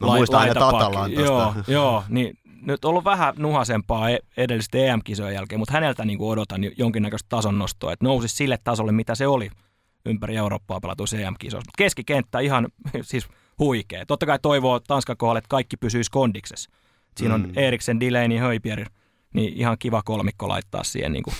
[0.00, 1.20] Mä muistan aina Tatalantasta.
[1.20, 6.60] Joo, joo, niin nyt ollut vähän nuhasempaa e- edellisten EM-kisojen jälkeen, mutta häneltä niin odotan
[6.78, 9.50] jonkinnäköistä tason nostoa, että nousisi sille tasolle, mitä se oli
[10.06, 11.68] ympäri Eurooppaa pelatuissa EM-kisoissa.
[11.68, 12.68] Mutta keskikenttä ihan
[13.02, 14.06] siis huikea.
[14.06, 16.70] Totta kai toivoo Tanskan kohdalle, että kaikki pysyisi kondiksessa.
[17.16, 17.52] Siinä on mm.
[17.56, 18.90] Eriksen, Delaney, Höipier,
[19.34, 21.12] niin ihan kiva kolmikko laittaa siihen.
[21.12, 21.34] Niin kuin.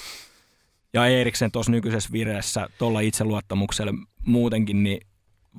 [0.94, 3.92] Ja Eriksen tuossa nykyisessä vireessä, tuolla itseluottamuksella
[4.26, 5.06] muutenkin, niin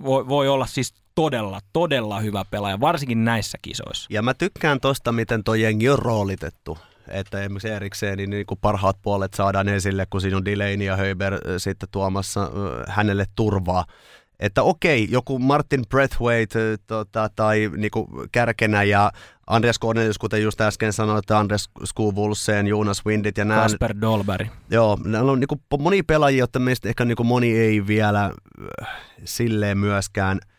[0.03, 4.07] voi, voi olla siis todella, todella hyvä pelaaja, varsinkin näissä kisoissa.
[4.09, 6.77] Ja mä tykkään tosta, miten toi jengi on roolitettu.
[7.07, 10.97] että esimerkiksi erikseen niin, niin kuin parhaat puolet saadaan esille, kun siinä on Delaney ja
[10.97, 12.51] Höber sitten tuomassa
[12.87, 13.85] hänelle turvaa.
[14.43, 19.11] Että okei, joku Martin Breathwaite tota, tai niin kuin kärkenä ja
[19.47, 23.61] Andreas Cornelius, kuten just äsken sanoin, että Andres Skuvulseen, Jonas Windit ja nämä.
[23.61, 24.47] Kasper Dolberg.
[24.69, 28.33] Joo, nämä on niin kuin, moni pelaajia, jotta meistä ehkä niin kuin moni ei vielä
[29.23, 30.39] silleen myöskään–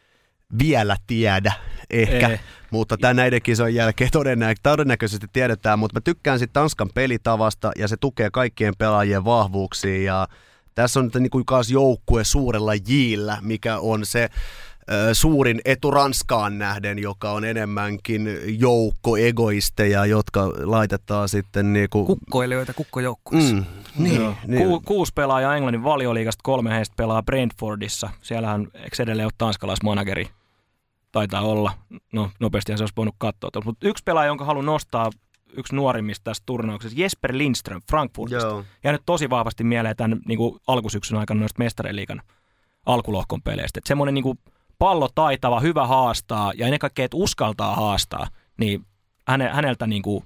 [0.59, 1.53] vielä tiedä
[1.91, 2.41] ehkä, ei.
[2.71, 7.89] mutta tämän näiden kisojen jälkeen todennä- todennäköisesti tiedetään, mutta mä tykkään sitten Tanskan pelitavasta ja
[7.89, 10.29] se tukee kaikkien pelaajien vahvuuksia ja
[10.75, 14.29] tässä on niin kuin joukkue suurella jillä, mikä on se
[15.13, 22.07] suurin etu Ranskaan nähden, joka on enemmänkin joukko egoisteja, jotka laitetaan sitten niin kuin...
[22.07, 23.55] Kukkoilijoita kukkojoukkueessa.
[23.55, 23.65] Mm,
[23.99, 24.69] niin, niin.
[24.69, 28.11] Ku, kuusi pelaajaa Englannin valioliigasta, kolme heistä pelaa Brentfordissa.
[28.23, 30.29] Siellähän eikö edelleen ole tanskalaismanageri?
[31.13, 31.73] Taitaa olla.
[32.13, 33.51] No nopeasti se olisi voinut katsoa.
[33.65, 35.11] Mutta yksi pelaaja, jonka haluan nostaa,
[35.57, 38.47] yksi nuorimmista tässä turnauksessa, Jesper Lindström Frankfurtista.
[38.47, 38.65] Joo.
[38.85, 42.23] Jäänyt tosi vahvasti mieleen tämän niin kuin alkusyksyn aikana noista mestariliikan
[42.87, 43.79] alkulohkon peleistä.
[43.79, 44.39] Että semmoinen niin kuin
[44.79, 48.27] pallo taitava, hyvä haastaa ja ennen kaikkea, että uskaltaa haastaa,
[48.59, 48.87] niin
[49.29, 50.25] häneltä niin kuin,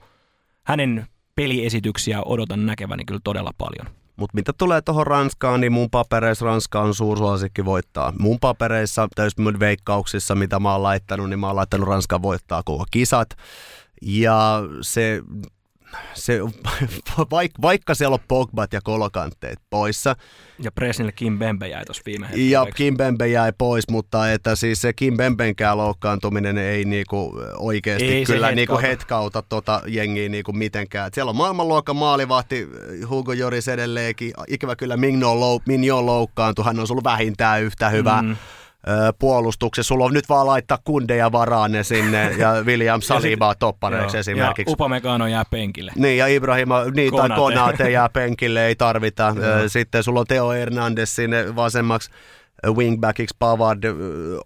[0.63, 3.87] hänen peliesityksiä odotan näkeväni kyllä todella paljon.
[4.17, 8.13] Mutta mitä tulee tuohon Ranskaan, niin mun papereissa Ranska on suursuosikki voittaa.
[8.19, 12.85] Mun papereissa, täysin veikkauksissa, mitä mä oon laittanut, niin mä oon laittanut Ranska voittaa koko
[12.91, 13.29] kisat.
[14.03, 15.23] Ja se
[16.15, 16.41] se,
[17.31, 20.17] vaikka, vaikka siellä on Pogbat ja Kolokantteet poissa.
[20.59, 22.51] Ja Presnille Kim Bembe jäi tuossa viime hetkellä.
[22.51, 28.09] Ja Kim Bembe jäi pois, mutta että siis se Kim Bembenkään loukkaantuminen ei niinku oikeasti
[28.09, 31.07] ei kyllä niinku hetkauta tota jengiä niinku mitenkään.
[31.07, 32.69] Et siellä on maailmanluokan maalivahti
[33.09, 34.33] Hugo Joris edelleenkin.
[34.49, 38.23] Ikävä kyllä Mignon, lou, Mignon loukkaantui, hän on ollut vähintään yhtä hyvä.
[38.23, 38.37] Mm
[39.19, 39.89] puolustuksessa.
[39.89, 44.71] Sulla on nyt vaan laittaa kundeja varaan ne sinne ja William Salibaa toppareiksi joo, esimerkiksi.
[44.71, 45.93] Ja Upamecano jää penkille.
[45.97, 47.29] Niin ja Ibrahima, niin, Konate.
[47.29, 49.35] tai Konate jää penkille, ei tarvita.
[49.67, 52.11] Sitten sulla on Teo Hernandez sinne vasemmaksi
[52.67, 53.83] wingbackiksi Pavard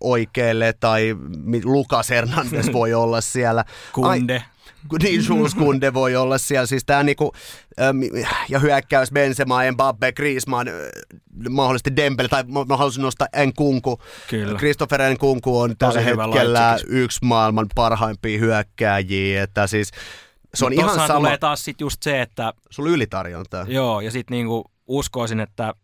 [0.01, 1.17] oikealle tai
[1.65, 3.65] Lukas Hernandez voi olla siellä.
[3.93, 4.35] Kunde.
[4.35, 4.43] Ai,
[5.03, 6.67] niin Jules Kunde voi olla siellä.
[6.67, 7.33] Siis tää niinku,
[8.49, 10.71] ja hyökkäys Benzema, Mbappe, Griezmann,
[11.51, 14.01] mahdollisesti Dembele, tai mä haluaisin nostaa Nkunku.
[14.31, 14.59] Kyllä.
[14.59, 19.91] Christopher Nkunku on tällä hetkellä yksi maailman parhaimpia hyökkääjiä, että siis
[20.55, 21.15] se on ihan sama.
[21.15, 22.53] tulee taas sit just se, että...
[22.71, 23.65] Sulla ylitarjontaa.
[23.69, 25.75] Joo, ja sitten niinku uskoisin, että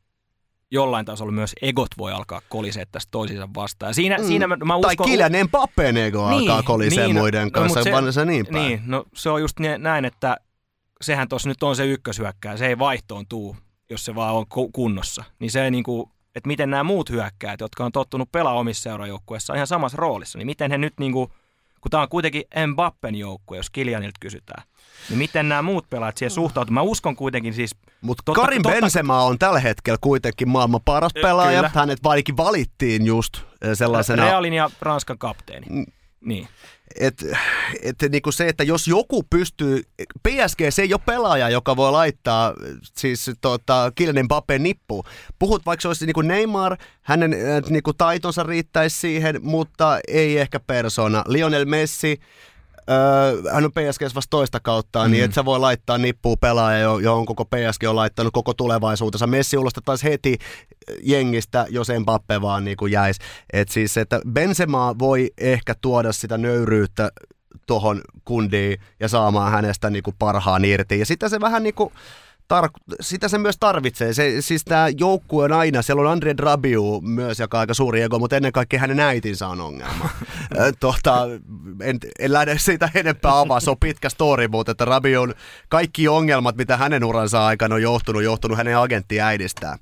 [0.71, 3.95] jollain tasolla myös egot voi alkaa kolisee tästä toisiinsa vastaan.
[3.95, 4.25] Siinä, mm.
[4.25, 4.97] siinä mä, mä uskon...
[4.97, 8.67] Tai Kylian Mbappén ego niin, alkaa kolisee niin, muiden no, kanssa, se, se niin päin.
[8.67, 10.37] Niin, no se on just näin, että
[11.01, 13.57] sehän tuossa nyt on se ykköshyökkää, se ei vaihtoon tuu,
[13.91, 15.25] jos se vaan on kunnossa.
[15.39, 19.67] Niin se niinku, että miten nämä muut hyökkäät, jotka on tottunut pelaa omissa seurajoukkueissa ihan
[19.67, 21.33] samassa roolissa, niin miten he nyt niinku,
[21.81, 24.63] kun tämä on kuitenkin Mbappen joukkue, jos Kilianilta kysytään,
[25.09, 26.75] niin miten nämä muut pelaajat siihen suhtautuvat?
[26.75, 27.71] Mä uskon kuitenkin siis...
[28.01, 31.59] Mutta Karim totta, Benzema on tällä hetkellä kuitenkin maailman paras pelaaja.
[31.59, 31.71] Kyllä.
[31.75, 33.43] Hänet vaikin valittiin just
[33.75, 34.25] sellaisena...
[34.25, 35.67] Realin ja Ranskan kapteeni.
[35.71, 35.87] Mm.
[36.21, 36.49] Niin.
[37.01, 37.25] Et,
[37.83, 39.83] et niinku se, että jos joku pystyy,
[40.29, 42.55] PSG se ei ole pelaaja, joka voi laittaa
[42.97, 45.05] siis tota, Kylian Mbappé nippuun.
[45.39, 47.37] Puhut vaikka se olisi niinku Neymar, hänen
[47.69, 51.25] niinku taitonsa riittäisi siihen, mutta ei ehkä persona.
[51.27, 52.21] Lionel Messi,
[52.91, 55.13] Öö, hän on PSG vasta toista kautta, niin mm.
[55.13, 59.27] niin et sä voi laittaa nippuu pelaaja, johon koko PSG on laittanut koko tulevaisuutensa.
[59.27, 60.39] Messi ulostettaisi heti
[61.03, 63.21] jengistä, jos Mbappe vaan niin kuin jäisi.
[63.53, 67.11] Et siis, että Benzema voi ehkä tuoda sitä nöyryyttä
[67.67, 70.99] tuohon kundiin ja saamaan hänestä niin kuin parhaan irti.
[70.99, 71.93] Ja sitten se vähän niin kuin,
[72.55, 74.15] tar- sitä se myös tarvitsee.
[74.15, 78.03] Se, siis tämä joukkue on aina, siellä on Andre Drabiu myös, joka on aika suuri
[78.03, 80.09] ego, mutta ennen kaikkea hänen äitinsä on ongelma.
[80.81, 81.27] tota,
[81.83, 85.35] en, en lähde siitä enempää avaa, se on pitkä story, mutta että Rabiun
[85.69, 89.79] kaikki ongelmat, mitä hänen uransa aikana on johtunut, johtunut hänen agenttiäidistään.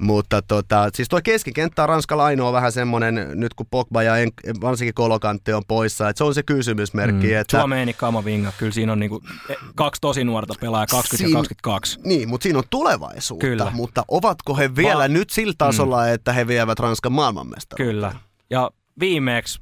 [0.00, 4.32] Mutta tota, siis tuo keskikenttä on Ranskalla ainoa vähän semmoinen, nyt kun Pogba ja en,
[4.60, 7.26] varsinkin Kolokantti on poissa, että se on se kysymysmerkki.
[7.26, 7.36] Mm.
[7.36, 7.58] Että...
[7.58, 12.00] Suomeeni Kamavinga, kyllä siinä on niinku e, kaksi tosi nuorta pelaajaa, 20 Siin, ja 22.
[12.04, 13.46] Niin, mutta siinä on tulevaisuutta.
[13.46, 13.70] Kyllä.
[13.74, 16.14] Mutta ovatko he vielä Va- nyt sillä tasolla, mm.
[16.14, 17.92] että he vievät Ranskan maailmanmestaruutta?
[17.92, 18.14] Kyllä.
[18.50, 18.70] Ja
[19.00, 19.60] viimeeksi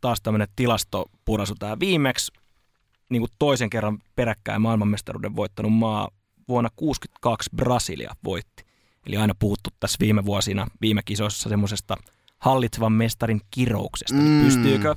[0.00, 1.76] taas tämmöinen tilastopurasu tämä.
[1.80, 2.32] Viimeksi
[3.08, 6.08] niin kuin toisen kerran peräkkäin maailmanmestaruuden voittanut maa
[6.48, 8.69] vuonna 1962 Brasilia voitti.
[9.06, 11.96] Eli aina puhuttu tässä viime vuosina, viime kisoissa semmoisesta
[12.38, 14.14] hallitsevan mestarin kirouksesta.
[14.14, 14.44] Mm.
[14.44, 14.94] Pystyykö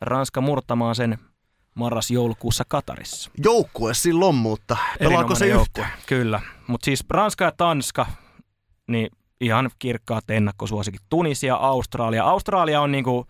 [0.00, 1.18] Ranska murtamaan sen
[1.74, 3.30] marras-joulukuussa Katarissa?
[3.44, 5.86] Joukkue silloin, mutta pelaako se joukkue?
[6.06, 8.06] Kyllä, mutta siis Ranska ja Tanska,
[8.88, 11.00] niin ihan kirkkaat ennakkosuosikin.
[11.08, 12.24] Tunisia, Australia.
[12.24, 13.26] Australia on niinku,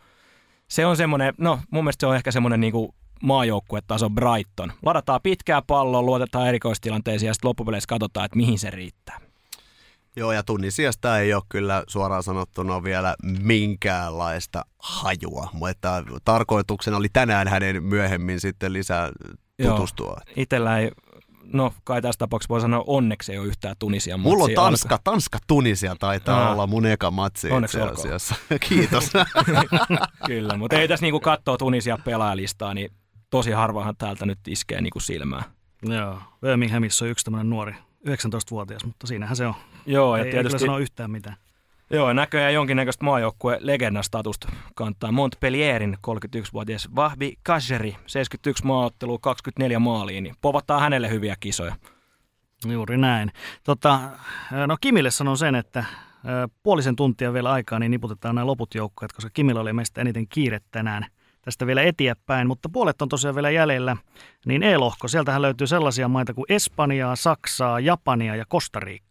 [0.69, 4.73] se on semmoinen, no mun mielestä se on ehkä semmoinen niinku maajoukkuetason Brighton.
[4.83, 9.26] Ladataan pitkää palloa, luotetaan erikoistilanteisiin ja sitten loppupeleissä katsotaan, että mihin se riittää.
[10.17, 17.49] Joo, ja Tunisiasta ei ole kyllä suoraan sanottuna vielä minkäänlaista hajua, mutta tarkoituksena oli tänään
[17.49, 19.11] hänen myöhemmin sitten lisää
[19.63, 20.17] tutustua.
[20.27, 20.91] Joo, itellä ei
[21.53, 25.11] no kai tässä tapauksessa voi sanoa onneksi ei ole yhtään Tunisia Mulla on Tanska, alka.
[25.11, 26.53] Tanska Tunisia taitaa Aa.
[26.53, 28.35] olla mun eka matsi onneksi itse asiassa.
[28.69, 29.11] Kiitos.
[30.27, 32.91] Kyllä, mutta ei tässä niinku katsoo Tunisia pelaajalistaa, niin
[33.31, 35.45] tosi harvahan täältä nyt iskee niinku silmään.
[35.83, 37.75] Joo, Birminghamissa on yksi tämmöinen nuori
[38.09, 39.55] 19-vuotias, mutta siinähän se on.
[39.87, 40.57] Joo, ja ei, tietysti...
[40.57, 41.37] Ei sano yhtään mitään.
[41.91, 50.35] Joo, näköjään jonkinnäköistä maajoukkue legendastatusta kantaa Montpellierin 31-vuotias Vahvi Kajeri, 71 maaottelua, 24 maaliin, niin
[50.41, 51.77] povattaa hänelle hyviä kisoja.
[52.73, 53.33] Juuri näin.
[53.65, 54.01] Tota,
[54.67, 55.85] no Kimille sanon sen, että
[56.63, 60.61] puolisen tuntia vielä aikaa, niin niputetaan nämä loput joukkueet, koska Kimillä oli meistä eniten kiire
[60.71, 61.07] tänään
[61.43, 63.97] tästä vielä eteenpäin, mutta puolet on tosiaan vielä jäljellä,
[64.47, 69.06] niin E-lohko, sieltähän löytyy sellaisia maita kuin Espanjaa, Saksaa, Japania ja Kostariikkaa.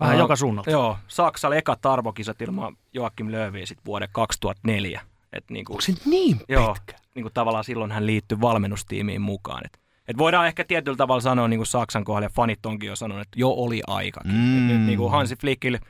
[0.00, 0.70] Vähän uh, joka suunnalta.
[0.70, 5.00] Joo, Saksalle eka tarvokisat ilman Joakim Lööviä sitten vuoden 2004.
[5.32, 6.52] Et niinku, Onko se niin pitkä?
[6.52, 6.76] Joo,
[7.14, 9.62] niinku tavallaan silloin hän liittyi valmennustiimiin mukaan.
[9.66, 13.22] Et, et voidaan ehkä tietyllä tavalla sanoa, niin kuin Saksan kohdalla, fanit onkin jo sanonut,
[13.22, 14.32] että jo oli aikakin.
[14.32, 14.58] Mm.
[14.58, 15.80] Et nyt niin kuin Hansi Flickille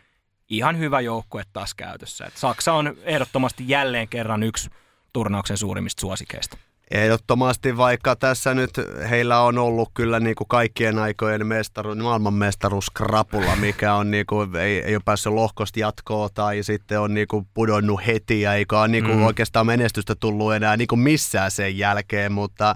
[0.48, 2.24] ihan hyvä joukkue taas käytössä.
[2.26, 4.70] Et Saksa on ehdottomasti jälleen kerran yksi
[5.12, 6.56] turnauksen suurimmista suosikeista.
[6.90, 8.70] Ehdottomasti, vaikka tässä nyt
[9.10, 14.56] heillä on ollut kyllä niin kuin kaikkien aikojen mestaru, maailmanmestaruus krapulla, mikä on niin kuin,
[14.56, 18.80] ei, ei ole päässyt lohkosta jatkoon tai sitten on niin kuin pudonnut heti ja eikä
[18.80, 19.22] ole niin kuin mm.
[19.22, 22.74] oikeastaan menestystä tullut enää niin kuin missään sen jälkeen, mutta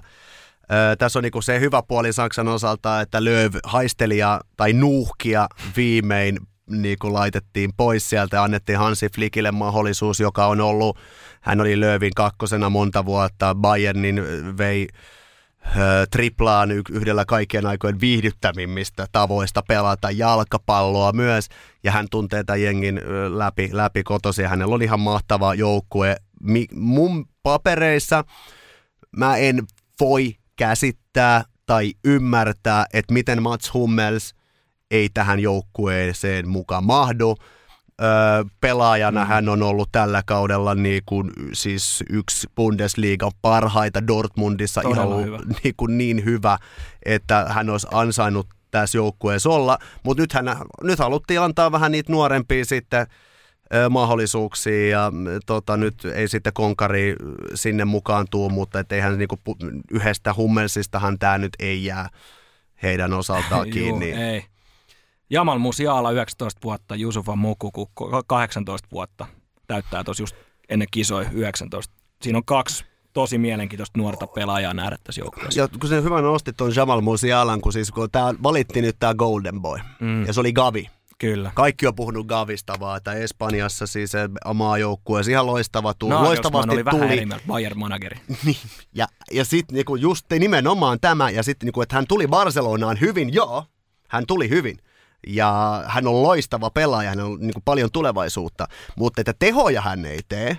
[0.63, 5.47] ö, tässä on niin kuin se hyvä puoli Saksan osalta, että Lööv haistelija tai nuuhkia
[5.77, 6.37] viimein
[6.67, 10.97] niin kuin laitettiin pois sieltä ja annettiin Hansi Flickille mahdollisuus, joka on ollut,
[11.41, 14.23] hän oli Löövin kakkosena monta vuotta, Bayernin
[14.57, 14.87] vei
[16.11, 21.47] triplaan yhdellä kaikkien aikojen viihdyttävimmistä tavoista pelata jalkapalloa myös,
[21.83, 23.01] ja hän tuntee tämän jengin
[23.37, 26.15] läpi, läpi kotosi, hänellä on ihan mahtava joukkue.
[26.75, 28.23] mun papereissa
[29.17, 29.63] mä en
[29.99, 34.33] voi käsittää tai ymmärtää, että miten Mats Hummels–
[34.91, 37.35] ei tähän joukkueeseen mukaan mahdu.
[38.03, 39.27] Öö, pelaajana mm.
[39.27, 45.39] hän on ollut tällä kaudella niin kuin, siis yksi Bundesliigan parhaita Dortmundissa Todella ihan hyvä.
[45.63, 46.57] Niin, kuin niin hyvä,
[47.05, 50.45] että hän olisi ansainnut tässä joukkueessa olla, mutta nyt, hän,
[50.83, 53.07] nyt haluttiin antaa vähän niitä nuorempia sitten
[53.89, 55.11] mahdollisuuksia ja
[55.45, 57.15] tota, nyt ei sitten konkari
[57.55, 59.39] sinne mukaan tuu, mutta et eihän niinku,
[59.91, 62.09] yhdestä hummelsistahan tämä nyt ei jää
[62.83, 64.09] heidän osaltaan kiinni.
[64.09, 64.45] Juu, ei.
[65.31, 67.89] Jamal Musiala 19 vuotta, Jusufa Mukuku
[68.27, 69.25] 18 vuotta.
[69.67, 70.35] Täyttää tuossa just
[70.69, 71.93] ennen kisoja 19.
[72.21, 75.61] Siinä on kaksi tosi mielenkiintoista nuorta pelaajaa nähdä tässä joukkueessa.
[75.61, 79.13] Ja kun se hyvä nostit tuon Jamal Musialan, kun siis kun tää valittiin nyt tämä
[79.13, 80.25] Golden Boy, mm.
[80.25, 80.89] ja se oli Gavi.
[81.17, 81.51] Kyllä.
[81.53, 84.11] Kaikki on puhunut Gavista vaan, että Espanjassa siis
[84.53, 86.13] maajoukkue, ihan loistava tuli.
[86.13, 88.17] No, Loistavasti oli vähän eri Bayern manageri.
[88.45, 88.57] niin,
[88.95, 93.33] ja, ja sitten niinku just nimenomaan tämä, ja sitten niinku, että hän tuli Barcelonaan hyvin,
[93.33, 93.65] joo,
[94.07, 94.77] hän tuli hyvin
[95.27, 100.05] ja hän on loistava pelaaja, hän on niin kuin paljon tulevaisuutta, mutta että tehoja hän
[100.05, 100.57] ei tee.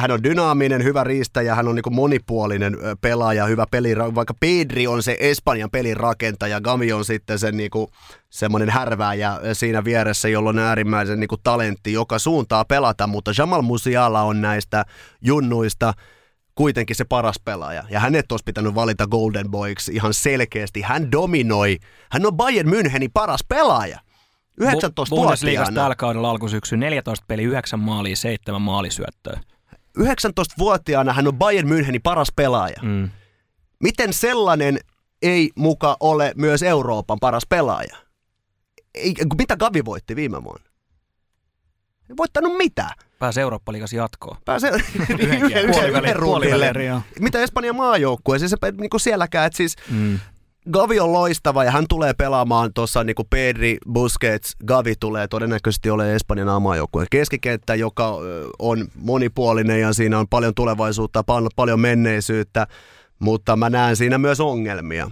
[0.00, 5.02] Hän on dynaaminen, hyvä riistäjä, hän on niin monipuolinen pelaaja, hyvä peli, vaikka Pedri on
[5.02, 7.70] se Espanjan pelin rakentaja, Gami on sitten se niin
[8.30, 13.62] semmoinen härvääjä siinä vieressä, jolla on äärimmäisen niin kuin, talentti, joka suuntaa pelata, mutta Jamal
[13.62, 14.84] Musiala on näistä
[15.20, 15.94] junnuista–
[16.56, 17.84] kuitenkin se paras pelaaja.
[17.90, 20.82] Ja hänet olisi pitänyt valita Golden Boyksi ihan selkeästi.
[20.82, 21.78] Hän dominoi.
[22.10, 24.00] Hän on Bayern Münchenin paras pelaaja.
[24.60, 29.40] 19 Bundesliigassa tällä kaudella alkusyksy 14 peli, 9 maalia, 7 maalisyöttöä.
[29.98, 32.76] 19-vuotiaana hän on Bayern Münchenin paras pelaaja.
[32.82, 33.10] Mm.
[33.82, 34.78] Miten sellainen
[35.22, 37.96] ei muka ole myös Euroopan paras pelaaja?
[38.94, 40.66] Ei, mitä Gavi voitti viime vuonna?
[42.10, 42.90] Ei voittanut mitään.
[43.18, 44.36] Pääsee Eurooppa-liigas jatkoon.
[44.44, 44.70] Pääsee
[45.10, 50.18] yhden, yhden, yhden Mitä Espanjan maajoukkue, siis se niin kuin sielläkään, että siis mm.
[50.70, 55.90] Gavi on loistava ja hän tulee pelaamaan tuossa niin kuin Pedri, Busquets, Gavi tulee todennäköisesti
[55.90, 58.14] ole Espanjan maajoukkueen keskikenttä, joka
[58.58, 61.24] on monipuolinen ja siinä on paljon tulevaisuutta,
[61.56, 62.66] paljon menneisyyttä,
[63.18, 65.10] mutta mä näen siinä myös ongelmia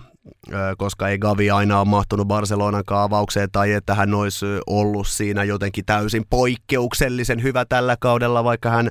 [0.79, 5.85] koska ei Gavi aina ole mahtunut Barcelonan kaavaukseen tai että hän olisi ollut siinä jotenkin
[5.85, 8.91] täysin poikkeuksellisen hyvä tällä kaudella, vaikka hän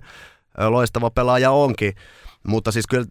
[0.68, 1.94] loistava pelaaja onkin.
[2.48, 3.06] Mutta siis kyllä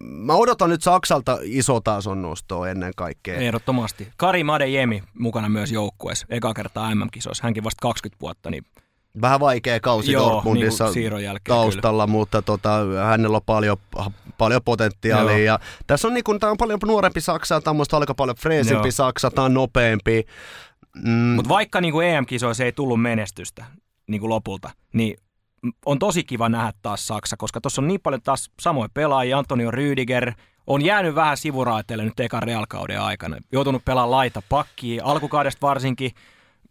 [0.00, 3.36] mä odotan nyt Saksalta iso tason nostoa ennen kaikkea.
[3.36, 4.08] Ehdottomasti.
[4.16, 6.26] Kari Madejemi mukana myös joukkueessa.
[6.30, 7.44] Eka kertaa MM-kisoissa.
[7.44, 8.64] Hänkin vasta 20 vuotta, niin
[9.20, 12.18] vähän vaikea kausi Joo, Dortmundissa niin siirron jälkeen taustalla, kyllä.
[12.18, 13.76] mutta tota, hänellä on paljon,
[14.38, 15.38] paljon potentiaalia.
[15.38, 18.88] Ja tässä on, niin kun, tämä on paljon nuorempi Saksa, tämä on aika paljon freesimpi
[18.88, 18.90] Joo.
[18.90, 20.24] Saksa, tämä on nopeampi.
[21.04, 21.10] Mm.
[21.10, 23.64] Mutta vaikka niin kuin EM-kisoissa ei tullut menestystä
[24.06, 25.16] niin kuin lopulta, niin
[25.86, 29.70] on tosi kiva nähdä taas Saksa, koska tuossa on niin paljon taas samoja pelaajia, Antonio
[29.70, 30.32] Rüdiger,
[30.66, 33.36] on jäänyt vähän sivuraiteille nyt ekan realkauden aikana.
[33.52, 36.10] Joutunut pelaamaan laita pakkiin, alkukaudesta varsinkin,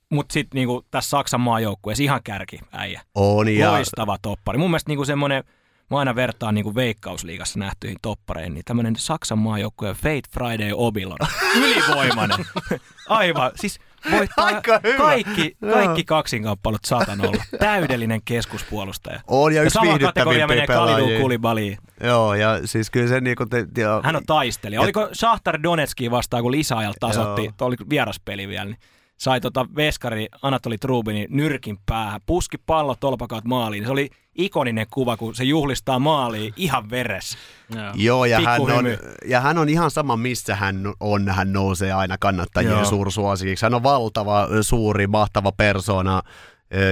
[0.10, 3.02] mutta sitten niinku tässä Saksan maajoukkueessa ihan kärki äijä.
[3.16, 3.72] On ja...
[3.72, 4.58] Loistava toppari.
[4.58, 5.44] Mun mielestä niinku semmoinen,
[5.92, 11.18] mä aina vertaan niinku veikkausliigassa nähtyihin toppareihin, niin tämmöinen Saksan maajoukkueen Fate Friday Obilon.
[11.64, 12.46] Ylivoimainen.
[13.10, 13.52] Aivan.
[13.56, 13.80] Siis
[14.12, 14.98] voittaa Aika hyvä.
[14.98, 17.44] kaikki, kaikki kaksinkamppalut satan olla.
[17.60, 19.20] Täydellinen keskuspuolustaja.
[19.28, 21.78] On ja, ja yksi sama kategoria menee Kalidou Kulibaliin.
[22.04, 23.46] Joo, ja siis kyllä se niinku...
[23.46, 24.82] Te, ja, Hän on taistelija.
[24.82, 28.78] Oliko Shahtar Donetski vastaan, kun lisäajalla tasotti, oli vieraspeli vielä, niin
[29.20, 33.86] sai tota veskari Anatoli Trubinin nyrkin päähän, puski pallo tolpakaat maaliin.
[33.86, 37.38] Se oli ikoninen kuva, kun se juhlistaa maaliin ihan veressä.
[37.76, 38.86] Joo, Joo ja, hän on,
[39.26, 41.30] ja hän on ihan sama, missä hän on.
[41.30, 43.66] Hän nousee aina kannattajien suursuosikiksi.
[43.66, 46.22] Hän on valtava, suuri, mahtava persona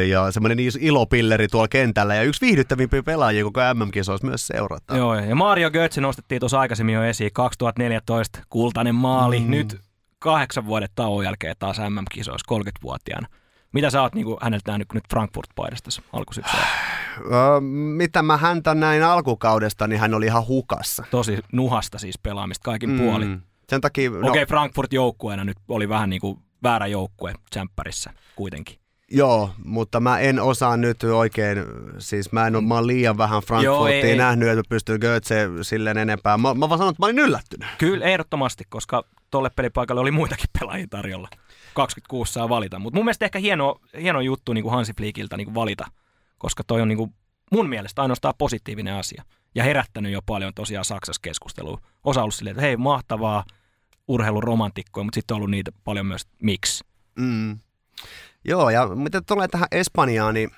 [0.09, 4.97] ja semmoinen ilopilleri tuolla kentällä ja yksi viihdyttävimpiä pelaajia koko MM-kisoissa myös seurata.
[4.97, 9.51] Joo, ja Mario Götze nostettiin tuossa aikaisemmin jo esiin, 2014 kultainen maali, mm.
[9.51, 9.86] nyt
[10.19, 13.27] kahdeksan vuoden tauon jälkeen taas MM-kisoissa 30-vuotiaana.
[13.73, 16.65] Mitä sä oot niin kuin, häneltä nähnyt nyt Frankfurt-paidasta alkusyksyllä?
[17.95, 21.03] mitä mä häntä näin alkukaudesta, niin hän oli ihan hukassa.
[21.11, 22.97] Tosi nuhasta siis pelaamista kaikin mm.
[22.97, 23.41] puolin.
[23.69, 24.09] Sen takia...
[24.09, 24.17] No...
[24.17, 28.79] Okei, okay, Frankfurt joukkueena nyt oli vähän niin kuin väärä joukkue tsemppärissä kuitenkin.
[29.11, 31.57] Joo, mutta mä en osaa nyt oikein,
[31.99, 36.37] siis mä en ole, mä oon liian vähän Frankfurtia nähnyt, että pystyy Götze silleen enempää.
[36.37, 37.69] Mä, mä vaan sanon, että mä olin yllättynyt.
[37.77, 41.27] Kyllä, ehdottomasti, koska tolle pelipaikalle oli muitakin pelaajia tarjolla.
[41.73, 42.79] 26 saa valita.
[42.79, 45.85] Mutta mun mielestä ehkä hieno, hieno juttu niin kuin Hansi Flickiltä niin kuin valita,
[46.37, 47.13] koska toi on niin kuin
[47.51, 49.23] mun mielestä ainoastaan positiivinen asia.
[49.55, 51.81] Ja herättänyt jo paljon tosiaan Saksassa keskustelua.
[52.03, 53.43] Osa ollut silleen, että hei, mahtavaa
[54.07, 56.83] urheiluromantikkoja, mutta sitten on ollut niitä paljon myös miksi.
[57.15, 57.59] Mm.
[58.47, 60.51] Joo, ja mitä tulee tähän Espanjaan, niin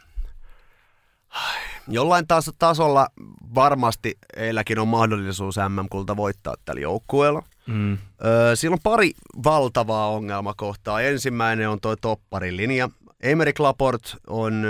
[1.87, 3.07] jollain taas tasolla
[3.55, 7.43] varmasti eilläkin on mahdollisuus MM-kulta voittaa tällä joukkueella.
[7.67, 7.97] Mm.
[8.25, 9.11] Öö, siinä on pari
[9.43, 11.01] valtavaa ongelmakohtaa.
[11.01, 12.89] Ensimmäinen on tuo topparilinja.
[13.23, 14.63] Emerick Laport on,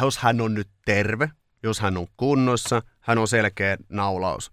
[0.00, 1.30] jos hän on nyt terve,
[1.62, 4.52] jos hän on kunnossa, hän on selkeä naulaus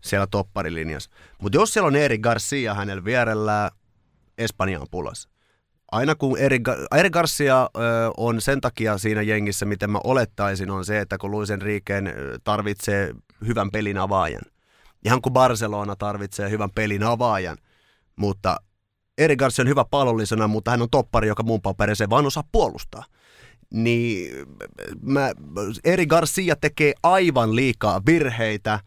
[0.00, 1.10] siellä topparilinjassa.
[1.42, 3.70] Mutta jos siellä on Eri Garcia hänellä vierellään,
[4.38, 5.29] Espanja on pulassa
[5.92, 6.60] aina kun Eri,
[6.96, 7.70] Eri Garcia
[8.16, 12.12] on sen takia siinä jengissä, miten mä olettaisin, on se, että kun Luis Enriqueen
[12.44, 13.14] tarvitsee
[13.46, 14.42] hyvän pelin avaajan.
[15.04, 17.56] Ihan kuin Barcelona tarvitsee hyvän pelin avaajan,
[18.16, 18.56] mutta
[19.18, 23.04] Eri Garcia on hyvä palollisena, mutta hän on toppari, joka mun paperissa vaan osaa puolustaa.
[23.70, 24.46] Niin
[25.02, 25.32] mä,
[25.84, 28.80] Eri Garcia tekee aivan liikaa virheitä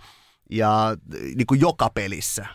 [0.52, 0.98] ja
[1.36, 2.46] niin kuin joka pelissä.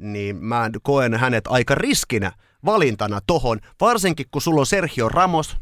[0.00, 2.32] Niin mä koen hänet aika riskinä
[2.64, 5.56] valintana tohon, varsinkin kun sulla on Sergio Ramos,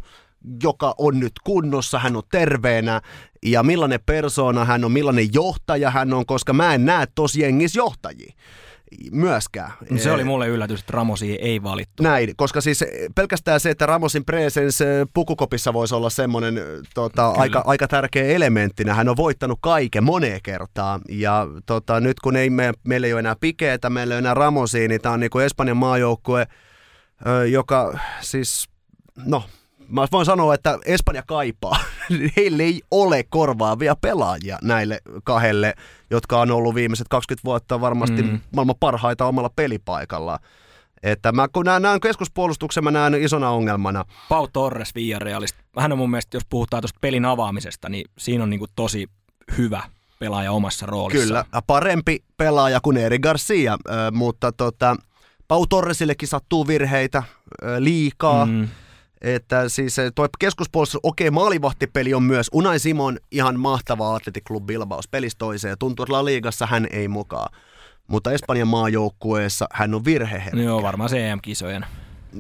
[0.62, 3.00] joka on nyt kunnossa, hän on terveenä
[3.46, 7.78] ja millainen persona hän on, millainen johtaja hän on, koska mä en näe tos jengissä
[7.78, 8.34] johtajia
[9.12, 9.72] myöskään.
[9.96, 12.02] Se oli mulle yllätys, että Ramosi ei valittu.
[12.02, 12.84] Näin, koska siis
[13.14, 14.84] pelkästään se, että Ramosin presence
[15.14, 16.60] pukukopissa voisi olla semmoinen
[16.94, 18.94] tota, aika, aika tärkeä elementtinä.
[18.94, 23.20] Hän on voittanut kaiken moneen kertaan ja tota, nyt kun ei me, meillä ei ole
[23.20, 26.46] enää pikeetä, meillä ei ole enää Ramosia, niin tämä on niin kuin Espanjan maajoukkue–
[27.50, 28.68] joka siis,
[29.26, 29.42] no,
[29.88, 31.76] mä voin sanoa, että Espanja kaipaa.
[32.36, 35.74] Heille ei ole korvaavia pelaajia näille kahdelle,
[36.10, 38.40] jotka on ollut viimeiset 20 vuotta varmasti mm.
[38.54, 40.38] maailman parhaita omalla pelipaikallaan.
[41.02, 44.04] Että mä, kun näen, näen keskuspuolustuksen, mä näen isona ongelmana.
[44.28, 45.62] Pau Torres Villarealista.
[45.78, 49.08] Hän on mun mielestä, jos puhutaan tuosta pelin avaamisesta, niin siinä on niinku tosi
[49.58, 49.82] hyvä
[50.18, 51.26] pelaaja omassa roolissa.
[51.26, 53.78] Kyllä, parempi pelaaja kuin Eri Garcia,
[54.12, 54.96] mutta tota,
[55.52, 57.22] Pau Torresillekin sattuu virheitä
[57.78, 58.46] liikaa.
[58.46, 58.68] Mm.
[59.20, 62.50] Että siis tuo keskuspuolustus, okei, okay, maalivahtipeli on myös.
[62.52, 65.78] Unai Simon ihan mahtava Athletic Club Bilbaos pelistä toiseen.
[65.78, 67.58] Tuntuu, että La Ligassa hän ei mukaan.
[68.06, 70.56] Mutta Espanjan maajoukkueessa hän on virheherkkä.
[70.56, 71.86] No joo, varmaan se EM-kisojen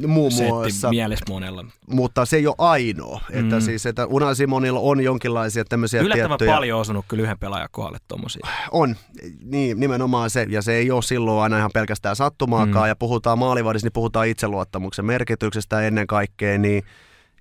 [0.06, 0.90] muun muassa.
[0.90, 1.64] mielessä monella.
[1.86, 3.20] Mutta se ei ole ainoa.
[3.32, 3.40] Mm.
[3.40, 6.54] Että siis, että Unai Simonilla on jonkinlaisia tämmöisiä Yllättävän tiettyjä...
[6.54, 8.46] paljon osunut kyllä yhden pelaajan kohdalle tommosia.
[8.70, 8.96] On,
[9.44, 10.46] niin, nimenomaan se.
[10.48, 12.84] Ja se ei ole silloin aina ihan pelkästään sattumaakaan.
[12.84, 12.88] Mm.
[12.88, 16.82] Ja puhutaan maalivahdissa, niin puhutaan itseluottamuksen merkityksestä ennen kaikkea, niin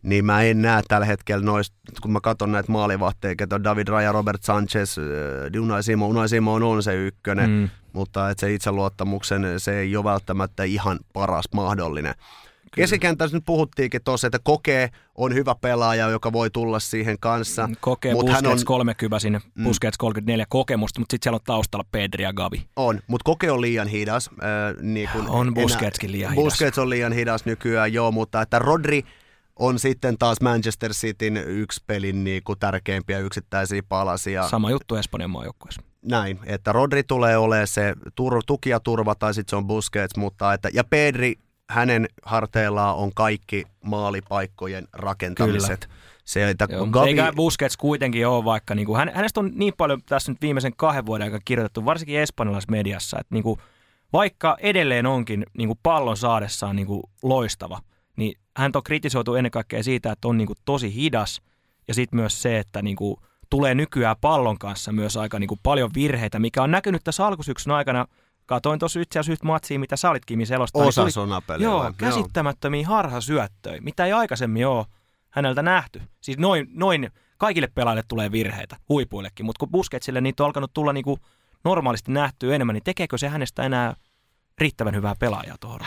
[0.04, 3.88] niin mä en näe tällä hetkellä noista, kun mä katson näitä maalivahteja, että on David
[3.88, 4.98] Raya, Robert Sanchez,
[5.62, 7.70] Unai Simon, Unai Simon on se ykkönen, mm.
[7.94, 12.16] mutta että se itseluottamuksen se ei ole välttämättä ihan paras mahdollinen.
[12.76, 17.70] Keskikentässä nyt puhuttiinkin tuossa, että Koke on hyvä pelaaja, joka voi tulla siihen kanssa.
[17.82, 18.60] Kokee Mut Busquets hän on...
[18.60, 22.66] on- 30 sinne, Busquets 34 kokemusta, mutta sitten siellä on taustalla Pedri ja Gavi.
[22.76, 24.30] On, mutta Koke on liian hidas.
[24.34, 26.44] Äh, niin kun On Busquetskin liian hidas.
[26.44, 29.06] Busquets on liian hidas nykyään, joo, mutta että Rodri
[29.62, 34.50] on sitten taas Manchester Cityn yksi pelin niin kuin tärkeimpiä yksittäisiä palasia.
[34.50, 35.82] Sama juttu Espanjan maajoukkueessa.
[36.02, 40.18] Näin, että Rodri tulee olemaan se tur, tuki ja turva, tai sitten se on Busquets,
[40.18, 41.36] mutta että, ja Pedri,
[41.70, 45.90] hänen harteillaan on kaikki maalipaikkojen rakentamiset.
[46.26, 47.10] Se, että Joo, Gavi...
[47.10, 50.76] Eikä Busquets kuitenkin ole vaikka, niin kuin, hän, hänestä on niin paljon tässä nyt viimeisen
[50.76, 53.60] kahden vuoden aikana kirjoitettu, varsinkin espanjalaisessa mediassa, että niin kuin,
[54.14, 57.80] vaikka edelleen onkin niin kuin pallon saadessaan niin kuin loistava,
[58.58, 61.42] hän on kritisoitu ennen kaikkea siitä, että on niin kuin tosi hidas
[61.88, 63.18] ja sitten myös se, että niin kuin
[63.50, 67.74] tulee nykyään pallon kanssa myös aika niin kuin paljon virheitä, mikä on näkynyt tässä alkusyksyn
[67.74, 68.06] aikana.
[68.46, 70.82] Katoin tuossa itse asiassa yhtä matsia, mitä sä olitkin Kimi selostaa.
[70.82, 74.86] niin tuli- Osasona-peli Joo, käsittämättömiä harhasyöttöjä, mitä ei aikaisemmin ole
[75.30, 76.02] häneltä nähty.
[76.22, 80.94] Siis noin, noin kaikille pelaajille tulee virheitä, huipuillekin, mutta kun Busquetsille niitä on alkanut tulla
[80.94, 81.20] niin kuin
[81.64, 83.94] normaalisti nähtyä enemmän, niin tekeekö se hänestä enää
[84.58, 85.80] riittävän hyvää pelaajaa tuohon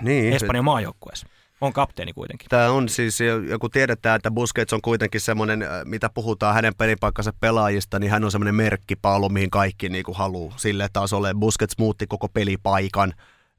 [0.00, 1.26] niin, Espanjan maajoukkueessa?
[1.60, 2.48] On kapteeni kuitenkin.
[2.48, 3.18] Tämä on siis,
[3.60, 8.24] kun tiedetään, että Busquets on kuitenkin semmoinen, äh, mitä puhutaan hänen pelipaikkansa pelaajista, niin hän
[8.24, 11.34] on semmoinen merkkipaalu, mihin kaikki niin haluaa sille tasolle.
[11.34, 13.14] Busquets muutti koko pelipaikan,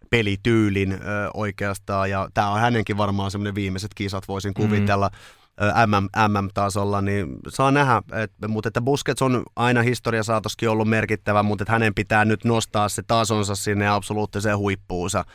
[0.10, 0.98] pelityylin ö,
[1.34, 5.10] oikeastaan, ja tämä on hänenkin varmaan semmoinen viimeiset kisat, voisin kuvitella.
[5.14, 5.39] ö,
[5.86, 11.44] MM, MM-tasolla, niin saa nähdä, et, mutta että Busquets on aina historia saatoskin ollut merkittävä,
[11.44, 15.26] mutta että hänen pitää nyt nostaa se tasonsa sinne absoluuttiseen huippuunsa.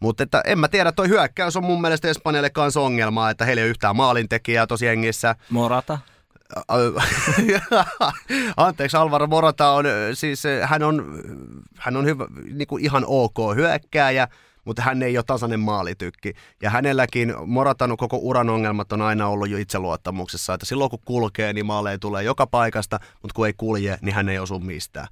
[0.00, 3.60] Mutta että en mä tiedä, toi hyökkäys on mun mielestä Espanjalle kanssa ongelma, että heillä
[3.60, 5.36] ei ole yhtään maalintekijää tosi jengissä.
[5.50, 5.98] Morata.
[8.56, 9.84] Anteeksi, Alvaro Morata on,
[10.14, 11.22] siis hän on,
[11.78, 14.28] hän on hyvä, niin kuin ihan ok hyökkääjä,
[14.64, 16.32] mutta hän ei ole tasainen maalitykki.
[16.62, 21.52] Ja hänelläkin Moratan koko uran ongelmat on aina ollut jo itseluottamuksessa, että silloin kun kulkee,
[21.52, 25.08] niin maaleja tulee joka paikasta, mutta kun ei kulje, niin hän ei osu mistään.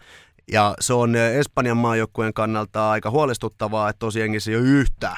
[0.53, 5.17] Ja se on ö, Espanjan maajoukkueen kannalta aika huolestuttavaa, että tosiaan ei ole yhtään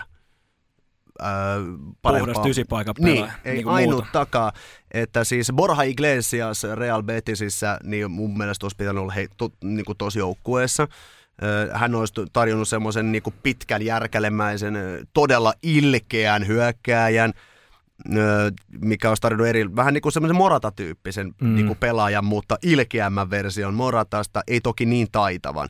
[2.03, 3.33] Puhdas ysipaikan niin, pelaaja.
[3.45, 4.13] ei niin ainut muuta.
[4.13, 4.53] takaa.
[4.91, 9.85] Että siis Borja Iglesias Real Betisissä, niin mun mielestä olisi pitänyt olla hei, to, niin
[9.85, 10.89] kuin tosi joukkueessa.
[11.73, 14.75] Hän olisi tarjonnut semmoisen niin pitkän, järkälemäisen,
[15.15, 17.33] todella ilkeän hyökkääjän,
[18.81, 21.55] mikä olisi tarjonnut eri, vähän niin kuin semmoisen Morata-tyyppisen Mm.
[21.55, 25.69] niin kuin pelaajan, mutta ilkeämmän version Moratasta, ei toki niin taitavan.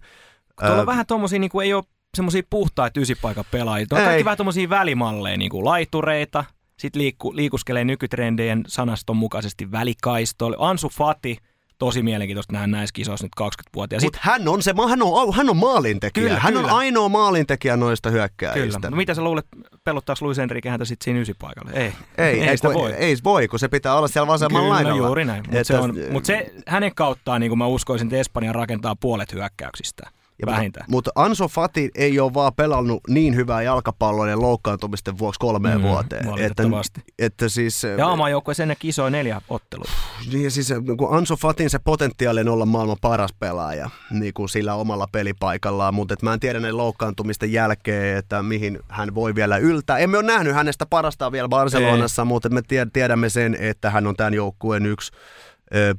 [0.61, 1.85] Tuolla Ö, on vähän tommosia, niin kuin ei ole
[2.17, 3.87] semmoisia puhtaita ysipaikan pelaajia.
[3.87, 4.13] Tuolla on Ei.
[4.13, 6.45] kaikki vähän tommosia välimalleja, niin kuin laitureita,
[6.79, 10.57] sitten liikku, liikuskelee nykytrendien sanaston mukaisesti välikaistoille.
[10.61, 11.37] Ansu Fati,
[11.79, 14.03] tosi mielenkiintoista nähdä näissä kisoissa nyt 20-vuotias.
[14.03, 16.27] Mutta hän on se, hän on, hän on maalintekijä.
[16.29, 16.67] Kyllä, hän kyllä.
[16.67, 18.79] on ainoa maalintekijä noista hyökkääjistä.
[18.79, 18.91] Kyllä.
[18.91, 19.47] No mitä sä luulet,
[19.85, 21.73] pelottaako Luis Enrique häntä sitten siinä ysipaikalle?
[21.73, 21.93] Ei.
[22.19, 22.93] Ei, ei, sitä kun, voi.
[22.93, 25.07] ei voi, kun se pitää olla siellä vasemmalla Kyllä, laidalla.
[25.07, 25.43] juuri näin.
[25.47, 29.33] Mutta se, on, mut se hänen kauttaan, niin kuin mä uskoisin, että Espanja rakentaa puolet
[29.33, 30.11] hyökkäyksistä.
[30.39, 30.87] Ja vähintään.
[30.91, 36.21] Mutta Anso Fati ei ole vaan pelannut niin hyvää jalkapalloa loukkaantumisten vuoksi kolmeen Mm, vuoteen.
[36.21, 37.01] Että, valitettavasti.
[37.19, 39.85] että siis, Ja aamajoukkueessa ennen kisoja neljä ottelua.
[40.33, 44.75] niin siis kun Anso Fatin se potentiaali on olla maailman paras pelaaja niin kuin sillä
[44.75, 49.57] omalla pelipaikallaan, mutta et mä en tiedä ne loukkaantumisten jälkeen, että mihin hän voi vielä
[49.57, 49.99] yltää.
[49.99, 54.17] Emme ole nähnyt hänestä parasta vielä Barcelonassa, mutta me tie- tiedämme sen, että hän on
[54.17, 55.13] tämän joukkueen yksi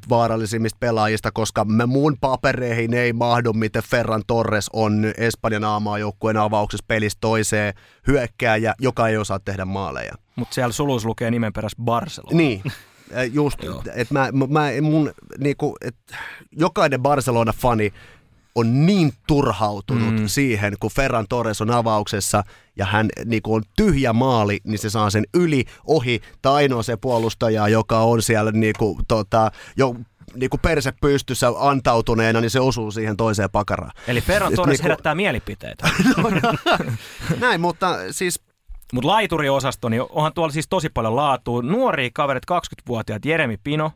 [0.10, 6.86] vaarallisimmista pelaajista, koska me mun papereihin ei mahdu, miten Ferran Torres on Espanjan aamaajoukkueen avauksessa
[6.88, 7.74] pelissä toiseen
[8.08, 10.14] hyökkääjä, joka ei osaa tehdä maaleja.
[10.36, 12.38] Mutta siellä suluissa lukee nimenperäis Barcelona.
[12.38, 12.64] Niin,
[13.32, 13.60] just,
[13.96, 15.96] että mä, mä, mun, niinku, et,
[16.52, 17.94] jokainen Barcelona-fani
[18.56, 20.28] on niin turhautunut Mm.
[20.28, 22.44] siihen, kun Ferran Torres on avauksessa
[22.78, 26.98] ja hän niinku, on tyhjä maali, niin se saa sen yli, ohi, tai ainoa se
[26.98, 29.96] puolustaja, joka on siellä niinku, tota, jo
[30.36, 33.92] niinku perse pystyssä antautuneena, niin se osuu siihen toiseen pakaraan.
[34.08, 35.90] Eli Ferran Torres niinku- herättää mielipiteitä.
[37.40, 38.40] Näin, mutta siis
[38.94, 41.62] Mutta laituriosasto, niin onhan tuolla siis tosi paljon laatua.
[41.62, 43.92] Nuoria kaverit, 20-vuotiaat, Jeremy Pino,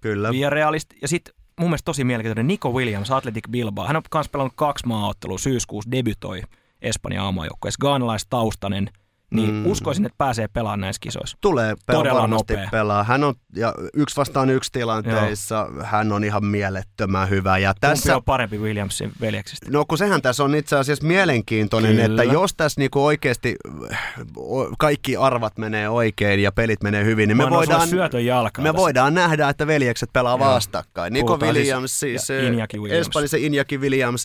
[0.00, 0.30] kyllä.
[0.30, 0.94] Villarealista.
[1.02, 3.86] Ja sitten mun mielestä tosi mielenkiintoinen Nico Williams, Athletic Bilbao.
[3.86, 6.42] Hän on myös pelannut kaksi maaottelua syyskuussa, debytoi
[6.82, 7.80] Espanjan aamajoukkueessa.
[7.80, 8.90] Gaanalaistaustainen,
[9.30, 9.66] niin mm.
[9.66, 11.38] uskoisin, että pääsee pelaamaan näissä kisoissa.
[11.40, 12.68] tulee pel- Todella varmasti nopea.
[12.70, 13.04] pelaa.
[13.04, 15.84] Hän on, ja yksi vastaan yksi tilanteissa, Joo.
[15.84, 17.58] hän on ihan mielettömän hyvä.
[17.58, 18.16] Ja Tässä...
[18.16, 19.66] on parempi Williamsin veljeksistä?
[19.70, 22.22] no kun sehän tässä on itse asiassa mielenkiintoinen, Kyllä.
[22.22, 23.56] että jos tässä niinku oikeasti
[24.78, 28.68] kaikki arvat menee oikein ja pelit menee hyvin, niin me Mä voidaan, syötön jalkaa me
[28.68, 28.80] tässä.
[28.82, 30.48] voidaan nähdä, että veljekset pelaa Joo.
[30.54, 31.12] vastakkain.
[31.12, 33.06] Nico Puhutaan siis- Williams, siis, siis Iñaki Williams.
[33.06, 33.36] Espanjassa
[33.78, 34.24] Williams,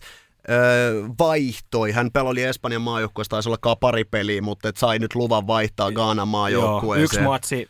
[0.50, 1.92] öö, vaihtoi.
[1.92, 6.28] Hän peloli Espanjan maajoukkueessa, taisi olla pari peliä, mutta et sai nyt luvan vaihtaa Gaanan
[6.28, 7.04] maajoukkueeseen.
[7.04, 7.70] Yksi matsi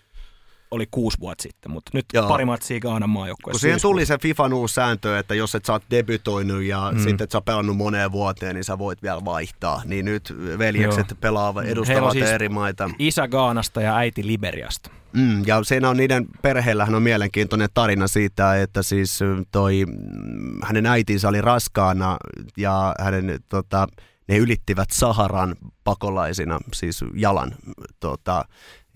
[0.72, 2.28] oli kuusi vuotta sitten, mutta nyt Joo.
[2.28, 3.56] pari matsia Gaanan maajoukkueessa.
[3.56, 7.04] Kun siihen tuli se FIFAn uusi sääntö, että jos et sä oot debytoinut ja mm.
[7.04, 9.82] sitten et sä pelannut moneen vuoteen, niin sä voit vielä vaihtaa.
[9.86, 11.18] Niin nyt veljekset Joo.
[11.22, 12.90] pelaavat, edustavat siis eri maita.
[13.00, 14.90] Isä Gaanasta ja äiti Liberiasta.
[15.15, 19.19] Mm, ja siinä on niiden perheellähän on mielenkiintoinen tarina siitä, että siis
[19.52, 22.18] toi, mm, hänen äitinsä oli raskaana
[22.57, 23.88] ja hänen tota,
[24.27, 27.52] ne ylittivät Saharan pakolaisina, siis jalan,
[27.99, 28.45] tota,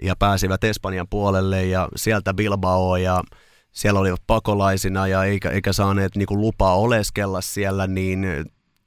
[0.02, 3.24] ja pääsivät Espanjan puolelle ja sieltä Bilbao ja
[3.72, 8.26] siellä olivat pakolaisina ja eikä, eikä saaneet niin kuin lupaa oleskella siellä, niin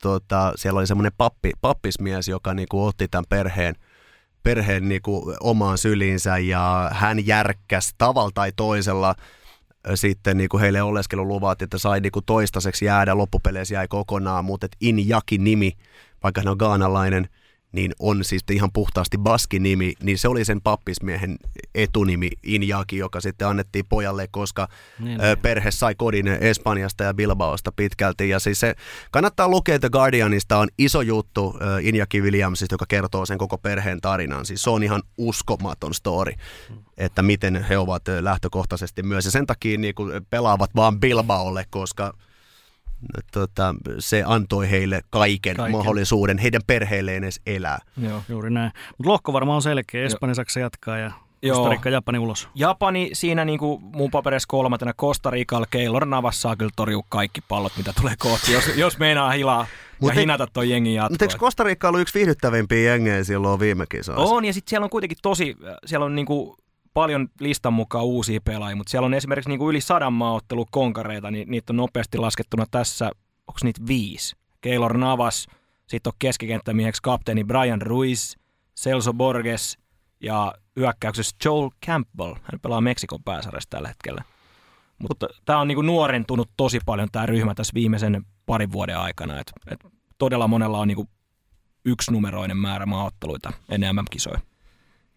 [0.02, 3.74] tota, siellä oli semmoinen pappi, pappismies, joka niin kuin otti tämän perheen,
[4.43, 9.15] perheen niin kuin omaan syliinsä ja hän järkkäsi tavalla tai toisella
[9.95, 14.67] sitten niin kuin heille oleskeluluvat, että sai niin kuin toistaiseksi jäädä, loppupeleissä jäi kokonaan, mutta
[14.81, 15.73] Injaki nimi,
[16.23, 17.29] vaikka hän on gaanalainen–
[17.73, 21.37] niin on siis ihan puhtaasti Baski-nimi, niin se oli sen pappismiehen
[21.75, 24.69] etunimi Injaki, joka sitten annettiin pojalle, koska
[24.99, 25.39] niin, niin.
[25.43, 28.29] perhe sai kodin Espanjasta ja Bilbaosta pitkälti.
[28.29, 28.75] Ja siis se
[29.11, 34.47] kannattaa lukea The Guardianista, on iso juttu Injaki Williamsista, joka kertoo sen koko perheen tarinan.
[34.47, 36.33] Siis se on ihan uskomaton story,
[36.97, 39.25] että miten he ovat lähtökohtaisesti myös.
[39.25, 39.95] Ja sen takia niin
[40.31, 42.13] pelaavat vaan Bilbaolle, koska–
[43.32, 47.78] tota, se antoi heille kaiken, kaiken, mahdollisuuden heidän perheilleen edes elää.
[47.97, 48.72] Joo, juuri näin.
[48.98, 50.05] Mutta lohko varmaan on selkeä.
[50.05, 51.12] Espanja, Saksa jatkaa ja
[51.48, 52.48] Costa Rica, Japani ulos.
[52.55, 57.40] Japani siinä niin kuin mun paperissa kolmantena, Costa Ricalla Keylor Navas saa kyllä torjua kaikki
[57.48, 59.66] pallot, mitä tulee kohti, jos, jos meinaa hilaa
[60.01, 61.10] Mut ja hinata toi jengin jatkoa.
[61.10, 64.35] Mutta eikö Costa Rica ollut yksi viihdyttävimpiä jengejä silloin viime kisoissa?
[64.35, 65.56] On, ja sitten siellä on kuitenkin tosi,
[65.86, 66.56] siellä on niinku
[66.95, 71.31] paljon listan mukaan uusia pelaajia, mutta siellä on esimerkiksi niin kuin yli sadan maaottelu konkareita,
[71.31, 73.11] niin niitä on nopeasti laskettuna tässä,
[73.47, 74.37] onko niitä viisi?
[74.61, 75.47] Keylor Navas,
[75.87, 78.35] sitten on keskikenttämieheksi kapteeni Brian Ruiz,
[78.81, 79.79] Celso Borges
[80.21, 82.35] ja hyökkäyksessä Joel Campbell.
[82.35, 84.25] Hän pelaa Meksikon pääsarjassa tällä hetkellä.
[84.99, 89.41] Mutta tämä on niinku nuorentunut tosi paljon tämä ryhmä tässä viimeisen parin vuoden aikana.
[89.41, 89.81] Et, et
[90.19, 91.09] todella monella on niinku
[91.85, 94.41] yksinumeroinen määrä maaotteluita ennen MM-kisoja.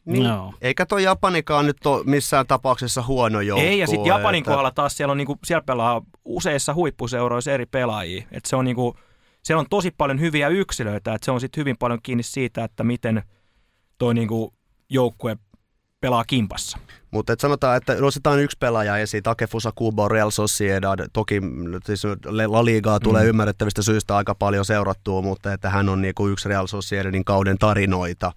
[0.05, 0.53] Niin, no.
[0.61, 3.69] Eikä tuo Japanikaan nyt ole missään tapauksessa huono joukkue.
[3.69, 4.51] Ei, ja sitten Japanin että...
[4.51, 8.23] kohdalla taas siellä, on niinku, siellä pelaa useissa huippuseuroissa eri pelaajia.
[8.31, 8.95] Et se on niinku,
[9.43, 12.83] siellä on tosi paljon hyviä yksilöitä, että se on sitten hyvin paljon kiinni siitä, että
[12.83, 13.23] miten
[13.97, 14.53] tuo niinku
[14.89, 15.37] joukkue
[16.01, 16.77] pelaa kimpassa.
[17.11, 20.99] Mutta sanotaan, että nostetaan yksi pelaaja esiin, Takefusa Kubo, Real Sociedad.
[21.13, 21.41] Toki
[21.85, 22.03] siis
[22.47, 23.29] La Ligaa tulee mm.
[23.29, 28.31] ymmärrettävistä syistä aika paljon seurattua, mutta että hän on niinku yksi Real Sociedadin kauden tarinoita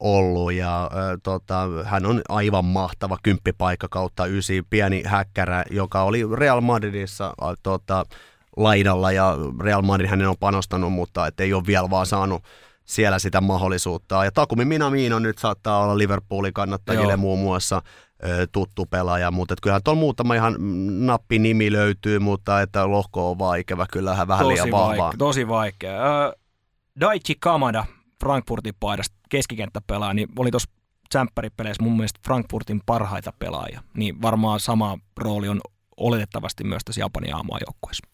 [0.00, 0.90] ollut ja äh,
[1.22, 7.48] tota, hän on aivan mahtava kymppipaikka kautta ysi, pieni häkkärä, joka oli Real Madridissa äh,
[7.62, 8.04] tota,
[8.56, 12.42] laidalla ja Real Madrid hänen on panostanut, mutta et ei ole vielä vaan saanut
[12.84, 14.24] siellä sitä mahdollisuutta.
[14.24, 17.16] Ja Takumi Minamiino nyt saattaa olla Liverpoolin kannattajille Joo.
[17.16, 17.82] muun muassa
[18.52, 20.56] tuttu pelaaja, mutta et kyllähän tuolla muutama ihan
[21.06, 25.12] nappinimi löytyy, mutta että lohko on vaikea, kyllähän vähän tosi liian vahvaa.
[25.18, 25.94] Tosi vaikea.
[25.94, 26.40] Uh,
[27.00, 27.84] Daichi Kamada,
[28.24, 30.70] Frankfurtin paidasta keskikenttäpelaaja, niin oli tuossa
[31.08, 33.82] tsemppäripeleissä mun mielestä Frankfurtin parhaita pelaajia.
[33.94, 35.60] Niin varmaan sama rooli on
[35.96, 38.06] oletettavasti myös tässä Japanin aamaajoukkueessa.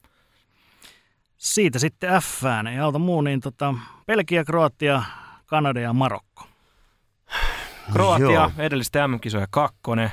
[1.36, 2.42] Siitä sitten f
[2.72, 3.74] ei auta muu, niin tota,
[4.06, 5.02] Belgia, Kroatia,
[5.46, 6.46] Kanada ja Marokko.
[7.92, 8.50] Kroatia Joo.
[8.58, 10.10] edellistä MM-kisoja kakkonen,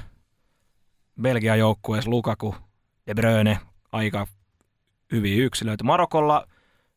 [1.22, 2.56] Belgian joukkueessa Lukaku,
[3.08, 3.60] De Bruyne,
[3.92, 4.28] aika
[5.12, 5.84] hyviä yksilöitä.
[5.84, 6.48] Marokolla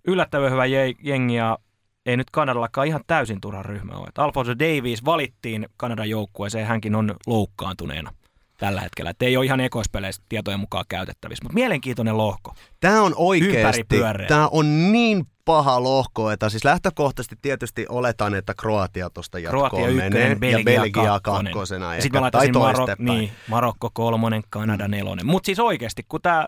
[0.07, 0.67] yllättävän hyvä
[1.03, 1.59] jengi ja
[2.07, 4.09] ei nyt Kanadallakaan ihan täysin turha ryhmä ole.
[4.09, 8.13] Että Alfonso Davies valittiin Kanadan joukkueeseen, hänkin on loukkaantuneena
[8.59, 9.11] tällä hetkellä.
[9.11, 12.55] Että ei ole ihan ekoispeleissä tietojen mukaan käytettävissä, mutta mielenkiintoinen lohko.
[12.81, 13.87] Tämä on oikeasti,
[14.29, 19.97] tämä on niin paha lohko, että siis lähtökohtaisesti tietysti oletan, että Kroatia tuosta jatkoon Kroatia
[19.97, 22.01] menee Belgia ja Belgia kakkosena.
[22.01, 25.27] Sitten mä laittaisin Marok- niin, Marokko kolmonen, Kanada nelonen.
[25.27, 26.47] Mutta siis oikeasti, kun tämä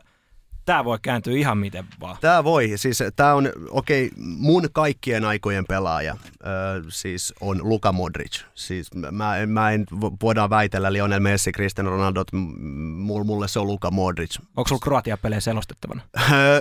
[0.69, 2.17] Tämä voi kääntyä ihan miten vaan.
[2.21, 2.73] Tämä voi.
[2.77, 6.47] Siis tämä on, okei, okay, mun kaikkien aikojen pelaaja ö,
[6.89, 8.41] siis on Luka Modric.
[8.55, 9.87] Siis mä, mä en,
[10.23, 14.39] voidaan väitellä Lionel Messi, Cristiano Ronaldo, että mulle se on Luka Modric.
[14.57, 16.01] Onko sulla Kroatia-pelejä selostettavana?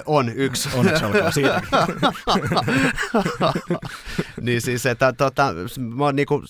[0.06, 0.70] on, yksi.
[0.74, 1.62] Onneksi olkoon siitä.
[4.42, 6.44] niin siis, että tota, mä niinku,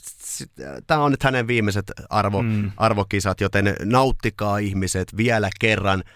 [0.88, 2.72] tämä on nyt hänen viimeiset arvo, mm.
[2.78, 6.04] arvokisat, joten nauttikaa ihmiset vielä kerran–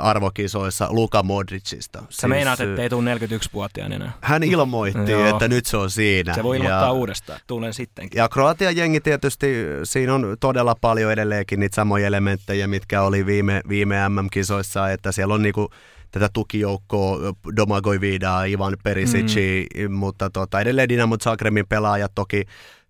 [0.00, 1.98] arvokisoissa Luka Modricista.
[1.98, 4.12] Sä siis, meinaat, että ei tule 41-vuotiaan enää.
[4.20, 6.34] Hän ilmoitti, että nyt se on siinä.
[6.34, 8.18] Se voi ilmoittaa ja, uudestaan, tulen sittenkin.
[8.18, 9.46] Ja Kroatian jengi tietysti,
[9.84, 15.34] siinä on todella paljon edelleenkin niitä samoja elementtejä, mitkä oli viime, viime MM-kisoissa, että siellä
[15.34, 15.70] on niinku
[16.10, 17.18] tätä tukijoukkoa,
[17.56, 19.36] Domagoj Vidaa, Ivan Perisic,
[19.78, 19.92] mm.
[19.92, 22.44] mutta tota, edelleen Dinamo Zagrebin pelaajat toki,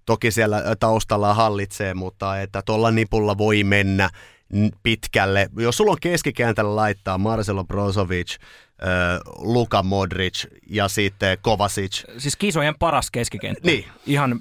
[0.07, 4.11] toki siellä taustalla hallitsee, mutta että tuolla nipulla voi mennä
[4.83, 5.49] pitkälle.
[5.57, 8.37] Jos sulla on keskikentällä laittaa Marcelo Brozovic,
[9.39, 12.05] Luka Modric ja sitten Kovacic.
[12.19, 13.69] Siis kisojen paras keskikenttä.
[13.69, 13.85] Niin.
[14.07, 14.41] Ihan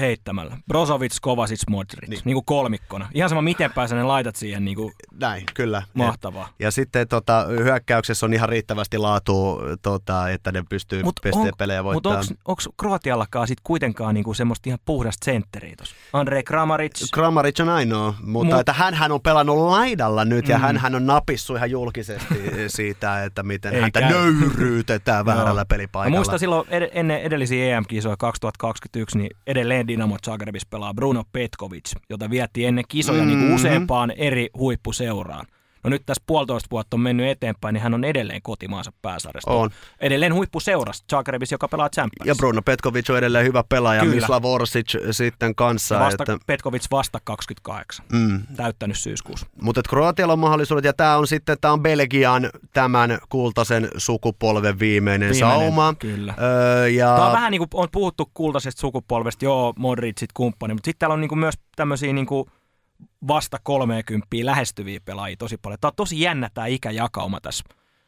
[0.00, 0.56] heittämällä.
[0.68, 2.08] Brozovic, Kovacic, Modric.
[2.08, 2.20] Niin.
[2.24, 3.08] niin kuin kolmikkona.
[3.14, 4.64] Ihan sama miten pääsee ne laitat siihen.
[4.64, 5.82] Niin kuin Näin, kyllä.
[5.94, 6.48] Mahtavaa.
[6.58, 11.20] Ja, ja sitten tota, hyökkäyksessä on ihan riittävästi laatua, tota, että ne pystyy mut
[11.58, 12.24] pelejä voittamaan.
[12.28, 15.96] Mutta onko Kroatiallakaan sitten kuitenkaan niinku semmoista ihan puhdasta sentteriä tuossa?
[16.12, 17.10] Andrei Kramaric.
[17.14, 20.50] Kramaric on ainoa, mutta Mut, että hän on pelannut laidalla nyt mm.
[20.50, 22.34] ja hän on napissut ihan julkisesti
[22.76, 24.10] siitä, että miten Ei häntä käy.
[24.10, 26.10] nöyryytetään väärällä pelipaikalla.
[26.10, 31.92] Mä muistan silloin ed- ennen edellisiä EM-kisoja 2021, niin edelleen Dinamo Zagrebis pelaa Bruno Petkovic,
[32.10, 33.38] jota vietti ennen kisoja mm-hmm.
[33.38, 35.46] niin useampaan eri huippuseuraan.
[35.84, 39.50] No nyt tässä puolitoista vuotta on mennyt eteenpäin, niin hän on edelleen kotimaansa pääsarjasta.
[39.50, 39.70] On.
[40.00, 42.26] Edelleen huippuseurassa, Zagrebis, joka pelaa Champions.
[42.26, 44.14] Ja Bruno Petkovic on edelleen hyvä pelaaja, Kyllä.
[44.14, 45.94] Mislav Orsic sitten kanssa.
[45.94, 46.38] Ja vasta, että...
[46.46, 48.42] Petkovic vasta 28, mm.
[48.56, 49.46] täyttänyt syyskuussa.
[49.62, 55.30] Mutta Kroatialla on mahdollisuudet, ja tämä on sitten tämä on Belgian tämän kultaisen sukupolven viimeinen,
[55.30, 55.94] viimeinen sauma.
[55.98, 56.34] Kyllä.
[56.40, 57.14] Öö, ja...
[57.14, 61.14] Tämä on vähän niin kuin on puhuttu kultaisesta sukupolvesta, joo, Modricit kumppani, mutta sitten täällä
[61.14, 62.50] on niin kuin myös tämmöisiä niin kuin
[63.28, 65.78] vasta 30 lähestyviä pelaajia tosi paljon.
[65.80, 67.64] Tämä on tosi jännä tämä ikäjakauma tässä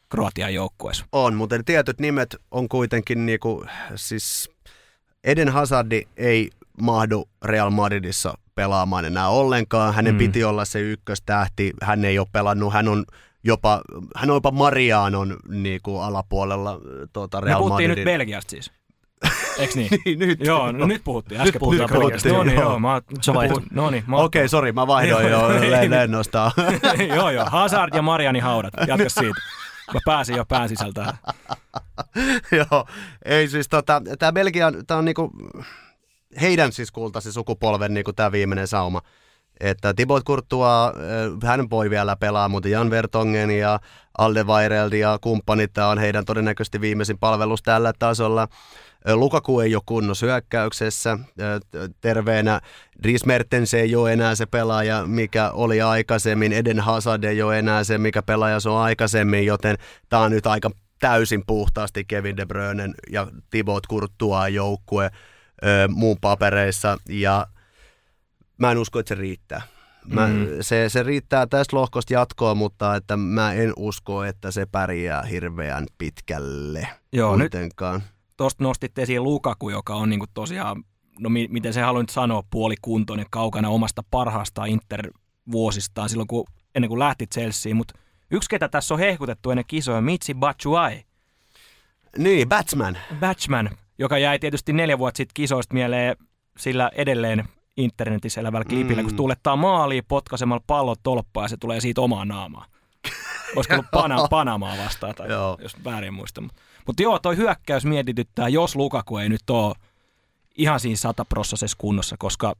[0.09, 1.05] Kroatian joukkueessa.
[1.11, 3.65] On, mutta tietyt nimet on kuitenkin niinku,
[3.95, 4.49] siis
[5.23, 6.49] Eden Hazardi ei
[6.81, 9.93] mahdu Real Madridissa pelaamaan enää ollenkaan.
[9.93, 10.17] Hänen mm.
[10.17, 11.73] piti olla se ykköstähti.
[11.81, 12.73] Hän ei ole pelannut.
[12.73, 13.05] Hän on
[13.43, 13.81] jopa,
[14.15, 16.79] hän on jopa Marianon niinku alapuolella
[17.13, 18.07] tuota Real Me puhuttiin Madridin.
[18.07, 18.71] nyt Belgiasta siis.
[19.57, 19.89] Eiks niin?
[20.05, 20.39] niin nyt.
[20.39, 21.41] Joo, no nyt puhuttiin.
[21.41, 22.35] Äsken nyt puhuttiin puhuttiin.
[22.35, 22.79] No niin, joo.
[22.79, 23.01] Mä,
[23.49, 25.47] puhun, no niin, Okei, okay, sori, mä vaihdoin jo
[25.89, 26.51] lennosta.
[27.15, 27.45] joo, joo.
[27.45, 28.73] Hazard ja Mariani haudat.
[28.87, 29.41] Jatka siitä.
[29.93, 31.13] Mä pääsin jo pään sisältä.
[32.51, 32.87] joo,
[33.25, 35.31] ei siis tota, tää Belgian, tää on niinku,
[36.41, 39.01] heidän siis kultasi sukupolven niinku tää viimeinen sauma.
[39.59, 40.67] Että Thibaut Courtois,
[41.43, 43.79] äh, hän voi vielä pelaa, mutta Jan Vertongen ja
[44.17, 48.47] Aldeweireld ja kumppanit, tämä on heidän todennäköisesti viimeisin palvelus tällä tasolla.
[49.13, 51.19] Lukaku ei ole kunnossa hyökkäyksessä.
[52.01, 52.61] Terveenä
[53.03, 56.53] Dries Mertens ei ole enää se pelaaja, mikä oli aikaisemmin.
[56.53, 59.77] Eden Hazard ei ole enää se, mikä pelaaja se on aikaisemmin, joten
[60.09, 60.69] tämä on nyt aika
[60.99, 65.09] täysin puhtaasti Kevin De Bruyne ja Thibaut Courtois joukkue
[65.89, 66.97] muun papereissa.
[67.09, 67.47] Ja
[68.57, 69.61] mä en usko, että se riittää.
[70.07, 70.47] Mä, mm.
[70.61, 75.85] se, se riittää tästä lohkosta jatkoa, mutta että mä en usko, että se pärjää hirveän
[75.97, 77.99] pitkälle Joo, kuitenkaan.
[77.99, 78.12] Nyt,
[78.43, 80.83] tuosta nostit esiin Lukaku, joka on niinku tosiaan,
[81.19, 86.45] no mi- miten se haluan nyt sanoa, puolikuntoinen kaukana omasta parhaasta Inter-vuosistaan silloin, kun,
[86.75, 87.99] ennen kuin lähti Chelseain, mutta
[88.31, 91.05] yksi, ketä tässä on hehkutettu ennen kisoja, Mitsi Batshuayi.
[92.17, 92.97] Niin, Batsman.
[93.19, 96.15] Batsman, joka jäi tietysti neljä vuotta sitten kisoista mieleen
[96.57, 97.43] sillä edelleen
[97.77, 99.07] internetissä elävällä klipillä, mm.
[99.07, 102.69] kun tuulettaa maaliin potkaisemalla pallot tolppaa ja se tulee siitä omaan naamaan.
[103.55, 105.57] Olisiko ollut Pana, Panamaa vastaan, tai Joo.
[105.61, 106.41] jos väärin muista.
[106.41, 106.61] Mutta
[106.99, 109.75] joo, toi hyökkäys mietityttää, jos Lukaku ei nyt ole
[110.57, 112.55] ihan siinä sataprossaisessa kunnossa, koska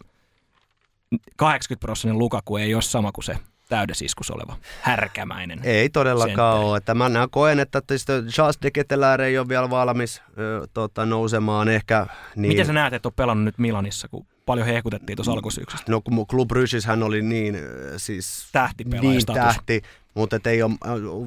[1.36, 3.38] 80 prosenttinen Lukaku ei ole sama kuin se
[3.70, 5.60] täydesiskus oleva härkämäinen.
[5.64, 6.70] Ei todellakaan sentteri.
[6.70, 6.78] ole.
[6.78, 7.82] Että mä koen, että
[8.30, 12.08] Charles de Ketelär ei ole vielä valmis ö, tota, nousemaan ehkä.
[12.36, 12.48] Niin...
[12.48, 15.92] Miten sä näet, että on pelannut nyt Milanissa, kun paljon hehkutettiin tuossa alkusyksystä?
[15.92, 17.58] No kun Club Brugis hän oli niin
[17.98, 18.48] siis...
[18.52, 19.82] Tähtipelaaja niin tähti,
[20.14, 20.72] mutta ei ole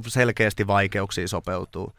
[0.06, 1.92] selkeästi vaikeuksia sopeutuu.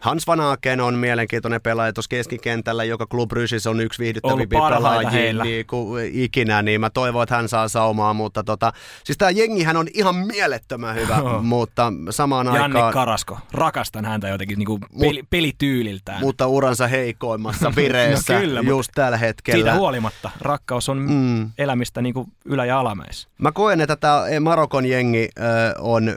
[0.00, 5.44] Hans Van Aken on mielenkiintoinen pelaaja tuossa keskikentällä, joka Club Rysissä on yksi viihdyttävimpiä pelaajia
[5.44, 8.72] niin kuin ikinä, niin mä toivon, että hän saa saumaa, mutta tota,
[9.04, 12.80] siis tämä jengihän on ihan mielettömän hyvä, mutta samaan Jannik aikaan...
[12.80, 16.20] Jannik Karasko, rakastan häntä jotenkin niin kuin peli, pelityyliltään.
[16.20, 19.64] Mutta uransa heikoimmassa vireessä no kyllä, just tällä hetkellä.
[19.64, 21.50] Siitä huolimatta, rakkaus on mm.
[21.58, 23.28] elämistä niin kuin ylä- ja alamäessä.
[23.38, 25.46] Mä koen, että tämä Marokon jengi äh,
[25.78, 26.14] on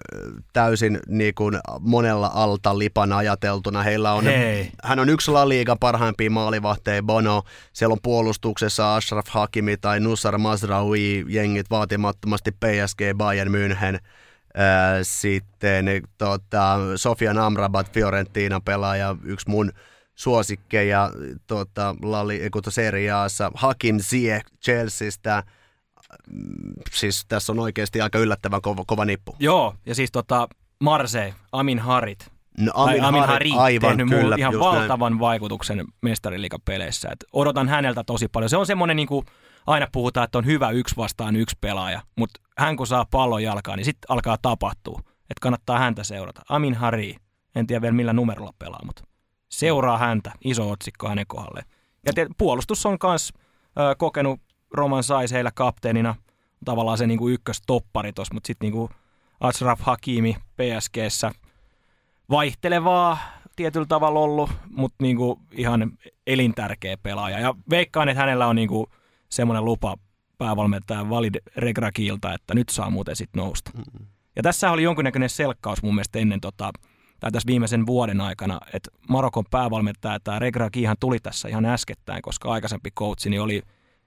[0.54, 3.84] täysin niin kuin monella alta lipan ajateltu verrattuna.
[3.84, 4.72] Heillä on, Hei.
[4.84, 7.44] hän on yksi La Liga parhaimpia maalivahteja Bono.
[7.74, 14.00] Siellä on puolustuksessa Ashraf Hakimi tai Nussar Mazraoui jengit vaatimattomasti PSG Bayern München.
[15.04, 15.86] Sitten
[16.18, 19.72] tota, Sofian Amrabat Fiorentina pelaaja, yksi mun
[20.16, 21.12] suosikkeja
[21.48, 23.52] tota, Lali, Serie Aassa.
[23.56, 25.44] Hakim Ziyech Chelseastä.
[26.30, 29.36] Mm, siis tässä on oikeasti aika yllättävän kova, kova nippu.
[29.40, 30.48] Joo, ja siis tota,
[30.80, 35.20] Marseille, Amin Harit, No, Amin, Amin Harit aivan, tehnyt kyllä, ihan valtavan näin.
[35.20, 37.10] vaikutuksen mestariliikapeleissä.
[37.12, 38.50] Et odotan häneltä tosi paljon.
[38.50, 39.26] Se on semmoinen, niin kuin
[39.68, 43.78] aina puhutaan, että on hyvä yksi vastaan yksi pelaaja, mutta hän kun saa pallon jalkaan,
[43.78, 45.00] niin sitten alkaa tapahtua.
[45.06, 46.42] Että kannattaa häntä seurata.
[46.50, 47.16] Amin Hari,
[47.56, 49.04] En tiedä vielä millä numerolla pelaa, mutta
[49.50, 50.32] seuraa häntä.
[50.44, 51.62] Iso otsikko hänen kohdalle.
[52.06, 53.34] Ja te, puolustus on myös
[53.98, 54.40] kokenut
[54.72, 56.16] Roman Sais heillä kapteenina
[56.66, 58.90] tavallaan se niinku ykköstoppari tuossa, mutta sitten niinku
[59.40, 61.32] Ashraf Hakimi PSGssä
[62.32, 63.18] vaihtelevaa
[63.56, 65.92] tietyllä tavalla ollut, mutta niinku ihan
[66.28, 67.40] elintärkeä pelaaja.
[67.40, 68.90] Ja veikkaan, että hänellä on niinku
[69.30, 69.98] semmoinen lupa
[70.38, 73.72] päävalmentaja Valid Regrakilta, että nyt saa muuten sitten nousta.
[73.76, 74.08] Mm-hmm.
[74.36, 76.72] Ja tässä oli jonkinnäköinen selkkaus mun mielestä ennen tota,
[77.20, 82.52] tai tässä viimeisen vuoden aikana, että Marokon päävalmentaja tämä Regrakihan tuli tässä ihan äskettäin, koska
[82.52, 83.62] aikaisempi coachi niin oli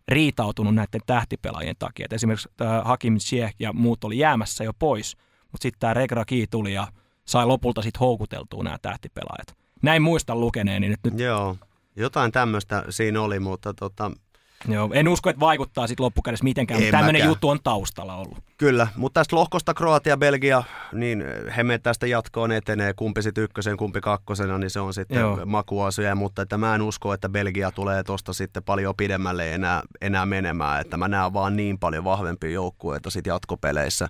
[0.08, 2.04] riitautunut näiden tähtipelaajien takia.
[2.04, 2.48] Et esimerkiksi
[2.84, 5.16] Hakim Ziyech ja muut oli jäämässä jo pois,
[5.52, 6.88] mutta sitten tämä Regraki tuli ja
[7.24, 9.56] sai lopulta sitten houkuteltua nämä tähtipelaajat.
[9.82, 11.00] Näin muistan lukeneeni nyt.
[11.04, 11.18] nyt.
[11.18, 11.56] Joo,
[11.96, 14.10] jotain tämmöistä siinä oli, mutta tota,
[14.68, 18.38] Joo, en usko, että vaikuttaa sitten loppukädessä mitenkään, mutta tämmöinen juttu on taustalla ollut.
[18.58, 21.24] Kyllä, mutta tästä lohkosta Kroatia, Belgia, niin
[21.56, 25.40] he me tästä jatkoon etenee, kumpi sitten ykkösen, kumpi kakkosena, niin se on sitten Joo.
[25.46, 30.26] makuasia, mutta että mä en usko, että Belgia tulee tuosta sitten paljon pidemmälle enää, enää
[30.26, 34.08] menemään, että mä näen vaan niin paljon vahvempia joukkueita sitten jatkopeleissä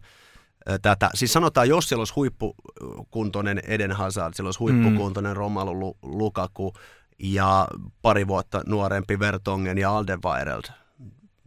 [0.82, 1.10] tätä.
[1.14, 5.36] Siis sanotaan, jos siellä olisi huippukuntoinen Eden Hazard, siellä olisi huippukuntoinen mm.
[5.36, 6.74] Romelu Lukaku,
[7.18, 7.68] ja
[8.02, 10.64] pari vuotta nuorempi Vertongen ja Alderweireld,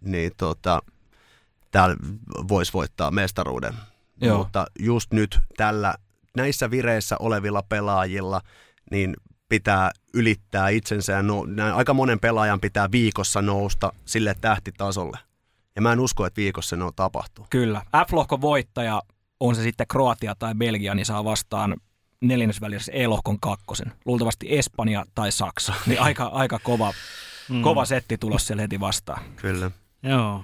[0.02, 0.81] niin tota,
[1.72, 1.95] täällä
[2.48, 3.73] voisi voittaa mestaruuden.
[4.22, 4.38] Joo.
[4.38, 5.95] Mutta just nyt tällä
[6.38, 8.41] näissä vireissä olevilla pelaajilla,
[8.91, 9.14] niin
[9.49, 11.45] pitää ylittää itsensä ja no,
[11.76, 15.18] aika monen pelaajan pitää viikossa nousta sille tähtitasolle.
[15.77, 17.47] Ja mä en usko, että viikossa se no tapahtuu.
[17.49, 17.81] Kyllä.
[18.07, 19.01] F-lohkon voittaja,
[19.39, 21.75] on se sitten Kroatia tai Belgia, niin saa vastaan
[22.21, 23.91] neljännesvälissä E-lohkon kakkosen.
[24.05, 25.73] Luultavasti Espanja tai Saksa.
[25.85, 26.93] Niin aika, aika kova,
[27.49, 27.61] mm.
[27.61, 29.21] kova setti tulos siellä heti vastaan.
[29.35, 29.71] Kyllä.
[30.03, 30.43] Joo.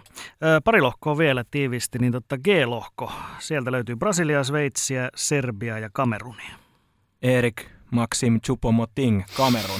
[0.64, 3.11] Pari lohkoa vielä tiivisti, niin totta G-lohko.
[3.39, 6.55] Sieltä löytyy Brasilia, Sveitsiä, Serbia ja Kamerunia.
[7.22, 9.80] Erik Maxim Chupomoting, Kamerun.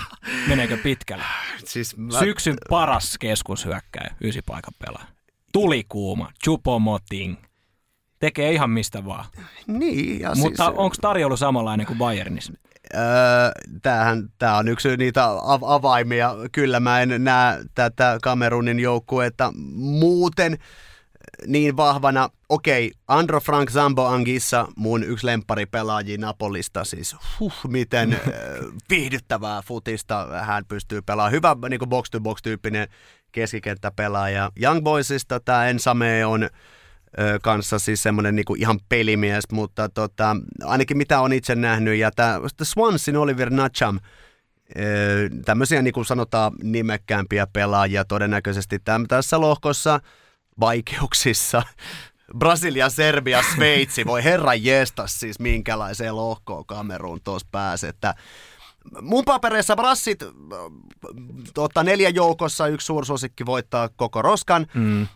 [0.48, 1.24] Meneekö pitkälle?
[1.64, 2.18] Siis mä...
[2.18, 4.14] Syksyn paras keskushyökkäjä,
[4.46, 5.06] paikan pelaaja.
[5.52, 7.36] Tulikuuma, Chupomoting
[8.22, 9.24] tekee ihan mistä vaan.
[9.66, 10.20] Niin.
[10.20, 12.52] Ja Mutta siis, onko tarjoulu samanlainen kuin Bayernissa?
[12.94, 13.00] Öö,
[13.82, 15.24] tämähän, tämä on yksi niitä
[15.66, 16.34] avaimia.
[16.52, 20.58] Kyllä mä en näe tätä Kamerunin joukkuetta muuten
[21.46, 22.28] niin vahvana.
[22.52, 28.20] Okei, Andro Frank Zambo Angissa, mun yksi lempparipelaaji Napolista, siis huh, miten
[28.90, 31.32] viihdyttävää futista hän pystyy pelaamaan.
[31.32, 32.88] Hyvä niin box-to-box-tyyppinen
[33.32, 34.50] keskikenttäpelaaja.
[34.62, 36.48] Young Boysista tämä Ensame on
[37.42, 42.40] kanssa siis semmoinen niinku ihan pelimies, mutta tota, ainakin mitä on itse nähnyt, ja tämä
[42.62, 44.00] Swansin Oliver Nacham,
[45.44, 50.00] tämmöisiä niin kuin sanotaan nimekkäämpiä pelaajia todennäköisesti täm, tässä lohkossa
[50.60, 51.62] vaikeuksissa.
[52.38, 58.14] Brasilia, Serbia, Sveitsi, voi herra jestas siis minkälaiseen lohkoon Kameruun tuossa pääsee, että
[59.00, 60.24] Mun papereissa Brassit
[61.54, 64.66] tota, neljä joukossa yksi suursuosikki voittaa koko roskan.
[64.74, 65.06] Mm.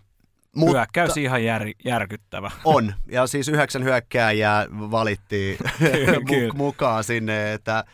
[0.56, 2.50] Mutta, Hyökkäys ihan jär, järkyttävä.
[2.64, 5.58] On, ja siis yhdeksän hyökkääjää valittiin
[6.54, 7.84] mukaan sinne, että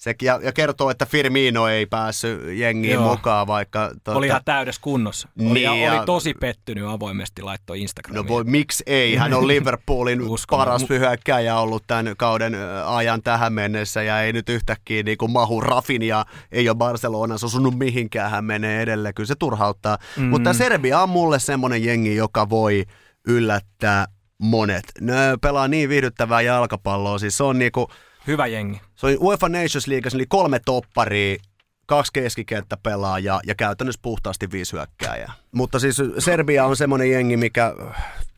[0.00, 3.10] se, ja, ja kertoo, että Firmino ei päässyt jengiin Joo.
[3.10, 3.90] mukaan, vaikka...
[4.04, 5.28] Tuota, oli ihan täydessä kunnossa.
[5.40, 8.26] Oli, niin, ja, oli tosi pettynyt avoimesti laittoi Instagramiin.
[8.26, 9.16] No voi, miksi ei?
[9.16, 10.20] Hän on Liverpoolin
[10.50, 12.56] paras hyökkäjä ollut tämän kauden
[12.86, 17.46] ajan tähän mennessä, ja ei nyt yhtäkkiä niin kuin mahu Rafin, ja ei ole Barcelonassa
[17.46, 19.14] osunut mihinkään, hän menee edelleen.
[19.14, 19.98] Kyllä se turhauttaa.
[20.16, 20.24] Mm.
[20.24, 22.84] Mutta Serbia on mulle semmoinen jengi, joka voi
[23.26, 24.06] yllättää
[24.38, 24.84] monet.
[25.00, 27.88] Ne pelaa niin viihdyttävää jalkapalloa, siis se on niinku...
[28.26, 28.80] Hyvä jengi.
[28.96, 31.36] Se oli UEFA Nations League, oli kolme topparia,
[31.86, 35.32] kaksi keskikenttäpelaajaa ja käytännössä puhtaasti viisi hyökkääjää.
[35.52, 37.74] Mutta siis Serbia on semmoinen jengi, mikä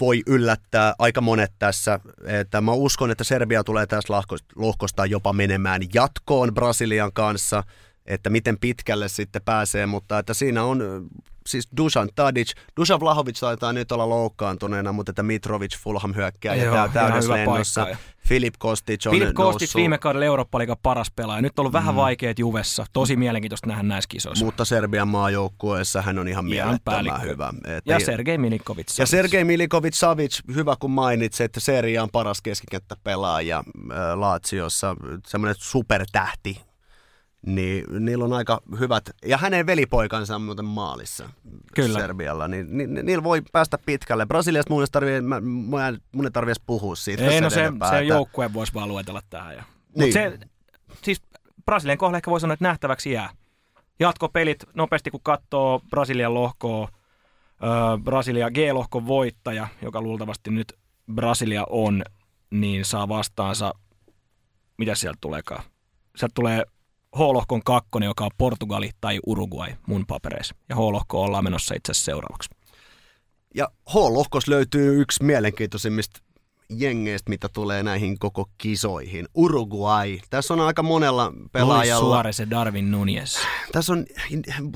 [0.01, 2.01] voi yllättää aika monet tässä.
[2.27, 4.15] Että mä uskon, että Serbia tulee tässä
[4.57, 7.63] lohkosta jopa menemään jatkoon Brasilian kanssa,
[8.15, 11.09] että miten pitkälle sitten pääsee, mutta että siinä on
[11.47, 16.71] siis Dusan Tadic, Dusan Vlahovic taitaa nyt olla loukkaantuneena, mutta että Mitrovic Fulham hyökkää ja
[16.71, 17.87] tämä täydessä lennossa.
[18.29, 21.43] Filip Kostic on Filip Kostic viime kaudella eurooppa paras pelaaja.
[21.43, 21.97] Nyt on ollut vähän mm.
[21.97, 22.87] vaikeat Juvessa.
[22.93, 24.45] Tosi mielenkiintoista nähdä näissä kisoissa.
[24.45, 27.53] Mutta Serbian maajoukkueessa hän on ihan mielettömän hyvä.
[27.67, 28.99] Et ja Sergei Milikovic.
[28.99, 33.65] Ja Sergei Milikovic Savic, hyvä kun mainitsit, että Seria on paras keskikenttä pelaaja
[34.15, 34.97] Laatsiossa.
[35.27, 36.61] Semmoinen supertähti
[37.47, 41.29] niin niillä on aika hyvät, ja hänen velipoikansa on muuten maalissa
[41.75, 41.99] Kyllä.
[41.99, 44.27] Serbialla, niin, niin, niin niillä voi päästä pitkälle.
[44.27, 45.41] Brasiliasta mun ei tarvitse, mä,
[46.13, 47.25] mun ei tarvitse puhua siitä.
[47.25, 48.15] Ei, no se, enempää, se että...
[48.15, 49.55] joukkue voisi vaan luetella tähän.
[49.57, 49.65] Ja.
[49.97, 50.13] Niin.
[50.13, 50.39] se,
[51.03, 51.23] siis
[51.65, 53.31] Brasilian kohdalla ehkä voi sanoa, että nähtäväksi jää.
[54.01, 56.89] Jatkopelit nopeasti, kun katsoo Brasilian lohkoa,
[58.05, 60.73] Brasilia G-lohkon voittaja, joka luultavasti nyt
[61.15, 62.03] Brasilia on,
[62.51, 63.75] niin saa vastaansa
[64.79, 65.65] mitä sieltä tuleekaan.
[66.17, 66.65] Sieltä tulee
[67.17, 70.55] H-lohkon kakkonen, joka on Portugali tai Uruguay mun papereissa.
[70.69, 72.51] Ja H-lohko ollaan menossa itse asiassa seuraavaksi.
[73.55, 76.21] Ja H-lohkos löytyy yksi mielenkiintoisimmista
[76.77, 79.29] jengeistä, mitä tulee näihin koko kisoihin.
[79.35, 80.19] Uruguay.
[80.31, 82.05] Tässä on aika monella pelaajalla.
[82.05, 83.37] Luis Suarez ja Darwin Nunez.
[83.73, 84.07] Tässä on,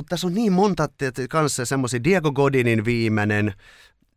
[0.09, 0.89] tässä on niin monta
[1.31, 2.05] kanssa semmoisia.
[2.05, 3.53] Diego Godinin viimeinen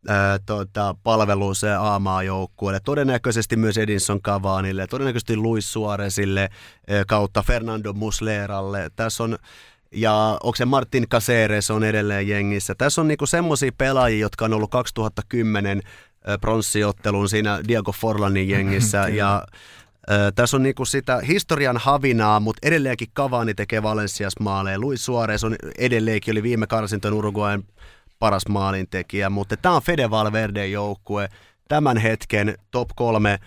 [0.08, 8.90] ää, tota, palvelus A-maajoukkueelle, todennäköisesti myös Edinson Cavaniille, todennäköisesti Luis Suarezille ää, kautta Fernando Musleralle.
[8.96, 9.38] Tässä on
[9.92, 12.74] ja onko se Martin Caceres on edelleen jengissä.
[12.74, 15.82] Tässä on niinku semmoisia pelaajia, jotka on ollut 2010
[16.40, 19.46] pronssiottelun siinä Diego Forlanin jengissä ja
[20.34, 24.78] tässä on niinku sitä historian havinaa, mutta edelleenkin Cavani tekee Valencias maaleja.
[24.78, 27.64] Luis Suarez on edelleenkin, oli viime karsinton Uruguayn
[28.20, 31.28] paras maalintekijä, mutta tämä on Fede Valverde joukkue,
[31.68, 33.38] tämän hetken top kolme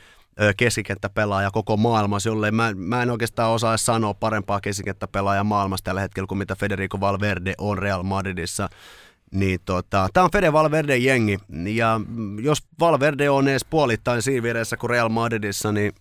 [0.58, 6.28] keskikenttäpelaaja koko maailmassa, jolle mä, mä en oikeastaan osaa sanoa parempaa keskikenttäpelaajaa maailmassa tällä hetkellä
[6.28, 8.70] kuin mitä Federico Valverde on Real Madridissa.
[9.32, 12.02] Niin tota, tämä on Fede Valverde jengi, ja
[12.42, 15.94] jos Valverde on edes puolittain siinä vieressä kuin Real Madridissa, niin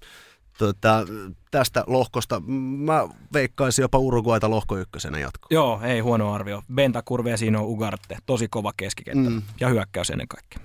[0.66, 1.04] tota,
[1.50, 2.40] tästä lohkosta
[2.76, 5.46] mä veikkaisin jopa Uruguayta lohko ykkösenä jatko.
[5.50, 6.62] Joo, ei huono arvio.
[6.74, 9.42] Bentakurve siinä on Ugarte, tosi kova keskikenttä mm.
[9.60, 10.60] ja hyökkäys ennen kaikkea.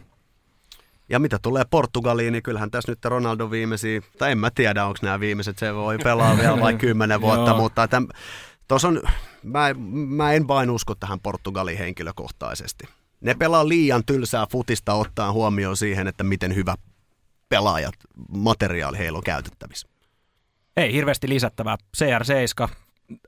[1.09, 4.99] Ja mitä tulee Portugaliin, niin kyllähän tässä nyt Ronaldo viimeisiä, tai en mä tiedä, onko
[5.01, 8.09] nämä viimeiset, se voi pelaa vielä vain kymmenen vuotta, mutta tämän,
[8.83, 9.01] on,
[9.43, 9.75] mä,
[10.07, 12.87] mä en vain usko tähän Portugaliin henkilökohtaisesti.
[13.21, 16.75] Ne pelaa liian tylsää futista ottaa huomioon siihen, että miten hyvä
[17.49, 17.95] pelaajat,
[18.29, 19.87] materiaali heillä on käytettävissä.
[20.77, 21.77] Ei hirveästi lisättävää.
[21.97, 22.69] CR7,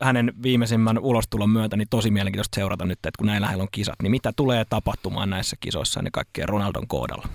[0.02, 3.96] hänen viimeisimmän ulostulon myötä, niin tosi mielenkiintoista seurata nyt, että kun näillä heillä on kisat,
[4.04, 7.28] niin mitä tulee tapahtumaan näissä kisoissa niin kaikkien Ronaldon kohdalla?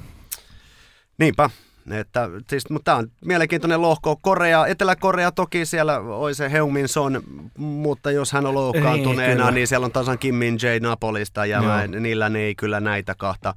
[1.19, 1.51] Niinpä,
[1.91, 4.17] että, siis, mutta tämä on mielenkiintoinen lohko.
[4.17, 7.23] Korea, Etelä-Korea toki siellä oli se Heumin Son,
[7.59, 11.63] mutta jos hän on loukkaantuneena, niin, niin siellä on tasan Kim Min Jae Napolista ja
[11.63, 13.55] mä, niillä ne ei kyllä näitä kahta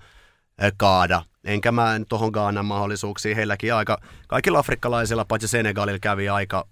[0.78, 1.22] kaada.
[1.48, 3.36] Enkä mä en tuohon Gaanan mahdollisuuksiin.
[3.36, 3.98] Heilläkin aika,
[4.28, 6.68] kaikilla afrikkalaisilla, paitsi Senegalilla kävi aika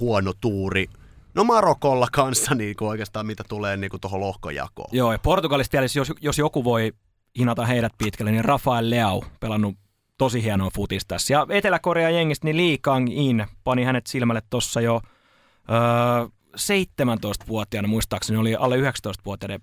[0.00, 0.86] huono tuuri.
[1.34, 4.88] No Marokolla kanssa niin kuin oikeastaan mitä tulee niin tuohon lohkojakoon.
[4.92, 6.92] Joo, ja Portugalista jos, jos joku voi
[7.38, 9.74] hinata heidät pitkälle, niin Rafael Leao pelannut
[10.18, 11.16] tosi hienoa futista.
[11.30, 15.00] Ja Etelä-Korea jengistä, niin Lee Kang-in pani hänet silmälle tuossa jo
[15.70, 19.60] öö, 17-vuotiaana, muistaakseni oli alle 19-vuotiaiden,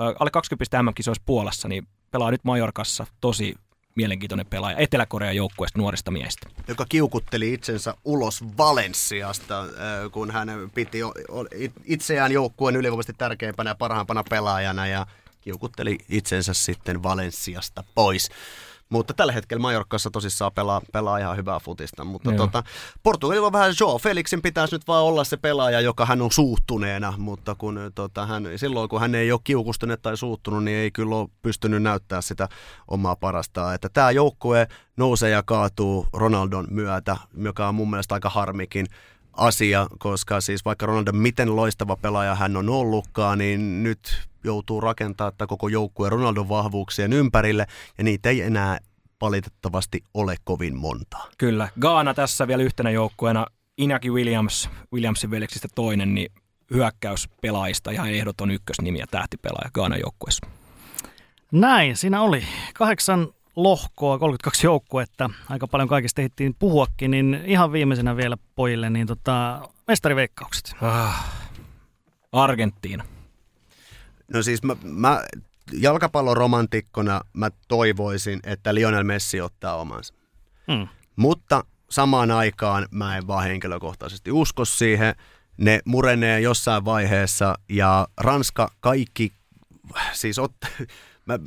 [0.00, 3.54] öö, alle 20 MM-kisoissa Puolassa, niin pelaa nyt Majorkassa tosi
[3.94, 6.48] mielenkiintoinen pelaaja Etelä-Korean joukkueesta nuorista miehistä.
[6.68, 9.64] Joka kiukutteli itsensä ulos Valenssiasta,
[10.12, 10.98] kun hän piti
[11.84, 15.06] itseään joukkueen ylivoimaisesti tärkeimpänä ja parhaimpana pelaajana ja
[15.40, 18.30] kiukutteli itsensä sitten Valenssiasta pois.
[18.88, 22.04] Mutta tällä hetkellä Majorkassa tosissaan pelaa, pelaa ihan hyvää futista.
[22.04, 22.62] Mutta tota,
[23.02, 27.14] Portugalilla on vähän Joe Felixin pitäisi nyt vaan olla se pelaaja, joka hän on suuttuneena,
[27.18, 31.16] mutta kun, tota, hän, silloin kun hän ei ole kiukustunut tai suuttunut, niin ei kyllä
[31.16, 32.48] ole pystynyt näyttää sitä
[32.88, 33.74] omaa parastaan.
[33.74, 38.86] Että tämä joukkue nousee ja kaatuu Ronaldon myötä, joka on mun mielestä aika harmikin
[39.36, 45.32] asia, koska siis vaikka Ronaldo miten loistava pelaaja hän on ollutkaan, niin nyt joutuu rakentamaan
[45.32, 47.66] että koko joukkue Ronaldon vahvuuksien ympärille,
[47.98, 48.78] ja niitä ei enää
[49.20, 51.18] valitettavasti ole kovin monta.
[51.38, 51.68] Kyllä.
[51.80, 53.46] Gaana tässä vielä yhtenä joukkueena.
[53.78, 56.32] Inaki Williams, Williamsin veljeksistä toinen, niin
[56.70, 60.46] hyökkäyspelaajista ihan ehdoton ykkösnimi ja tähtipelaaja Gaana joukkueessa.
[61.52, 62.44] Näin, siinä oli
[62.74, 69.06] kahdeksan lohkoa, 32 joukkuetta, aika paljon kaikista ehdittiin puhuakin, niin ihan viimeisenä vielä pojille, niin
[69.06, 70.74] tota, mestariveikkaukset.
[70.82, 71.24] Ah,
[72.32, 73.04] Argentiina.
[74.32, 75.24] No siis mä, mä
[75.72, 80.14] jalkapalloromantikkona mä toivoisin, että Lionel Messi ottaa omansa.
[80.72, 80.88] Hmm.
[81.16, 85.14] Mutta samaan aikaan mä en vaan henkilökohtaisesti usko siihen.
[85.56, 89.32] Ne murenee jossain vaiheessa ja Ranska kaikki,
[90.12, 90.54] siis ot,
[91.26, 91.38] mä,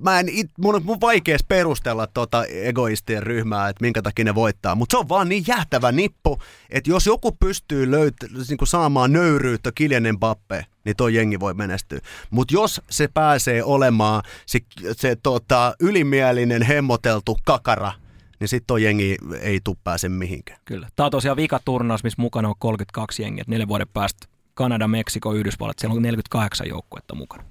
[0.00, 4.34] mä en, it, mun on mun vaikeas perustella tota egoistien ryhmää, että minkä takia ne
[4.34, 6.38] voittaa, mutta se on vaan niin jähtävä nippu,
[6.70, 12.00] että jos joku pystyy löyt- niin saamaan nöyryyttä Kiljanen Bappe, niin toi jengi voi menestyä.
[12.30, 14.58] Mutta jos se pääsee olemaan se,
[14.92, 17.92] se tota, ylimielinen, hemmoteltu kakara,
[18.40, 20.60] niin sitten toi jengi ei tule pääse mihinkään.
[20.64, 20.88] Kyllä.
[20.96, 23.44] Tämä on tosiaan vikaturnaus, missä mukana on 32 jengiä.
[23.46, 27.44] Neljän vuoden päästä Kanada, Meksiko, Yhdysvallat, siellä on 48 joukkuetta mukana.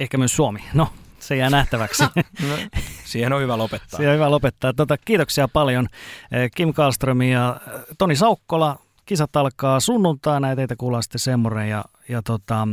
[0.00, 0.64] Ehkä myös Suomi.
[0.74, 2.02] No, se jää nähtäväksi.
[2.48, 2.56] no,
[3.04, 3.96] siihen on hyvä lopettaa.
[3.96, 4.72] Siihen on hyvä lopettaa.
[4.72, 5.88] Tota, kiitoksia paljon
[6.32, 8.78] eh, Kim Kallström ja eh, Toni Saukkola.
[9.06, 12.68] Kisat alkaa sunnuntaina ja teitä kuullaan sitten Semmoren ja, ja tota,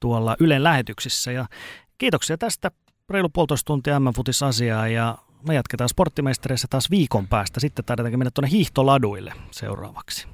[0.00, 1.32] tuolla Ylen lähetyksissä.
[1.32, 1.46] Ja
[1.98, 2.70] kiitoksia tästä
[3.10, 5.18] reilu puolitoista tuntia M-futis asiaa ja
[5.48, 7.60] me jatketaan sporttimeistereissä taas viikon päästä.
[7.60, 10.28] Sitten taidetaankin mennä tuonne hiihtoladuille seuraavaksi.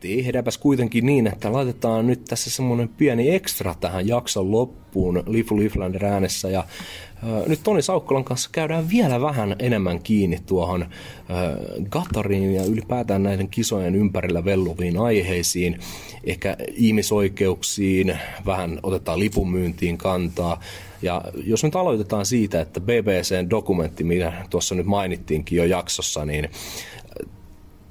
[0.00, 6.04] Tehdäänpäs kuitenkin niin, että laitetaan nyt tässä semmoinen pieni ekstra tähän jakson loppuun Lifu Liflander
[6.04, 6.64] äänessä ja
[7.46, 10.86] nyt Toni Saukkolan kanssa käydään vielä vähän enemmän kiinni tuohon
[11.90, 15.78] Gatariin ja ylipäätään näiden kisojen ympärillä velluviin aiheisiin,
[16.24, 20.60] ehkä ihmisoikeuksiin, vähän otetaan lipunmyyntiin kantaa.
[21.02, 26.50] Ja jos nyt aloitetaan siitä, että BBCn dokumentti, mitä tuossa nyt mainittiinkin jo jaksossa, niin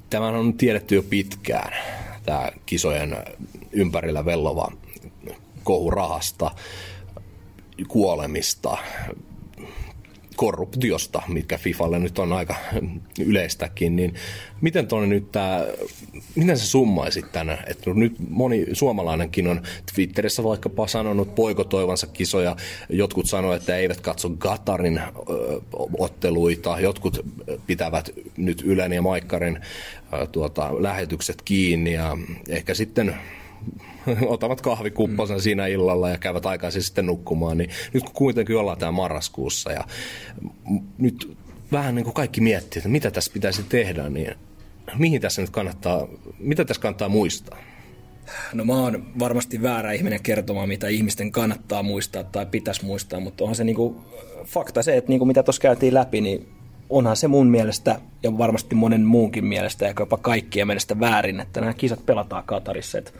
[0.09, 1.73] Tämä on tiedetty jo pitkään,
[2.25, 3.17] tämä kisojen
[3.71, 4.71] ympärillä vellova
[5.63, 6.51] kohurahasta,
[7.87, 8.77] kuolemista,
[10.39, 12.55] korruptiosta, mitkä FIFAlle nyt on aika
[13.25, 14.13] yleistäkin, niin
[14.61, 15.65] miten tuonne nyt tämä,
[16.35, 19.61] miten sä summaisit tänä, että nyt moni suomalainenkin on
[19.95, 22.55] Twitterissä vaikkapa sanonut poikotoivansa kisoja,
[22.89, 25.03] jotkut sanoivat, että eivät katso Gatarin ö,
[25.97, 27.25] otteluita, jotkut
[27.67, 29.59] pitävät nyt Ylen ja Maikkarin
[30.13, 32.17] ö, tuota, lähetykset kiinni ja
[32.49, 33.15] ehkä sitten
[34.27, 35.41] otavat kahvikupposen mm.
[35.41, 39.83] siinä illalla ja käyvät aikaisin sitten nukkumaan, niin nyt kun kuitenkin ollaan tämä marraskuussa ja
[40.97, 41.37] nyt
[41.71, 44.35] vähän niin kuin kaikki miettii, että mitä tässä pitäisi tehdä, niin
[44.97, 46.07] mihin tässä nyt kannattaa,
[46.39, 47.57] mitä tässä kannattaa muistaa?
[48.53, 53.43] No mä oon varmasti väärä ihminen kertomaan, mitä ihmisten kannattaa muistaa tai pitäisi muistaa, mutta
[53.43, 54.05] onhan se niinku
[54.45, 56.47] fakta se, että niinku mitä tuossa käytiin läpi, niin
[56.89, 61.59] onhan se mun mielestä ja varmasti monen muunkin mielestä ja jopa kaikkien mielestä väärin, että
[61.61, 62.97] nämä kisat pelataan Katarissa.
[62.97, 63.11] Että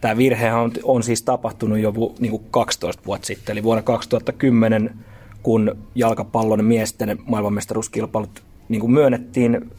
[0.00, 4.94] Tämä virhe on, on siis tapahtunut jo niin kuin 12 vuotta sitten, eli vuonna 2010,
[5.42, 9.70] kun jalkapallon miesten maailmanmestaruuskilpailut niin kuin myönnettiin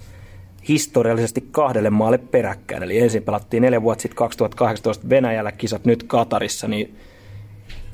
[0.67, 2.83] historiallisesti kahdelle maalle peräkkäin.
[2.83, 6.95] Eli ensin pelattiin neljä vuotta sitten 2018 Venäjällä kisat, nyt Katarissa, niin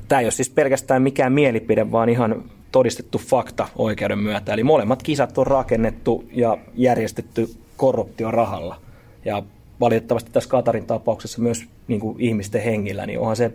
[0.08, 4.52] tämä ei ole siis pelkästään mikään mielipide, vaan ihan todistettu fakta oikeuden myötä.
[4.52, 8.80] Eli molemmat kisat on rakennettu ja järjestetty korruption rahalla.
[9.24, 9.42] Ja
[9.80, 13.52] valitettavasti tässä Katarin tapauksessa myös niin kuin ihmisten hengillä, niin onhan se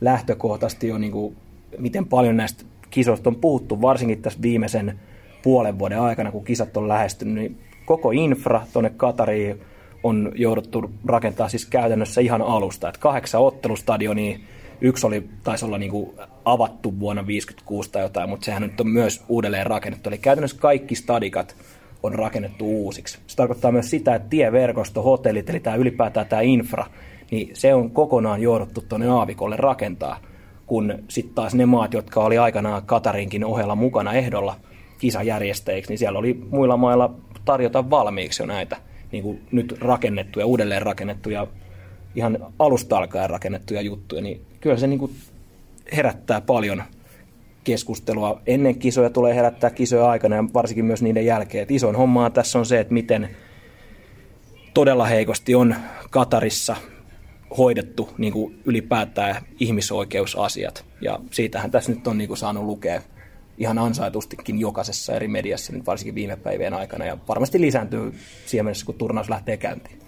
[0.00, 1.36] lähtökohtaisesti jo, niin kuin,
[1.78, 5.00] miten paljon näistä kisoista on puhuttu, varsinkin tässä viimeisen
[5.42, 9.60] puolen vuoden aikana, kun kisat on lähestynyt, niin koko infra tuonne Katariin
[10.02, 12.88] on jouduttu rakentaa siis käytännössä ihan alusta.
[12.88, 14.38] Että kahdeksan ottelustadionia,
[14.80, 16.10] yksi oli, taisi olla niin kuin
[16.44, 20.08] avattu vuonna 56 tai jotain, mutta sehän nyt on myös uudelleen rakennettu.
[20.08, 21.56] Eli käytännössä kaikki stadikat
[22.02, 23.18] on rakennettu uusiksi.
[23.26, 26.86] Se tarkoittaa myös sitä, että tieverkosto, hotellit, eli tämä ylipäätään tämä infra,
[27.30, 30.18] niin se on kokonaan jouduttu tuonne aavikolle rakentaa,
[30.66, 34.56] kun sitten taas ne maat, jotka oli aikanaan Katarinkin ohella mukana ehdolla
[34.98, 37.14] kisajärjestäjiksi, niin siellä oli muilla mailla
[37.44, 38.76] tarjota valmiiksi jo näitä
[39.12, 41.46] niin kuin nyt rakennettuja, uudelleen rakennettuja,
[42.14, 45.12] ihan alusta alkaen rakennettuja juttuja, niin kyllä se niin kuin
[45.96, 46.82] herättää paljon
[47.64, 48.40] keskustelua.
[48.46, 51.62] Ennen kisoja tulee herättää kisoja aikana ja varsinkin myös niiden jälkeen.
[51.62, 53.28] Et isoin hommaa tässä on se, että miten
[54.74, 55.74] todella heikosti on
[56.10, 56.76] Katarissa
[57.58, 60.84] hoidettu niin kuin ylipäätään ihmisoikeusasiat.
[61.00, 63.02] Ja siitähän tässä nyt on niin kuin saanut lukea
[63.58, 67.04] ihan ansaitustikin jokaisessa eri mediassa, nyt varsinkin viime päivien aikana.
[67.04, 68.14] Ja varmasti lisääntyy
[68.46, 69.98] siihen mennessä, kun turnaus lähtee käyntiin.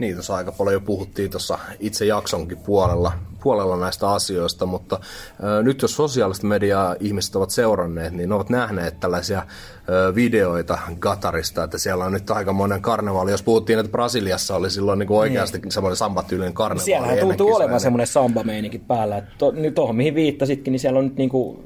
[0.00, 3.12] Niin, tuossa aika paljon jo puhuttiin tuossa itse jaksonkin puolella,
[3.42, 5.00] puolella näistä asioista, mutta
[5.42, 9.42] ö, nyt jos sosiaalista mediaa ihmiset ovat seuranneet, niin ne ovat nähneet tällaisia
[9.88, 13.30] ö, videoita Gatarista, että siellä on nyt aika monen karnevaali.
[13.30, 15.72] Jos puhuttiin, että Brasiliassa oli silloin niin oikeasti niin.
[15.72, 16.84] semmoinen sambatyylinen karnevaali.
[16.84, 19.22] Siellähän tuntuu olevan semmoinen samba-meininki päällä.
[19.38, 21.58] To, nyt tuohon, mihin viittasitkin, niin siellä on nyt niin kuin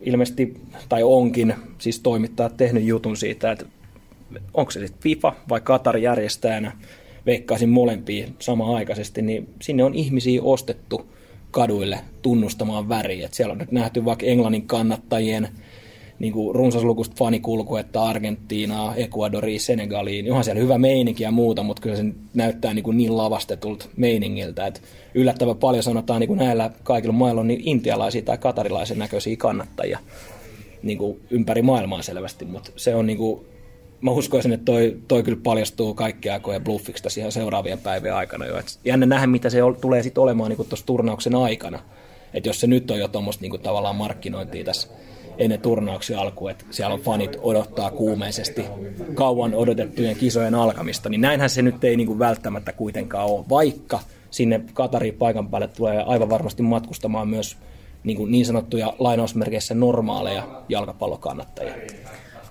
[0.00, 3.64] ilmeisesti, tai onkin, siis toimittajat tehnyt jutun siitä, että
[4.54, 6.72] onko se sitten FIFA vai Qatar järjestäjänä,
[7.26, 11.06] veikkaisin molempia sama-aikaisesti, niin sinne on ihmisiä ostettu
[11.50, 13.26] kaduille tunnustamaan väriä.
[13.26, 15.48] Et siellä on nyt nähty vaikka Englannin kannattajien
[16.18, 20.28] niin kuin runsaslukuista fanikulkuetta Argentiinaa, Ecuadoriin, Senegaliin.
[20.28, 22.04] Onhan siellä hyvä meininki ja muuta, mutta kyllä se
[22.34, 24.66] näyttää niin, kuin niin lavastetulta meiningiltä.
[24.66, 24.80] että
[25.14, 29.98] yllättävän paljon sanotaan niin kuin näillä kaikilla mailla on niin intialaisia tai katarilaisen näköisiä kannattajia
[30.82, 33.40] niin kuin ympäri maailmaa selvästi, mutta se on niin kuin
[34.02, 38.46] mä uskoisin, että toi, toi kyllä paljastuu kaikki aikojen bluffiksi tässä ihan seuraavien päivien aikana
[38.46, 38.58] jo.
[38.58, 41.78] Et jännä nähdä, mitä se tulee sitten olemaan niin tuossa turnauksen aikana.
[42.34, 44.88] Että jos se nyt on jo tuommoista niin tavallaan markkinointia tässä
[45.38, 48.64] ennen turnauksen alkua, että siellä on fanit odottaa kuumeisesti
[49.14, 54.00] kauan odotettujen kisojen alkamista, niin näinhän se nyt ei niin kuin välttämättä kuitenkaan ole, vaikka
[54.30, 57.56] sinne Katariin paikan päälle tulee aivan varmasti matkustamaan myös
[58.04, 61.74] niin, kuin niin sanottuja lainausmerkeissä normaaleja jalkapallokannattajia.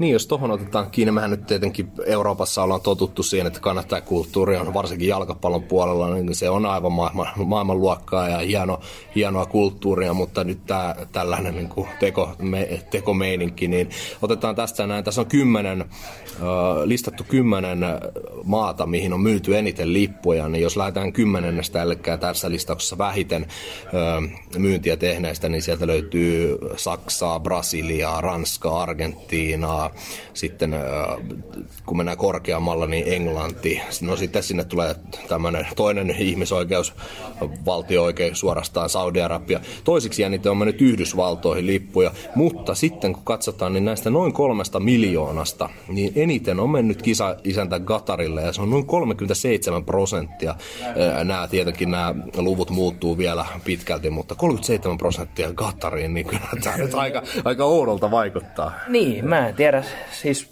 [0.02, 4.74] Niin, jos tuohon otetaan kiinni, mehän nyt tietenkin Euroopassa ollaan totuttu siihen, että kannattajakulttuuri on
[4.74, 8.80] varsinkin jalkapallon puolella, niin se on aivan maailman, maailmanluokkaa ja hieno,
[9.16, 13.90] hienoa kulttuuria, mutta nyt tämä tällainen niin kuin teko, me, tekomeininki, niin
[14.22, 15.04] otetaan tästä näin.
[15.04, 15.86] Tässä on kymmenen,
[16.86, 17.80] listattu kymmenen
[18.44, 23.48] maata, mihin on myyty eniten lippuja, niin jos lähdetään kymmenennestä, eli tässä listauksessa vähiten
[24.58, 29.91] myyntiä tehneistä, niin sieltä löytyy Saksaa, Brasiliaa, Ranskaa, Argentiinaa,
[30.34, 30.76] sitten
[31.86, 33.82] kun mennään korkeammalla, niin Englanti.
[34.02, 34.96] No sitten sinne tulee
[35.28, 36.94] tämmöinen toinen ihmisoikeus,
[37.66, 39.60] valtio-oikeus suorastaan Saudi-Arabia.
[39.84, 45.70] Toisiksi jännite on mennyt Yhdysvaltoihin lippuja, mutta sitten kun katsotaan, niin näistä noin kolmesta miljoonasta,
[45.88, 50.56] niin eniten on mennyt kisa isäntä Gatarille ja se on noin 37 prosenttia.
[51.24, 56.94] Nämä tietenkin nämä luvut muuttuu vielä pitkälti, mutta 37 prosenttia Gatariin, niin kyllä tämä nyt
[56.94, 58.72] aika, aika oudolta vaikuttaa.
[58.88, 59.81] Niin, mä en tiedä.
[60.22, 60.50] Siis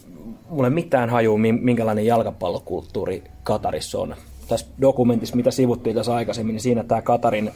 [0.50, 4.16] mulle mitään hajuu, minkälainen jalkapallokulttuuri Katarissa on.
[4.48, 7.52] Tässä dokumentissa, mitä sivuttiin tässä aikaisemmin, niin siinä tämä Katarin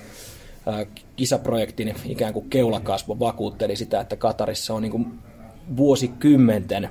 [1.15, 5.07] kisaprojektin ikään kuin keulakasvo vakuutteli sitä, että Katarissa on niin kuin
[5.77, 6.89] vuosikymmenten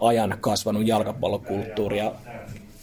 [0.00, 1.98] ajan kasvanut jalkapallokulttuuri.
[1.98, 2.12] Ja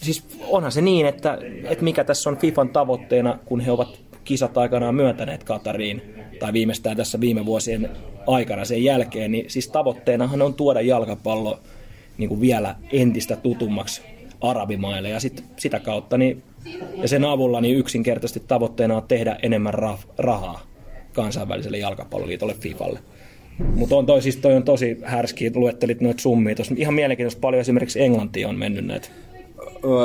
[0.02, 4.58] siis onhan se niin, että, että mikä tässä on FIFAn tavoitteena, kun he ovat kisat
[4.58, 6.02] aikanaan myöntäneet Katariin,
[6.40, 7.90] tai viimeistään tässä viime vuosien
[8.28, 11.60] aikana sen jälkeen, niin siis tavoitteenahan on tuoda jalkapallo
[12.18, 14.02] niin kuin vielä entistä tutummaksi
[14.42, 16.44] arabimaille ja sit, sitä kautta niin,
[17.02, 20.62] ja sen avulla niin yksinkertaisesti tavoitteena on tehdä enemmän rah- rahaa
[21.14, 23.00] kansainväliselle jalkapalloliitolle FIFalle.
[23.76, 26.56] Mutta on toi, siis toi on tosi härski, luettelit noita summia.
[26.56, 29.08] Tuossa ihan mielenkiintoista paljon esimerkiksi Englantiin on mennyt näitä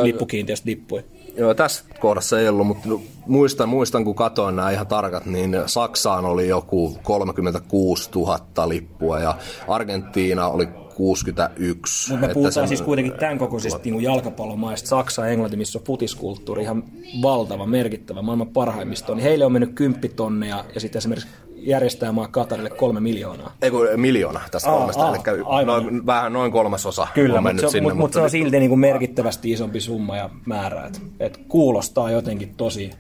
[0.03, 1.03] lippukiinteistölippuja.
[1.37, 2.89] Joo, tässä kohdassa ei ollut, mutta
[3.27, 9.35] muistan, muistan kun katoin nämä ihan tarkat, niin Saksaan oli joku 36 000 lippua ja
[9.69, 12.11] Argentiina oli 61.
[12.11, 12.69] Mutta me puhutaan sen...
[12.69, 16.85] siis kuitenkin tämän kokoisista niin jalkapallomaista, Saksa ja Englanti, missä on futiskulttuuri ihan
[17.23, 21.31] valtava, merkittävä, maailman parhaimmista, niin heille on mennyt kymppitonneja ja sitten esimerkiksi
[21.63, 23.53] järjestäjämaa Katarille kolme miljoonaa.
[23.63, 27.63] Ei kun miljoona tästä aa, kolmesta, aa, eli noin, vähän noin kolmasosa Kyllä, on mennyt
[27.63, 27.83] mutta se, sinne.
[27.83, 32.11] Mutta, mutta se on silti niin kuin merkittävästi isompi summa ja määrä, että et kuulostaa
[32.11, 32.91] jotenkin tosi,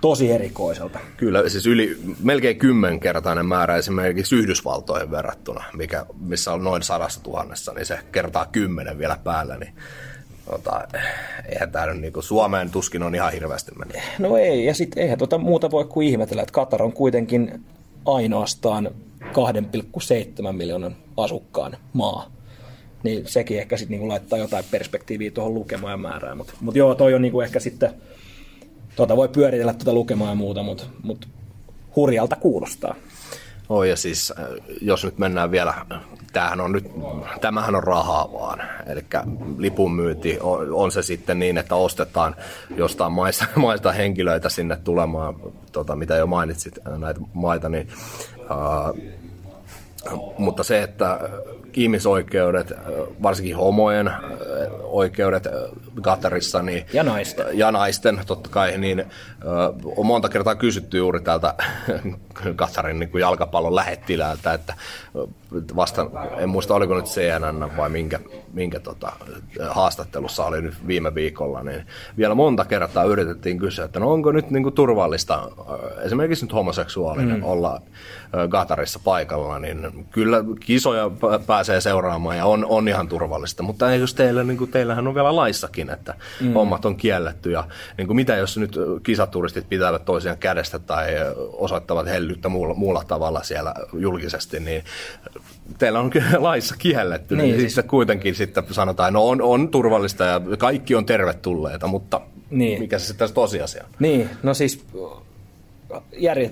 [0.00, 0.98] tosi erikoiselta.
[1.16, 7.72] Kyllä, siis yli melkein kymmenkertainen määrä esimerkiksi Yhdysvaltoihin verrattuna, mikä, missä on noin sadassa tuhannessa,
[7.72, 9.74] niin se kertaa kymmenen vielä päällä, niin
[10.52, 10.88] Tota,
[11.48, 13.96] eihän tämä nyt niinku Suomeen tuskin on ihan hirveästi mennyt.
[14.18, 17.64] No ei, ja sitten eihän tota muuta voi kuin ihmetellä, että Katar on kuitenkin
[18.04, 18.90] ainoastaan
[19.22, 22.30] 2,7 miljoonan asukkaan maa.
[23.02, 26.36] Niin sekin ehkä sitten niinku laittaa jotain perspektiiviä tuohon lukemaan ja määrään.
[26.36, 27.90] Mutta mut joo, toi on niinku ehkä sitten,
[28.96, 31.28] tota voi pyöritellä tuota lukemaan ja muuta, mutta mut
[31.96, 32.94] hurjalta kuulostaa.
[33.68, 34.46] Oh, ja siis äh,
[34.80, 35.74] jos nyt mennään vielä,
[36.32, 36.90] tämähän on nyt,
[37.40, 38.62] tämähän on rahaa vaan.
[38.86, 39.04] Eli
[39.58, 42.36] lipun myynti on, on, se sitten niin, että ostetaan
[42.76, 45.34] jostain maista, maista henkilöitä sinne tulemaan,
[45.72, 47.88] tota, mitä jo mainitsit näitä maita, niin
[48.40, 48.98] uh,
[50.38, 51.20] mutta se, että
[51.74, 52.72] ihmisoikeudet,
[53.22, 54.10] varsinkin homojen
[54.82, 55.48] oikeudet
[56.02, 56.62] Katarissa.
[56.62, 57.46] Niin, ja naisten.
[57.52, 58.78] Ja naisten, totta kai.
[58.78, 59.04] Niin,
[59.96, 61.54] on monta kertaa kysytty juuri täältä
[62.56, 64.74] Katarin niin jalkapallon lähettilältä, että
[65.76, 68.20] vasta, en muista oliko nyt CNN vai minkä,
[68.52, 69.12] minkä tota,
[69.68, 74.50] haastattelussa oli nyt viime viikolla, niin vielä monta kertaa yritettiin kysyä, että no onko nyt
[74.50, 75.50] niin kuin turvallista
[76.02, 77.44] esimerkiksi nyt homoseksuaalinen mm.
[77.44, 77.80] olla
[78.48, 81.10] Katarissa paikalla, niin kyllä kisoja
[81.46, 85.36] pääsee seuraamaan ja on, on ihan turvallista, mutta jos teillä, niin kuin, teillähän on vielä
[85.36, 86.52] laissakin, että mm.
[86.52, 87.64] hommat on kielletty ja
[87.98, 91.08] niin kuin mitä jos nyt kisaturistit pitävät toisiaan kädestä tai
[91.52, 94.84] osoittavat hellyyttä muulla, muulla tavalla siellä julkisesti, niin
[95.78, 97.74] teillä on laissa kielletty, niin, niin siis...
[97.74, 102.20] sitten kuitenkin sitten sanotaan, no on, on turvallista ja kaikki on tervetulleita, mutta
[102.50, 102.80] niin.
[102.80, 104.84] mikä se sitten tosiasia Niin, no siis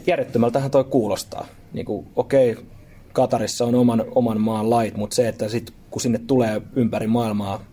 [0.07, 1.47] järjettömältähän toi kuulostaa.
[1.73, 2.65] Niin kuin, okei, okay,
[3.12, 7.65] Katarissa on oman, oman maan lait, mutta se, että sit, kun sinne tulee ympäri maailmaa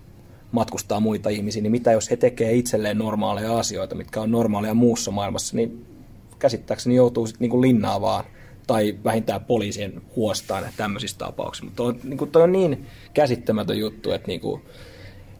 [0.51, 5.11] matkustaa muita ihmisiä, niin mitä jos he tekee itselleen normaaleja asioita, mitkä on normaaleja muussa
[5.11, 5.85] maailmassa, niin
[6.39, 8.23] käsittääkseni joutuu sitten niin linnaa vaan
[8.67, 11.65] tai vähintään poliisien huostaan tämmöisissä tapauksissa.
[11.65, 14.61] Mutta niin kuin, toi on niin käsittämätön juttu, että niin kuin,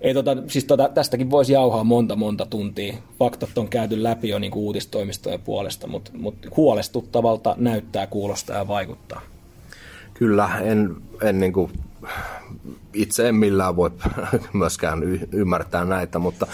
[0.01, 2.93] ei tota, siis tota, tästäkin voisi jauhaa monta monta tuntia.
[3.19, 8.67] Faktat on käyty läpi jo niin kuin uutistoimistojen puolesta, mutta, mutta huolestuttavalta näyttää, kuulostaa ja
[8.67, 9.21] vaikuttaa.
[10.13, 11.71] Kyllä, en, en niin kuin,
[12.93, 13.91] itse en millään voi
[14.53, 16.47] myöskään y- ymmärtää näitä, mutta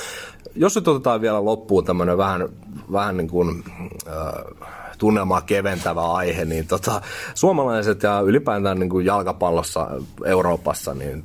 [0.56, 2.50] jos nyt otetaan vielä loppuun tämmöinen vähän,
[2.92, 3.64] vähän niin kuin,
[4.08, 7.02] äh, tunnelmaa keventävä aihe, niin tota,
[7.36, 9.88] suomalaiset ja ylipäätään niin kuin jalkapallossa
[10.26, 11.24] Euroopassa, niin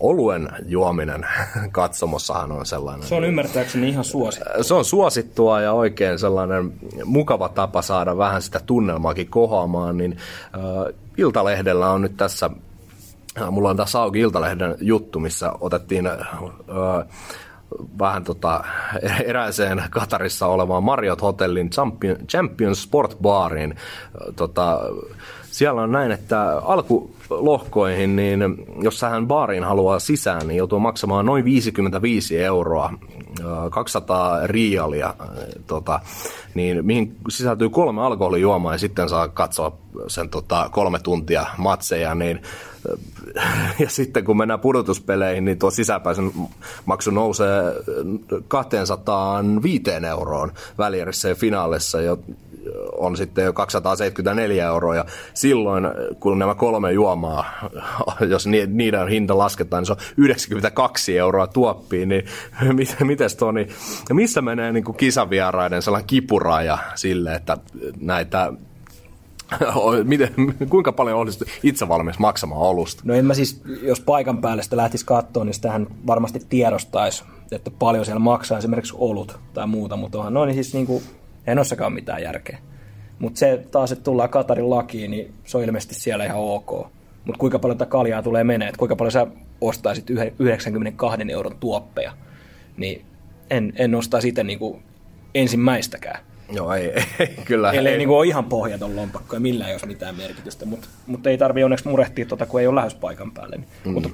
[0.00, 1.26] oluen juominen
[1.72, 3.08] katsomossahan on sellainen.
[3.08, 4.62] Se on ymmärtääkseni ihan suosittua.
[4.62, 6.72] Se on suosittua ja oikein sellainen
[7.04, 10.16] mukava tapa saada vähän sitä tunnelmaakin kohoamaan, niin
[10.54, 12.50] äh, Iltalehdellä on nyt tässä,
[13.50, 16.16] mulla on tässä auki Iltalehden juttu, missä otettiin äh,
[17.98, 18.64] vähän tota,
[19.24, 23.74] erääseen Katarissa olevaan Marriott Hotellin Champion, Champion Sport Bariin.
[24.36, 24.80] Tota,
[25.50, 28.40] siellä on näin, että alkulohkoihin, niin
[28.82, 32.92] jos hän baariin haluaa sisään, niin joutuu maksamaan noin 55 euroa,
[33.70, 35.14] 200 rialia,
[35.66, 36.00] tota,
[36.54, 42.42] niin mihin sisältyy kolme alkoholijuomaa ja sitten saa katsoa sen tota, kolme tuntia matseja, niin
[43.78, 46.32] ja sitten kun mennään pudotuspeleihin, niin tuo sisäpäisen
[46.84, 47.62] maksu nousee
[48.48, 51.98] 205 euroon välierissä ja finaalissa,
[52.92, 54.96] on sitten jo 274 euroa.
[54.96, 55.04] Ja
[55.34, 55.84] silloin,
[56.20, 57.44] kun nämä kolme juomaa,
[58.30, 62.08] jos niiden hinta lasketaan, niin se on 92 euroa tuoppiin.
[62.08, 62.24] Niin
[63.04, 63.68] miten tuo, niin
[64.12, 67.56] missä menee niin kuin kisavieraiden sellainen kipuraja sille, että
[68.00, 68.52] näitä
[70.04, 70.34] Miten,
[70.68, 73.02] kuinka paljon olisi itse valmis maksamaan olusta?
[73.04, 77.70] No en mä siis, jos paikan päälle sitä lähtisi katsoa, niin sitähän varmasti tiedostaisi, että
[77.70, 81.02] paljon siellä maksaa esimerkiksi olut tai muuta, mutta onhan noin siis niin kuin,
[81.46, 82.58] ei nossakaan mitään järkeä.
[83.18, 86.70] Mutta se taas, että tullaan Katarin lakiin, niin se on ilmeisesti siellä ihan ok.
[87.24, 89.26] Mutta kuinka paljon tätä kaljaa tulee menee, että kuinka paljon sä
[89.60, 92.12] ostaisit 92 euron tuoppeja,
[92.76, 93.04] niin
[93.50, 94.82] en, en ostaisi itse niin
[95.34, 96.20] ensimmäistäkään.
[96.52, 97.72] Joo, ei, ei kyllä.
[97.72, 100.88] Eli ei niin kuin ole ihan pohjaton lompakko ja millään ei olisi mitään merkitystä, mutta,
[101.06, 103.56] mutta ei tarvi onneksi murehtia, tuota, kun ei ole lähes paikan päälle.
[103.56, 103.68] Niin.
[103.84, 103.92] Mm.
[103.92, 104.08] Mutta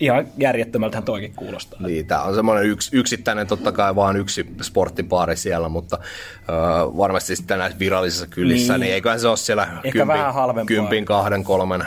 [0.00, 1.80] ihan järjettömältähän toikin kuulostaa.
[1.82, 6.52] Niin, tämä on semmoinen yks, yksittäinen, totta kai vaan yksi sporttipaari siellä, mutta ö,
[6.96, 10.64] varmasti sitten näissä virallisissa kylissä, niin, niin eiköhän se ole siellä Ehkä kympin, vähän halvempaa.
[10.64, 11.84] kympin, kahden, kolmen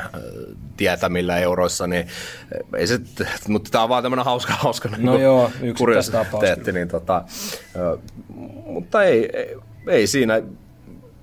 [0.78, 2.08] tietämillä euroissa, niin
[2.78, 3.00] ei se,
[3.48, 5.52] mutta tämä on vaan tämmöinen hauska, hauska no niin joo,
[6.40, 7.24] teetti, niin tota,
[8.66, 9.56] mutta ei, ei,
[9.88, 10.42] ei siinä,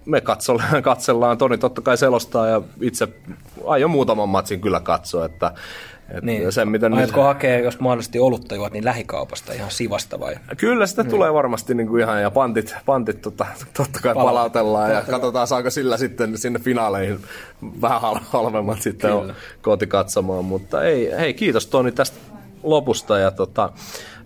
[0.07, 3.09] me katsellaan, katsellaan, Toni totta kai selostaa ja itse
[3.67, 5.53] aion muutaman matsin kyllä katsoa, että
[6.15, 6.53] et niin.
[6.53, 7.27] sen, miten Aiotko nyt...
[7.27, 10.37] hakea, jos mahdollisesti olutta juot, niin lähikaupasta ihan sivasta vai?
[10.57, 11.11] Kyllä sitä niin.
[11.11, 13.47] tulee varmasti niin kuin ihan, ja pantit, pantit tota,
[13.77, 17.21] totta kai Pala- palautellaan, ja katsotaan saako sillä sitten sinne finaaleihin
[17.81, 19.11] vähän halvemmat sitten
[19.63, 22.17] koti katsomaan, mutta ei, hei kiitos Toni tästä
[22.63, 23.73] lopusta, ja tota,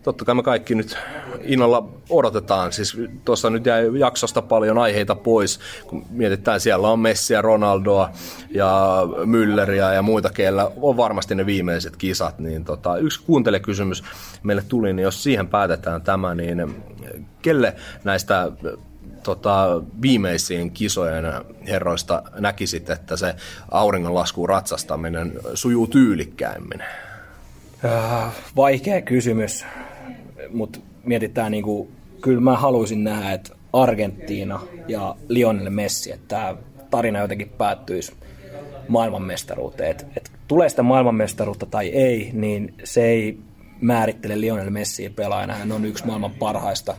[0.05, 0.99] totta kai me kaikki nyt
[1.43, 2.73] innolla odotetaan.
[2.73, 8.11] Siis tuossa nyt jäi jaksosta paljon aiheita pois, kun mietitään, siellä on Messiä, Ronaldoa
[8.51, 12.39] ja Mülleriä ja muita, keillä on varmasti ne viimeiset kisat.
[12.39, 14.05] Niin tota, yksi kuuntelekysymys
[14.43, 16.75] meille tuli, niin jos siihen päätetään tämä, niin
[17.43, 18.53] kelle näistä
[19.23, 21.25] tota, viimeisiin kisojen
[21.69, 23.35] herroista näkisit, että se
[23.71, 26.83] auringonlaskuun ratsastaminen sujuu tyylikkäimmin?
[27.85, 29.65] Äh, vaikea kysymys
[30.53, 31.89] mutta mietitään niin kuin,
[32.21, 36.57] kyllä mä haluaisin nähdä, että Argentiina ja Lionel Messi, että tämä
[36.91, 38.13] tarina jotenkin päättyisi
[38.89, 39.91] maailmanmestaruuteen.
[39.91, 43.39] Et, et tulee sitä maailmanmestaruutta tai ei, niin se ei
[43.81, 45.55] määrittele Lionel Messiä pelaajana.
[45.55, 46.97] Hän on yksi maailman parhaista,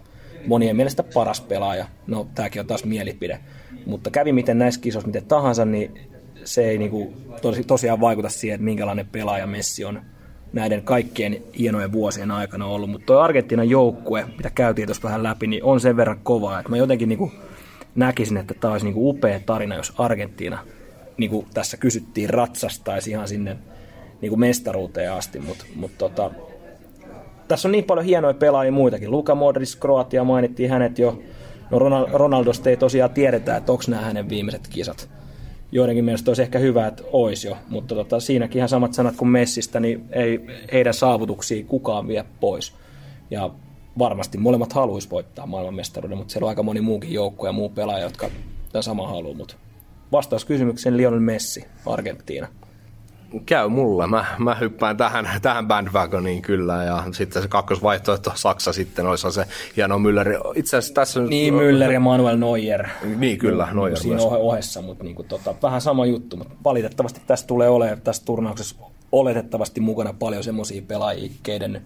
[0.47, 1.85] monien mielestä paras pelaaja.
[2.07, 3.39] No, tämäkin on taas mielipide.
[3.85, 5.99] Mutta kävi miten näissä kisoissa miten tahansa, niin
[6.43, 10.01] se ei niinku tos, tosiaan vaikuta siihen, että minkälainen pelaaja Messi on
[10.55, 15.47] näiden kaikkien hienojen vuosien aikana ollut, mutta tuo Argentiinan joukkue, mitä käytiin tuossa vähän läpi,
[15.47, 17.31] niin on sen verran kovaa, että mä jotenkin niin kuin
[17.95, 20.59] näkisin, että tämä olisi niin kuin upea tarina, jos Argentiina,
[21.17, 23.57] niin kuin tässä kysyttiin, ratsastaisi ihan sinne
[24.21, 26.31] niin kuin mestaruuteen asti, mutta mut tota,
[27.47, 29.11] tässä on niin paljon hienoja pelaajia muitakin.
[29.11, 31.19] Luka Modric, Kroatia mainittiin hänet jo.
[31.71, 31.79] No
[32.13, 35.09] Ronaldosta ei tosiaan tiedetä, että onko nämä hänen viimeiset kisat
[35.71, 39.29] joidenkin mielestä olisi ehkä hyvä, että olisi jo, mutta tota, siinäkin ihan samat sanat kuin
[39.29, 42.73] Messistä, niin ei heidän saavutuksia kukaan vie pois.
[43.31, 43.49] Ja
[43.99, 48.03] varmasti molemmat haluaisi voittaa maailmanmestaruuden, mutta siellä on aika moni muukin joukko ja muu pelaaja,
[48.03, 48.29] jotka
[48.71, 49.37] tämän sama haluaa.
[49.37, 49.55] Mutta
[50.11, 52.47] vastaus kysymykseen Lionel Messi, Argentiina
[53.45, 54.07] käy mulle.
[54.07, 59.45] Mä, mä hyppään tähän, tähän bandwagoniin kyllä ja sitten se kakkosvaihtoehto Saksa sitten olisi se
[59.77, 60.51] hieno Müller.
[60.55, 62.87] Itse asiassa tässä Niin, Müller ja Manuel Neuer.
[63.17, 64.27] Niin, kyllä, Neuer Siinä myös.
[64.27, 66.37] ohessa, mutta niin kuin, tota, vähän sama juttu.
[66.37, 68.75] Mutta valitettavasti tästä tulee olemaan tässä turnauksessa
[69.11, 71.81] oletettavasti mukana paljon semmoisia pelaajia, keiden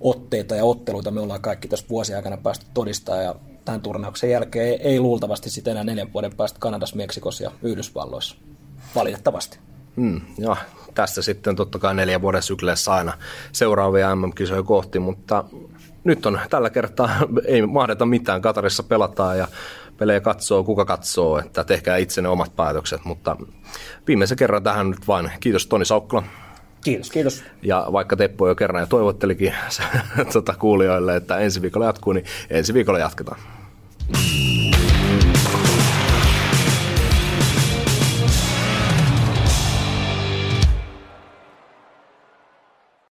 [0.00, 4.66] otteita ja otteluita me ollaan kaikki tässä vuosien aikana päästy todistaa ja tämän turnauksen jälkeen
[4.66, 8.36] ei, ei luultavasti sitten enää neljän vuoden päästä Kanadassa, Meksikossa ja Yhdysvalloissa.
[8.94, 9.58] Valitettavasti.
[9.96, 10.56] Mm, ja
[10.94, 13.12] tässä sitten totta kai neljän vuoden sykleissä aina
[13.52, 15.44] seuraavia MM-kisoja kohti, mutta
[16.04, 17.10] nyt on tällä kertaa,
[17.44, 19.48] ei mahdeta mitään, Katarissa pelataan ja
[19.98, 23.36] pelejä katsoo, kuka katsoo, että tehkää itse ne omat päätökset, mutta
[24.06, 26.22] viimeisen kerran tähän nyt vain kiitos Toni Saukkula.
[26.84, 27.44] Kiitos, kiitos.
[27.62, 29.54] Ja vaikka Teppo jo kerran jo toivottelikin
[30.32, 33.40] tota, kuulijoille, että ensi viikolla jatkuu, niin ensi viikolla jatketaan.